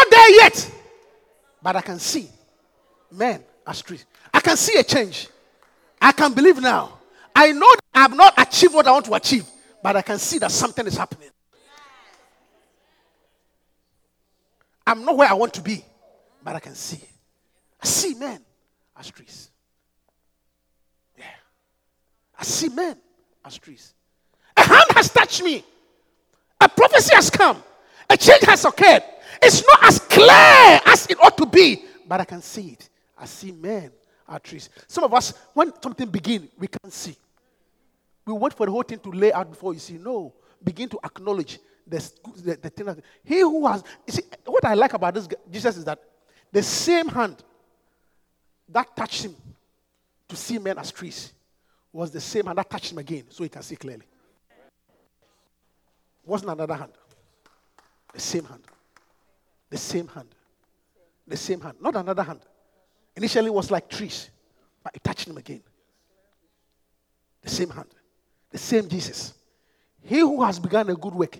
Not 0.03 0.11
there 0.11 0.29
yet, 0.35 0.71
but 1.61 1.75
I 1.75 1.81
can 1.81 1.99
see 1.99 2.29
men 3.11 3.43
as 3.65 3.81
trees. 3.81 4.05
I 4.33 4.39
can 4.39 4.57
see 4.57 4.77
a 4.79 4.83
change. 4.83 5.27
I 6.01 6.11
can 6.11 6.33
believe 6.33 6.61
now. 6.61 6.99
I 7.35 7.51
know 7.51 7.69
I 7.93 8.01
have 8.01 8.15
not 8.15 8.33
achieved 8.37 8.73
what 8.73 8.87
I 8.87 8.91
want 8.91 9.05
to 9.05 9.13
achieve, 9.13 9.45
but 9.81 9.95
I 9.95 10.01
can 10.01 10.19
see 10.19 10.39
that 10.39 10.51
something 10.51 10.85
is 10.85 10.97
happening. 10.97 11.29
I'm 14.85 15.05
not 15.05 15.17
where 15.17 15.29
I 15.29 15.33
want 15.33 15.53
to 15.53 15.61
be, 15.61 15.83
but 16.43 16.55
I 16.55 16.59
can 16.59 16.75
see. 16.75 17.01
I 17.81 17.85
see 17.85 18.13
men 18.15 18.41
as 18.97 19.09
trees. 19.09 19.49
Yeah. 21.17 21.23
I 22.37 22.43
see 22.43 22.69
men 22.69 22.97
as 23.45 23.57
trees. 23.57 23.93
A 24.57 24.61
hand 24.61 24.85
has 24.93 25.09
touched 25.09 25.41
me. 25.41 25.63
A 26.59 26.69
prophecy 26.69 27.15
has 27.15 27.29
come. 27.29 27.63
A 28.09 28.17
change 28.17 28.43
has 28.43 28.65
occurred. 28.65 29.03
It's 29.41 29.63
not 29.65 29.83
as 29.83 29.99
clear 29.99 30.81
as 30.85 31.07
it 31.07 31.19
ought 31.19 31.37
to 31.37 31.45
be, 31.45 31.83
but 32.07 32.21
I 32.21 32.25
can 32.25 32.41
see 32.41 32.69
it. 32.69 32.89
I 33.17 33.25
see 33.25 33.51
men 33.51 33.91
as 34.27 34.41
trees. 34.41 34.69
Some 34.87 35.03
of 35.03 35.13
us, 35.13 35.33
when 35.53 35.71
something 35.81 36.09
begins, 36.09 36.49
we 36.57 36.67
can't 36.67 36.93
see. 36.93 37.15
We 38.25 38.33
wait 38.33 38.53
for 38.53 38.65
the 38.65 38.71
whole 38.71 38.83
thing 38.83 38.99
to 38.99 39.11
lay 39.11 39.33
out 39.33 39.49
before 39.49 39.73
you 39.73 39.79
see. 39.79 39.97
No, 39.97 40.33
begin 40.63 40.89
to 40.89 40.99
acknowledge 41.03 41.59
the, 41.85 41.97
the, 42.37 42.55
the 42.55 42.69
thing. 42.69 42.85
That, 42.85 42.99
he 43.23 43.41
who 43.41 43.67
has, 43.67 43.83
you 44.07 44.13
see, 44.13 44.23
what 44.45 44.63
I 44.65 44.73
like 44.73 44.93
about 44.93 45.13
this 45.13 45.27
Jesus 45.51 45.77
is 45.77 45.85
that 45.85 45.99
the 46.51 46.63
same 46.63 47.07
hand 47.09 47.43
that 48.69 48.95
touched 48.95 49.25
him 49.25 49.35
to 50.27 50.35
see 50.35 50.57
men 50.57 50.77
as 50.77 50.91
trees 50.91 51.33
was 51.91 52.11
the 52.11 52.21
same 52.21 52.45
hand 52.45 52.57
that 52.57 52.69
touched 52.69 52.91
him 52.91 52.97
again 52.97 53.25
so 53.29 53.43
he 53.43 53.49
can 53.49 53.61
see 53.61 53.75
clearly. 53.75 54.05
Wasn't 56.25 56.49
another 56.49 56.75
hand. 56.75 56.93
The 58.13 58.21
same 58.21 58.45
hand. 58.45 58.63
The 59.69 59.77
same 59.77 60.07
hand. 60.07 60.29
The 61.27 61.37
same 61.37 61.59
hand. 61.59 61.77
Not 61.81 61.95
another 61.95 62.23
hand. 62.23 62.41
Initially 63.15 63.47
it 63.47 63.53
was 63.53 63.69
like 63.69 63.89
trees, 63.89 64.29
but 64.83 64.95
it 64.95 65.03
touched 65.03 65.27
him 65.27 65.37
again. 65.37 65.61
The 67.41 67.49
same 67.49 67.69
hand. 67.69 67.89
The 68.49 68.57
same 68.57 68.87
Jesus. 68.87 69.33
He 70.01 70.19
who 70.19 70.43
has 70.43 70.59
begun 70.59 70.89
a 70.89 70.95
good 70.95 71.13
work, 71.13 71.39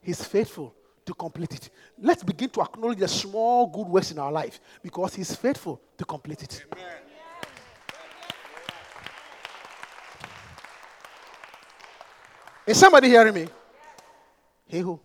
he's 0.00 0.22
faithful 0.24 0.74
to 1.08 1.14
complete 1.14 1.54
it. 1.54 1.70
Let's 1.98 2.22
begin 2.22 2.50
to 2.50 2.60
acknowledge 2.60 2.98
the 2.98 3.08
small 3.08 3.66
good 3.66 3.86
works 3.88 4.12
in 4.12 4.18
our 4.18 4.30
life 4.30 4.60
because 4.82 5.14
He's 5.14 5.34
faithful 5.34 5.80
to 5.96 6.04
complete 6.04 6.42
it. 6.42 6.64
Amen. 6.72 6.84
Is 12.66 12.78
somebody 12.78 13.08
hearing 13.08 13.32
me? 13.32 13.48
He 14.66 14.80
who? 14.80 15.00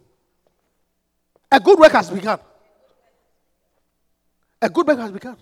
A 1.54 1.60
good 1.60 1.78
work 1.78 1.92
has 1.92 2.10
begun. 2.10 2.40
A 4.60 4.70
good 4.70 4.88
work 4.88 4.98
has 4.98 5.12
begun. 5.12 5.38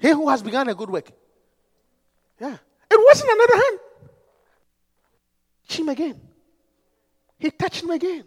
He 0.00 0.08
who 0.08 0.28
has 0.28 0.42
begun 0.42 0.68
a 0.68 0.74
good 0.74 0.90
work. 0.90 1.08
Yeah. 2.40 2.56
It 2.90 3.00
wasn't 3.06 3.30
another 3.30 3.54
hand. 3.54 3.78
Him 5.68 5.88
again. 5.90 6.20
He 7.38 7.52
touched 7.52 7.84
him 7.84 7.90
again. 7.90 8.24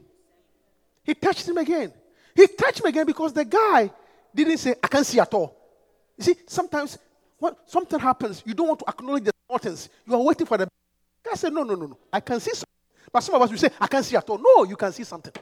He 1.03 1.13
touched 1.15 1.49
him 1.49 1.57
again. 1.57 1.91
He 2.33 2.47
touched 2.47 2.79
him 2.79 2.85
again 2.85 3.05
because 3.05 3.33
the 3.33 3.43
guy 3.43 3.91
didn't 4.33 4.57
say, 4.57 4.75
I 4.81 4.87
can't 4.87 5.05
see 5.05 5.19
at 5.19 5.33
all. 5.33 5.53
You 6.17 6.23
see, 6.23 6.35
sometimes 6.47 6.97
when 7.39 7.53
something 7.65 7.99
happens, 7.99 8.41
you 8.45 8.53
don't 8.53 8.69
want 8.69 8.79
to 8.79 8.85
acknowledge 8.87 9.25
the 9.25 9.33
importance. 9.49 9.89
You 10.07 10.15
are 10.15 10.21
waiting 10.21 10.47
for 10.47 10.57
the 10.57 10.69
guy 11.25 11.33
said, 11.33 11.51
No, 11.51 11.63
no, 11.63 11.75
no, 11.75 11.87
no. 11.87 11.97
I 12.13 12.21
can 12.21 12.39
see 12.39 12.51
something. 12.51 12.67
But 13.11 13.19
some 13.19 13.35
of 13.35 13.41
us 13.41 13.51
will 13.51 13.57
say, 13.57 13.69
I 13.81 13.87
can't 13.87 14.05
see 14.05 14.15
at 14.15 14.29
all. 14.29 14.37
No, 14.37 14.63
you 14.63 14.77
can 14.77 14.93
see 14.93 15.03
something. 15.03 15.33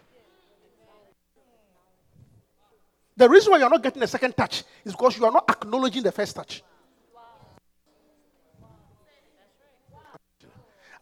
The 3.20 3.28
reason 3.28 3.52
why 3.52 3.58
you're 3.58 3.70
not 3.70 3.84
getting 3.84 4.02
a 4.02 4.08
second 4.08 4.38
touch 4.38 4.64
is 4.86 4.94
because 4.94 5.18
you 5.18 5.26
are 5.26 5.32
not 5.32 5.44
acknowledging 5.50 6.02
the 6.04 6.12
first 6.14 6.34
touch. 6.34 6.64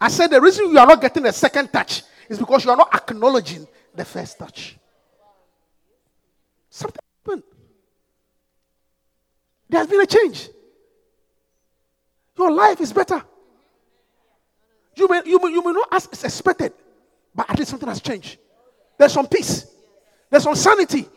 I 0.01 0.07
said 0.07 0.31
the 0.31 0.41
reason 0.41 0.71
you 0.71 0.79
are 0.79 0.87
not 0.87 0.99
getting 0.99 1.23
a 1.27 1.31
second 1.31 1.71
touch 1.71 2.01
is 2.27 2.39
because 2.39 2.65
you 2.65 2.71
are 2.71 2.75
not 2.75 2.91
acknowledging 2.95 3.67
the 3.93 4.03
first 4.03 4.39
touch. 4.39 4.79
Something 6.71 7.01
happened. 7.23 7.43
There 9.69 9.79
has 9.79 9.87
been 9.87 10.01
a 10.01 10.07
change. 10.07 10.49
Your 12.35 12.51
life 12.51 12.81
is 12.81 12.91
better. 12.91 13.23
You 14.95 15.07
may, 15.07 15.21
you 15.23 15.39
may, 15.39 15.51
you 15.51 15.63
may 15.63 15.71
not 15.71 15.89
as 15.91 16.23
expected, 16.23 16.73
but 17.35 17.47
at 17.47 17.59
least 17.59 17.69
something 17.69 17.89
has 17.89 18.01
changed. 18.01 18.39
There's 18.97 19.13
some 19.13 19.27
peace. 19.27 19.67
There's 20.31 20.41
some 20.41 20.55
sanity. 20.55 21.07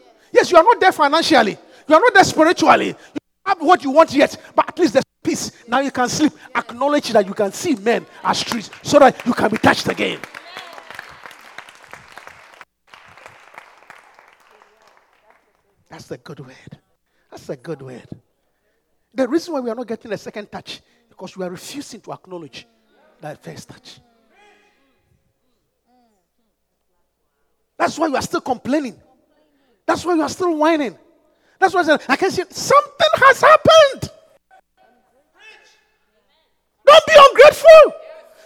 Yes, 0.41 0.51
you 0.51 0.57
are 0.57 0.64
not 0.64 0.80
there 0.80 0.93
financially. 0.93 1.59
You 1.86 1.95
are 1.95 2.01
not 2.01 2.14
there 2.14 2.24
spiritually. 2.24 2.86
You 2.86 3.20
have 3.45 3.61
what 3.61 3.84
you 3.84 3.91
want 3.91 4.11
yet, 4.14 4.41
but 4.57 4.66
at 4.70 4.78
least 4.78 4.95
there's 4.95 5.05
peace. 5.22 5.53
Now 5.68 5.80
you 5.80 5.91
can 5.91 6.09
sleep. 6.09 6.32
Acknowledge 6.55 7.11
that 7.11 7.26
you 7.26 7.34
can 7.34 7.53
see 7.53 7.74
men 7.74 8.07
as 8.24 8.43
trees 8.43 8.70
so 8.82 8.99
that 9.01 9.20
you 9.26 9.34
can 9.34 9.51
be 9.51 9.59
touched 9.59 9.86
again. 9.88 10.18
That's 15.91 16.11
a 16.11 16.16
good 16.16 16.41
word. 16.41 16.78
That's 17.30 17.49
a 17.51 17.57
good 17.57 17.82
word. 17.82 18.09
The 19.12 19.28
reason 19.28 19.53
why 19.53 19.61
we 19.61 19.68
are 19.68 19.74
not 19.74 19.88
getting 19.88 20.11
a 20.11 20.18
second 20.18 20.51
touch 20.51 20.80
because 21.11 21.36
we 21.36 21.45
are 21.45 21.51
refusing 21.51 22.01
to 22.01 22.14
acknowledge 22.14 22.66
that 23.20 23.45
first 23.45 23.68
touch. 23.68 24.01
That's 27.76 27.99
why 27.99 28.07
you 28.07 28.16
are 28.16 28.22
still 28.22 28.41
complaining. 28.41 28.99
That's 29.91 30.05
why 30.05 30.14
you 30.14 30.22
are 30.22 30.28
still 30.28 30.55
whining. 30.55 30.97
That's 31.59 31.74
why 31.74 31.80
I 31.80 31.82
said, 31.82 32.03
I 32.09 32.14
can 32.14 32.30
see 32.30 32.45
something 32.49 33.09
has 33.14 33.41
happened. 33.41 34.09
Don't 36.86 37.07
be 37.09 37.14
ungrateful. 37.16 37.95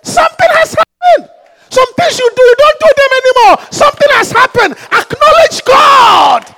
Something 0.02 0.48
has 0.52 0.70
happened. 0.74 1.30
Some 1.68 1.92
things 1.98 2.18
you 2.18 2.30
do, 2.34 2.42
you 2.42 2.54
don't 2.56 2.80
do 2.80 2.88
them 2.96 3.10
anymore. 3.20 3.66
Something 3.70 4.08
has 4.12 4.32
happened. 4.32 4.72
Acknowledge 4.90 5.64
God. 5.66 6.56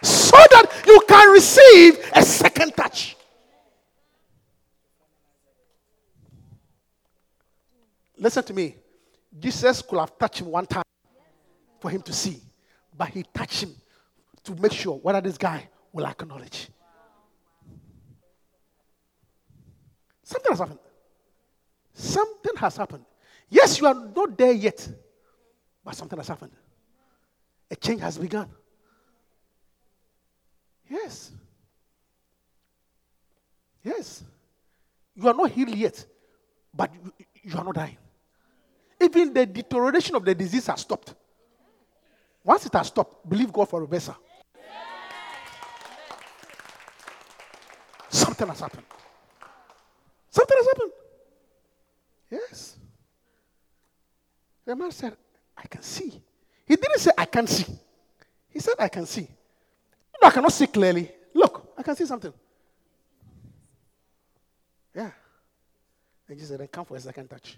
So 0.00 0.38
that 0.50 0.82
you 0.86 0.98
can 1.06 1.30
receive 1.30 2.10
a 2.14 2.22
second 2.22 2.74
touch. 2.74 3.16
Listen 8.16 8.42
to 8.44 8.54
me. 8.54 8.76
Jesus 9.38 9.82
could 9.82 9.98
have 9.98 10.16
touched 10.18 10.40
him 10.40 10.46
one 10.46 10.64
time 10.64 10.81
for 11.82 11.90
him 11.90 12.00
to 12.00 12.12
see, 12.12 12.40
but 12.96 13.08
he 13.08 13.24
touched 13.24 13.64
him 13.64 13.74
to 14.44 14.54
make 14.54 14.72
sure 14.72 14.98
whether 14.98 15.20
this 15.20 15.36
guy 15.36 15.68
will 15.92 16.06
acknowledge. 16.06 16.68
Something 20.22 20.52
has 20.52 20.58
happened. 20.60 20.78
Something 21.92 22.56
has 22.56 22.76
happened. 22.76 23.04
Yes, 23.50 23.80
you 23.80 23.86
are 23.88 23.94
not 23.94 24.38
there 24.38 24.52
yet, 24.52 24.88
but 25.84 25.96
something 25.96 26.16
has 26.18 26.28
happened. 26.28 26.52
A 27.68 27.74
change 27.74 28.00
has 28.00 28.16
begun. 28.16 28.48
Yes. 30.88 31.32
Yes. 33.82 34.22
You 35.16 35.26
are 35.26 35.34
not 35.34 35.50
healed 35.50 35.74
yet, 35.74 36.06
but 36.72 36.92
you, 36.94 37.12
you 37.42 37.58
are 37.58 37.64
not 37.64 37.74
dying. 37.74 37.98
Even 39.00 39.34
the 39.34 39.44
deterioration 39.46 40.14
of 40.14 40.24
the 40.24 40.34
disease 40.34 40.68
has 40.68 40.80
stopped. 40.80 41.14
Once 42.44 42.66
it 42.66 42.72
has 42.72 42.88
stopped, 42.88 43.28
believe 43.28 43.52
God 43.52 43.68
for 43.68 43.80
reversal. 43.80 44.16
Something 48.08 48.48
has 48.48 48.60
happened. 48.60 48.84
Something 50.30 50.56
has 50.58 50.66
happened. 50.66 50.92
Yes. 52.30 52.76
The 54.64 54.76
man 54.76 54.90
said, 54.90 55.16
I 55.56 55.66
can 55.66 55.82
see. 55.82 56.22
He 56.66 56.76
didn't 56.76 56.98
say, 56.98 57.10
I 57.16 57.24
can 57.24 57.46
see. 57.46 57.66
He 58.48 58.58
said, 58.58 58.74
I 58.78 58.88
can 58.88 59.06
see. 59.06 59.28
No, 60.20 60.28
I 60.28 60.30
cannot 60.30 60.52
see 60.52 60.66
clearly. 60.66 61.10
Look, 61.34 61.74
I 61.76 61.82
can 61.82 61.96
see 61.96 62.06
something. 62.06 62.32
Yeah. 64.94 65.10
And 66.28 66.36
Jesus 66.36 66.50
said, 66.50 66.60
then 66.60 66.68
come 66.68 66.84
for 66.84 66.96
a 66.96 67.00
second 67.00 67.28
touch. 67.28 67.56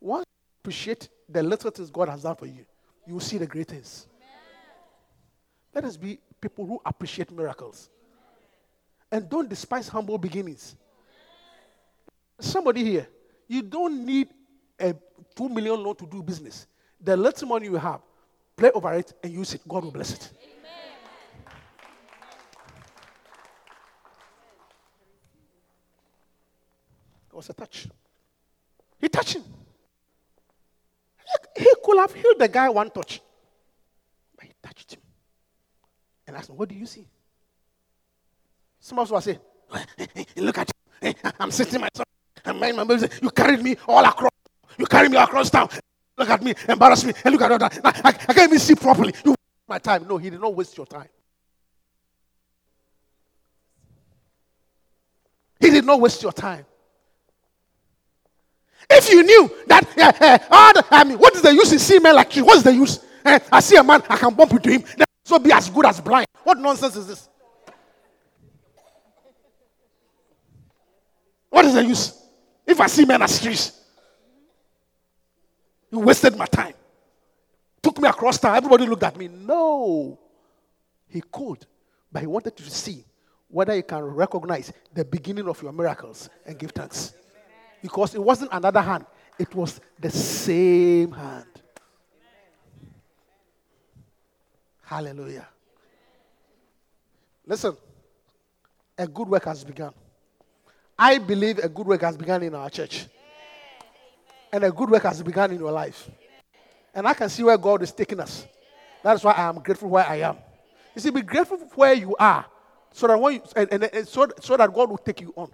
Once 0.00 0.24
you 0.26 0.60
appreciate 0.62 1.08
the 1.28 1.42
little 1.42 1.70
things 1.70 1.90
God 1.90 2.08
has 2.08 2.22
done 2.22 2.36
for 2.36 2.46
you, 2.46 2.64
you 3.06 3.14
will 3.14 3.20
see 3.20 3.38
the 3.38 3.46
great 3.46 3.68
things. 3.68 4.06
Let 5.78 5.84
us 5.84 5.96
be 5.96 6.18
people 6.40 6.66
who 6.66 6.80
appreciate 6.84 7.30
miracles. 7.30 7.88
And 9.12 9.28
don't 9.28 9.48
despise 9.48 9.86
humble 9.86 10.18
beginnings. 10.18 10.74
Somebody 12.40 12.82
here, 12.82 13.06
you 13.46 13.62
don't 13.62 14.04
need 14.04 14.26
a 14.80 14.92
two 15.36 15.48
million 15.48 15.80
loan 15.80 15.94
to 15.94 16.04
do 16.04 16.20
business. 16.20 16.66
The 17.00 17.16
little 17.16 17.46
money 17.46 17.66
you 17.66 17.76
have, 17.76 18.00
play 18.56 18.72
over 18.72 18.92
it 18.94 19.12
and 19.22 19.32
use 19.32 19.54
it. 19.54 19.60
God 19.68 19.84
will 19.84 19.92
bless 19.92 20.14
it. 20.14 20.32
It 27.30 27.36
was 27.36 27.48
a 27.50 27.52
touch. 27.52 27.86
He 29.00 29.08
touched 29.08 29.34
him. 29.34 29.44
He 31.56 31.72
could 31.84 31.98
have 31.98 32.12
healed 32.12 32.40
the 32.40 32.48
guy 32.48 32.68
one 32.68 32.90
touch. 32.90 33.22
But 34.34 34.46
he 34.46 34.52
touched 34.60 34.94
him. 34.94 35.02
And 36.28 36.36
asked 36.36 36.50
him, 36.50 36.56
What 36.56 36.68
do 36.68 36.74
you 36.74 36.86
see? 36.86 37.06
Some 38.78 38.98
of 38.98 39.06
us 39.06 39.10
will 39.10 39.20
say, 39.20 39.38
Look 40.36 40.58
at 40.58 40.70
you. 41.02 41.14
I'm 41.40 41.50
sitting 41.50 41.80
myself. 41.80 42.06
And 42.44 42.60
my 42.60 42.70
mom 42.70 42.90
You 43.22 43.30
carried 43.30 43.62
me 43.62 43.76
all 43.88 44.04
across. 44.04 44.30
You 44.76 44.86
carried 44.86 45.10
me 45.10 45.16
across 45.16 45.50
town. 45.50 45.68
Look 46.16 46.28
at 46.28 46.42
me, 46.42 46.52
embarrass 46.68 47.04
me, 47.04 47.12
and 47.24 47.32
look 47.32 47.42
at 47.42 47.60
that. 47.60 47.80
I, 47.84 47.88
I, 47.88 48.08
I 48.08 48.12
can't 48.12 48.50
even 48.50 48.58
see 48.58 48.74
properly. 48.74 49.14
You 49.24 49.30
waste 49.30 49.38
my 49.68 49.78
time. 49.78 50.06
No, 50.06 50.18
he 50.18 50.30
did 50.30 50.40
not 50.40 50.54
waste 50.54 50.76
your 50.76 50.86
time. 50.86 51.08
He 55.60 55.70
did 55.70 55.84
not 55.84 56.00
waste 56.00 56.22
your 56.22 56.32
time. 56.32 56.66
If 58.90 59.10
you 59.10 59.22
knew 59.22 59.50
that, 59.66 59.84
uh, 59.98 60.38
uh, 60.50 60.72
the, 60.72 60.84
I 60.90 61.04
mean, 61.04 61.18
what 61.18 61.34
is 61.36 61.42
the 61.42 61.54
use 61.54 61.72
in 61.72 61.78
seeing 61.78 62.02
men 62.02 62.14
like 62.14 62.34
you? 62.36 62.44
What's 62.44 62.62
the 62.62 62.74
use? 62.74 63.04
Uh, 63.24 63.38
I 63.50 63.60
see 63.60 63.76
a 63.76 63.82
man, 63.82 64.02
I 64.08 64.16
can 64.16 64.34
bump 64.34 64.52
into 64.52 64.70
him. 64.70 64.84
Then 64.96 65.07
so 65.28 65.38
be 65.38 65.52
as 65.52 65.68
good 65.68 65.84
as 65.84 66.00
blind. 66.00 66.26
What 66.42 66.58
nonsense 66.58 66.96
is 66.96 67.06
this? 67.06 67.28
What 71.50 71.66
is 71.66 71.74
the 71.74 71.84
use? 71.84 72.18
If 72.66 72.80
I 72.80 72.86
see 72.86 73.04
men 73.04 73.20
as 73.20 73.38
trees, 73.38 73.78
you 75.90 75.98
wasted 75.98 76.34
my 76.34 76.46
time. 76.46 76.72
Took 77.82 78.00
me 78.00 78.08
across 78.08 78.38
town. 78.38 78.56
Everybody 78.56 78.86
looked 78.86 79.02
at 79.02 79.18
me. 79.18 79.28
No. 79.28 80.18
He 81.08 81.22
could, 81.30 81.66
but 82.10 82.22
he 82.22 82.26
wanted 82.26 82.56
to 82.56 82.70
see 82.70 83.04
whether 83.48 83.76
you 83.76 83.82
can 83.82 84.02
recognize 84.02 84.72
the 84.94 85.04
beginning 85.04 85.46
of 85.46 85.60
your 85.62 85.72
miracles 85.72 86.30
and 86.46 86.58
give 86.58 86.70
thanks. 86.70 87.12
Because 87.82 88.14
it 88.14 88.22
wasn't 88.22 88.50
another 88.50 88.80
hand, 88.80 89.04
it 89.38 89.54
was 89.54 89.78
the 90.00 90.10
same 90.10 91.12
hand. 91.12 91.48
Hallelujah. 94.88 95.46
Listen, 97.44 97.76
a 98.96 99.06
good 99.06 99.28
work 99.28 99.44
has 99.44 99.62
begun. 99.62 99.92
I 100.98 101.18
believe 101.18 101.58
a 101.58 101.68
good 101.68 101.86
work 101.86 102.00
has 102.00 102.16
begun 102.16 102.42
in 102.42 102.54
our 102.54 102.70
church. 102.70 103.04
And 104.50 104.64
a 104.64 104.72
good 104.72 104.88
work 104.88 105.02
has 105.02 105.22
begun 105.22 105.50
in 105.50 105.58
your 105.58 105.72
life. 105.72 106.08
And 106.94 107.06
I 107.06 107.12
can 107.12 107.28
see 107.28 107.42
where 107.42 107.58
God 107.58 107.82
is 107.82 107.92
taking 107.92 108.18
us. 108.18 108.46
That's 109.02 109.22
why 109.22 109.32
I 109.32 109.50
am 109.50 109.56
grateful 109.56 109.90
where 109.90 110.06
I 110.06 110.20
am. 110.20 110.38
You 110.94 111.02
see, 111.02 111.10
be 111.10 111.20
grateful 111.20 111.58
where 111.74 111.92
you 111.92 112.16
are 112.16 112.46
so 112.90 113.08
that, 113.08 113.20
when 113.20 113.34
you, 113.34 113.42
and, 113.56 113.70
and, 113.70 113.82
and 113.92 114.08
so, 114.08 114.26
so 114.40 114.56
that 114.56 114.72
God 114.72 114.88
will 114.88 114.96
take 114.96 115.20
you 115.20 115.34
on. 115.36 115.50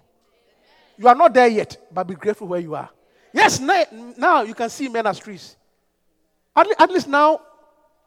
You 0.97 1.09
are 1.09 1.15
not 1.15 1.33
there 1.33 1.49
yet, 1.49 1.75
but 1.91 2.07
be 2.07 2.15
grateful 2.15 2.47
where 2.47 2.61
you 2.61 2.73
are. 2.73 2.89
Yes, 3.33 3.59
now 3.59 4.43
you 4.43 4.53
can 4.53 4.69
see 4.69 4.87
men 4.87 5.05
as 5.05 5.19
trees. 5.19 5.57
At, 6.55 6.67
at 6.79 6.89
least 6.89 7.09
now, 7.09 7.41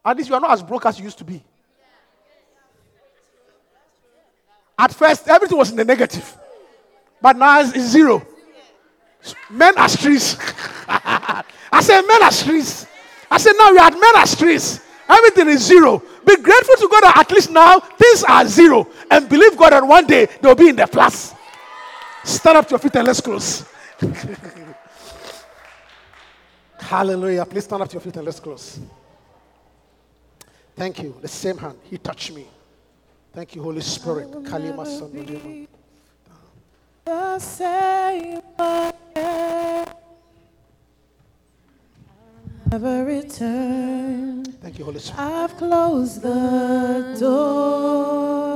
at 0.04 0.16
least 0.16 0.28
you 0.28 0.34
are 0.34 0.40
not 0.40 0.52
as 0.52 0.62
broke 0.62 0.86
as 0.86 0.98
you 0.98 1.04
used 1.04 1.18
to 1.18 1.24
be. 1.24 1.42
At 4.78 4.92
first, 4.92 5.26
everything 5.28 5.58
was 5.58 5.70
in 5.70 5.76
the 5.76 5.84
negative, 5.84 6.36
but 7.20 7.36
now 7.36 7.60
it's 7.60 7.76
zero. 7.78 8.24
Men 9.50 9.76
are 9.76 9.88
trees. 9.88 10.36
I 10.88 11.80
said, 11.82 12.02
men 12.02 12.22
are 12.22 12.30
trees. 12.30 12.86
I 13.30 13.38
said, 13.38 13.54
now 13.58 13.70
you 13.70 13.78
are 13.78 13.90
men 13.90 14.16
are 14.16 14.26
trees. 14.26 14.80
Everything 15.08 15.48
is 15.48 15.66
zero. 15.66 16.02
Be 16.24 16.36
grateful 16.36 16.76
to 16.76 16.88
God 16.88 17.00
that 17.02 17.16
at 17.18 17.30
least 17.32 17.50
now 17.50 17.80
things 17.80 18.22
are 18.24 18.46
zero. 18.46 18.86
And 19.10 19.28
believe 19.28 19.56
God 19.56 19.72
that 19.72 19.86
one 19.86 20.06
day 20.06 20.28
they'll 20.40 20.54
be 20.54 20.68
in 20.68 20.76
the 20.76 20.86
plus. 20.86 21.34
Stand 22.24 22.58
up 22.58 22.66
to 22.66 22.72
your 22.72 22.78
feet 22.78 22.94
and 22.96 23.06
let's 23.06 23.20
close. 23.20 23.64
Hallelujah. 26.78 27.46
Please 27.46 27.64
stand 27.64 27.82
up 27.82 27.88
to 27.88 27.94
your 27.94 28.02
feet 28.02 28.16
and 28.16 28.26
let's 28.26 28.38
close. 28.38 28.78
Thank 30.78 31.02
you. 31.02 31.12
The 31.20 31.26
same 31.26 31.58
hand. 31.58 31.76
He 31.90 31.98
touched 31.98 32.32
me. 32.32 32.46
Thank 33.32 33.56
you, 33.56 33.62
Holy 33.64 33.80
Spirit. 33.80 34.30
Kalima 34.44 34.84
The 37.04 37.38
same 37.40 38.40
Never 42.70 43.04
return. 43.04 44.44
Thank 44.44 44.78
you, 44.78 44.84
Holy 44.84 45.00
Spirit. 45.00 45.20
I've 45.20 45.56
closed 45.56 46.22
the 46.22 47.16
door. 47.18 48.47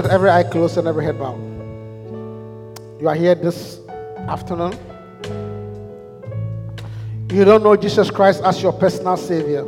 With 0.00 0.10
every 0.10 0.30
eye 0.30 0.42
closed 0.42 0.78
and 0.78 0.88
every 0.88 1.04
head 1.04 1.18
bowed. 1.18 1.38
You 2.98 3.08
are 3.08 3.14
here 3.14 3.34
this 3.34 3.80
afternoon. 4.16 4.72
You 7.30 7.44
don't 7.44 7.62
know 7.62 7.76
Jesus 7.76 8.10
Christ 8.10 8.42
as 8.42 8.62
your 8.62 8.72
personal 8.72 9.18
Savior. 9.18 9.62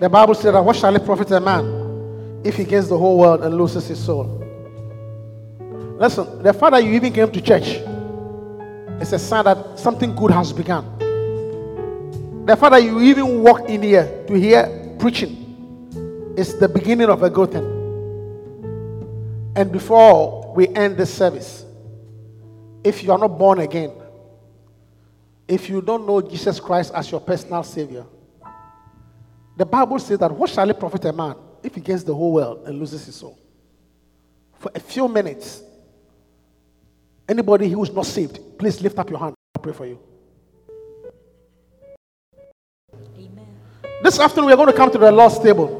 The 0.00 0.08
Bible 0.08 0.34
said 0.34 0.52
that 0.52 0.64
what 0.64 0.76
shall 0.76 0.96
it 0.96 1.04
profit 1.04 1.30
a 1.32 1.40
man 1.40 2.40
if 2.42 2.56
he 2.56 2.64
gains 2.64 2.88
the 2.88 2.96
whole 2.96 3.18
world 3.18 3.42
and 3.42 3.58
loses 3.58 3.86
his 3.86 4.02
soul? 4.02 4.24
Listen, 5.98 6.42
the 6.42 6.54
fact 6.54 6.72
that 6.72 6.84
you 6.84 6.92
even 6.92 7.12
came 7.12 7.30
to 7.30 7.40
church 7.42 7.82
it's 9.00 9.12
a 9.12 9.18
sign 9.18 9.44
that 9.44 9.78
something 9.78 10.14
good 10.16 10.30
has 10.30 10.52
begun. 10.54 10.84
The 12.46 12.56
fact 12.56 12.72
that 12.72 12.82
you 12.82 12.98
even 13.00 13.42
walk 13.42 13.68
in 13.68 13.82
here 13.82 14.24
to 14.26 14.34
hear 14.34 14.96
preaching 14.98 15.47
is 16.38 16.56
the 16.56 16.68
beginning 16.68 17.08
of 17.10 17.24
a 17.24 17.30
good 17.30 17.50
thing. 17.50 17.64
And 19.56 19.72
before 19.72 20.54
we 20.54 20.68
end 20.68 20.96
this 20.96 21.12
service, 21.12 21.64
if 22.84 23.02
you 23.02 23.10
are 23.10 23.18
not 23.18 23.36
born 23.36 23.58
again, 23.58 23.90
if 25.48 25.68
you 25.68 25.82
don't 25.82 26.06
know 26.06 26.20
Jesus 26.20 26.60
Christ 26.60 26.92
as 26.94 27.10
your 27.10 27.20
personal 27.20 27.64
Savior, 27.64 28.06
the 29.56 29.66
Bible 29.66 29.98
says 29.98 30.20
that 30.20 30.30
what 30.30 30.48
shall 30.48 30.70
it 30.70 30.78
profit 30.78 31.06
a 31.06 31.12
man 31.12 31.34
if 31.64 31.74
he 31.74 31.80
gains 31.80 32.04
the 32.04 32.14
whole 32.14 32.32
world 32.32 32.68
and 32.68 32.78
loses 32.78 33.04
his 33.04 33.16
soul? 33.16 33.36
For 34.60 34.70
a 34.76 34.80
few 34.80 35.08
minutes, 35.08 35.60
anybody 37.28 37.68
who 37.68 37.82
is 37.82 37.90
not 37.90 38.06
saved, 38.06 38.38
please 38.56 38.80
lift 38.80 38.96
up 38.96 39.10
your 39.10 39.18
hand. 39.18 39.34
I'll 39.56 39.62
pray 39.62 39.72
for 39.72 39.86
you. 39.86 39.98
Amen. 43.16 43.46
This 44.04 44.20
afternoon, 44.20 44.46
we 44.46 44.52
are 44.52 44.56
going 44.56 44.68
to 44.68 44.76
come 44.76 44.92
to 44.92 44.98
the 44.98 45.10
Lord's 45.10 45.40
table. 45.40 45.77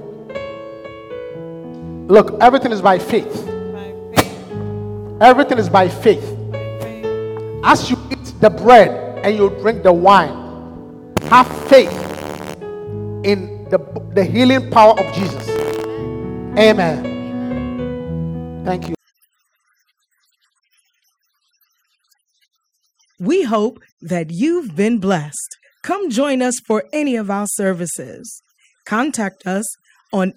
Look, 2.08 2.38
everything 2.40 2.72
is 2.72 2.80
by 2.80 2.98
faith. 2.98 3.44
By 3.46 3.94
faith. 4.16 5.20
Everything 5.20 5.58
is 5.58 5.68
by 5.68 5.90
faith. 5.90 6.24
by 6.50 6.78
faith. 6.80 7.60
As 7.62 7.90
you 7.90 7.98
eat 8.10 8.32
the 8.40 8.48
bread 8.48 9.22
and 9.26 9.36
you 9.36 9.50
drink 9.60 9.82
the 9.82 9.92
wine, 9.92 11.14
have 11.24 11.46
faith 11.68 11.92
in 13.24 13.68
the, 13.68 13.78
the 14.14 14.24
healing 14.24 14.70
power 14.70 14.98
of 14.98 15.14
Jesus. 15.14 15.46
Amen. 16.56 17.04
Amen. 17.04 18.64
Thank 18.64 18.88
you. 18.88 18.94
We 23.20 23.42
hope 23.42 23.80
that 24.00 24.30
you've 24.30 24.74
been 24.74 24.96
blessed. 24.96 25.58
Come 25.82 26.08
join 26.08 26.40
us 26.40 26.54
for 26.66 26.84
any 26.90 27.16
of 27.16 27.30
our 27.30 27.46
services. 27.46 28.42
Contact 28.86 29.46
us 29.46 29.66
on 30.10 30.32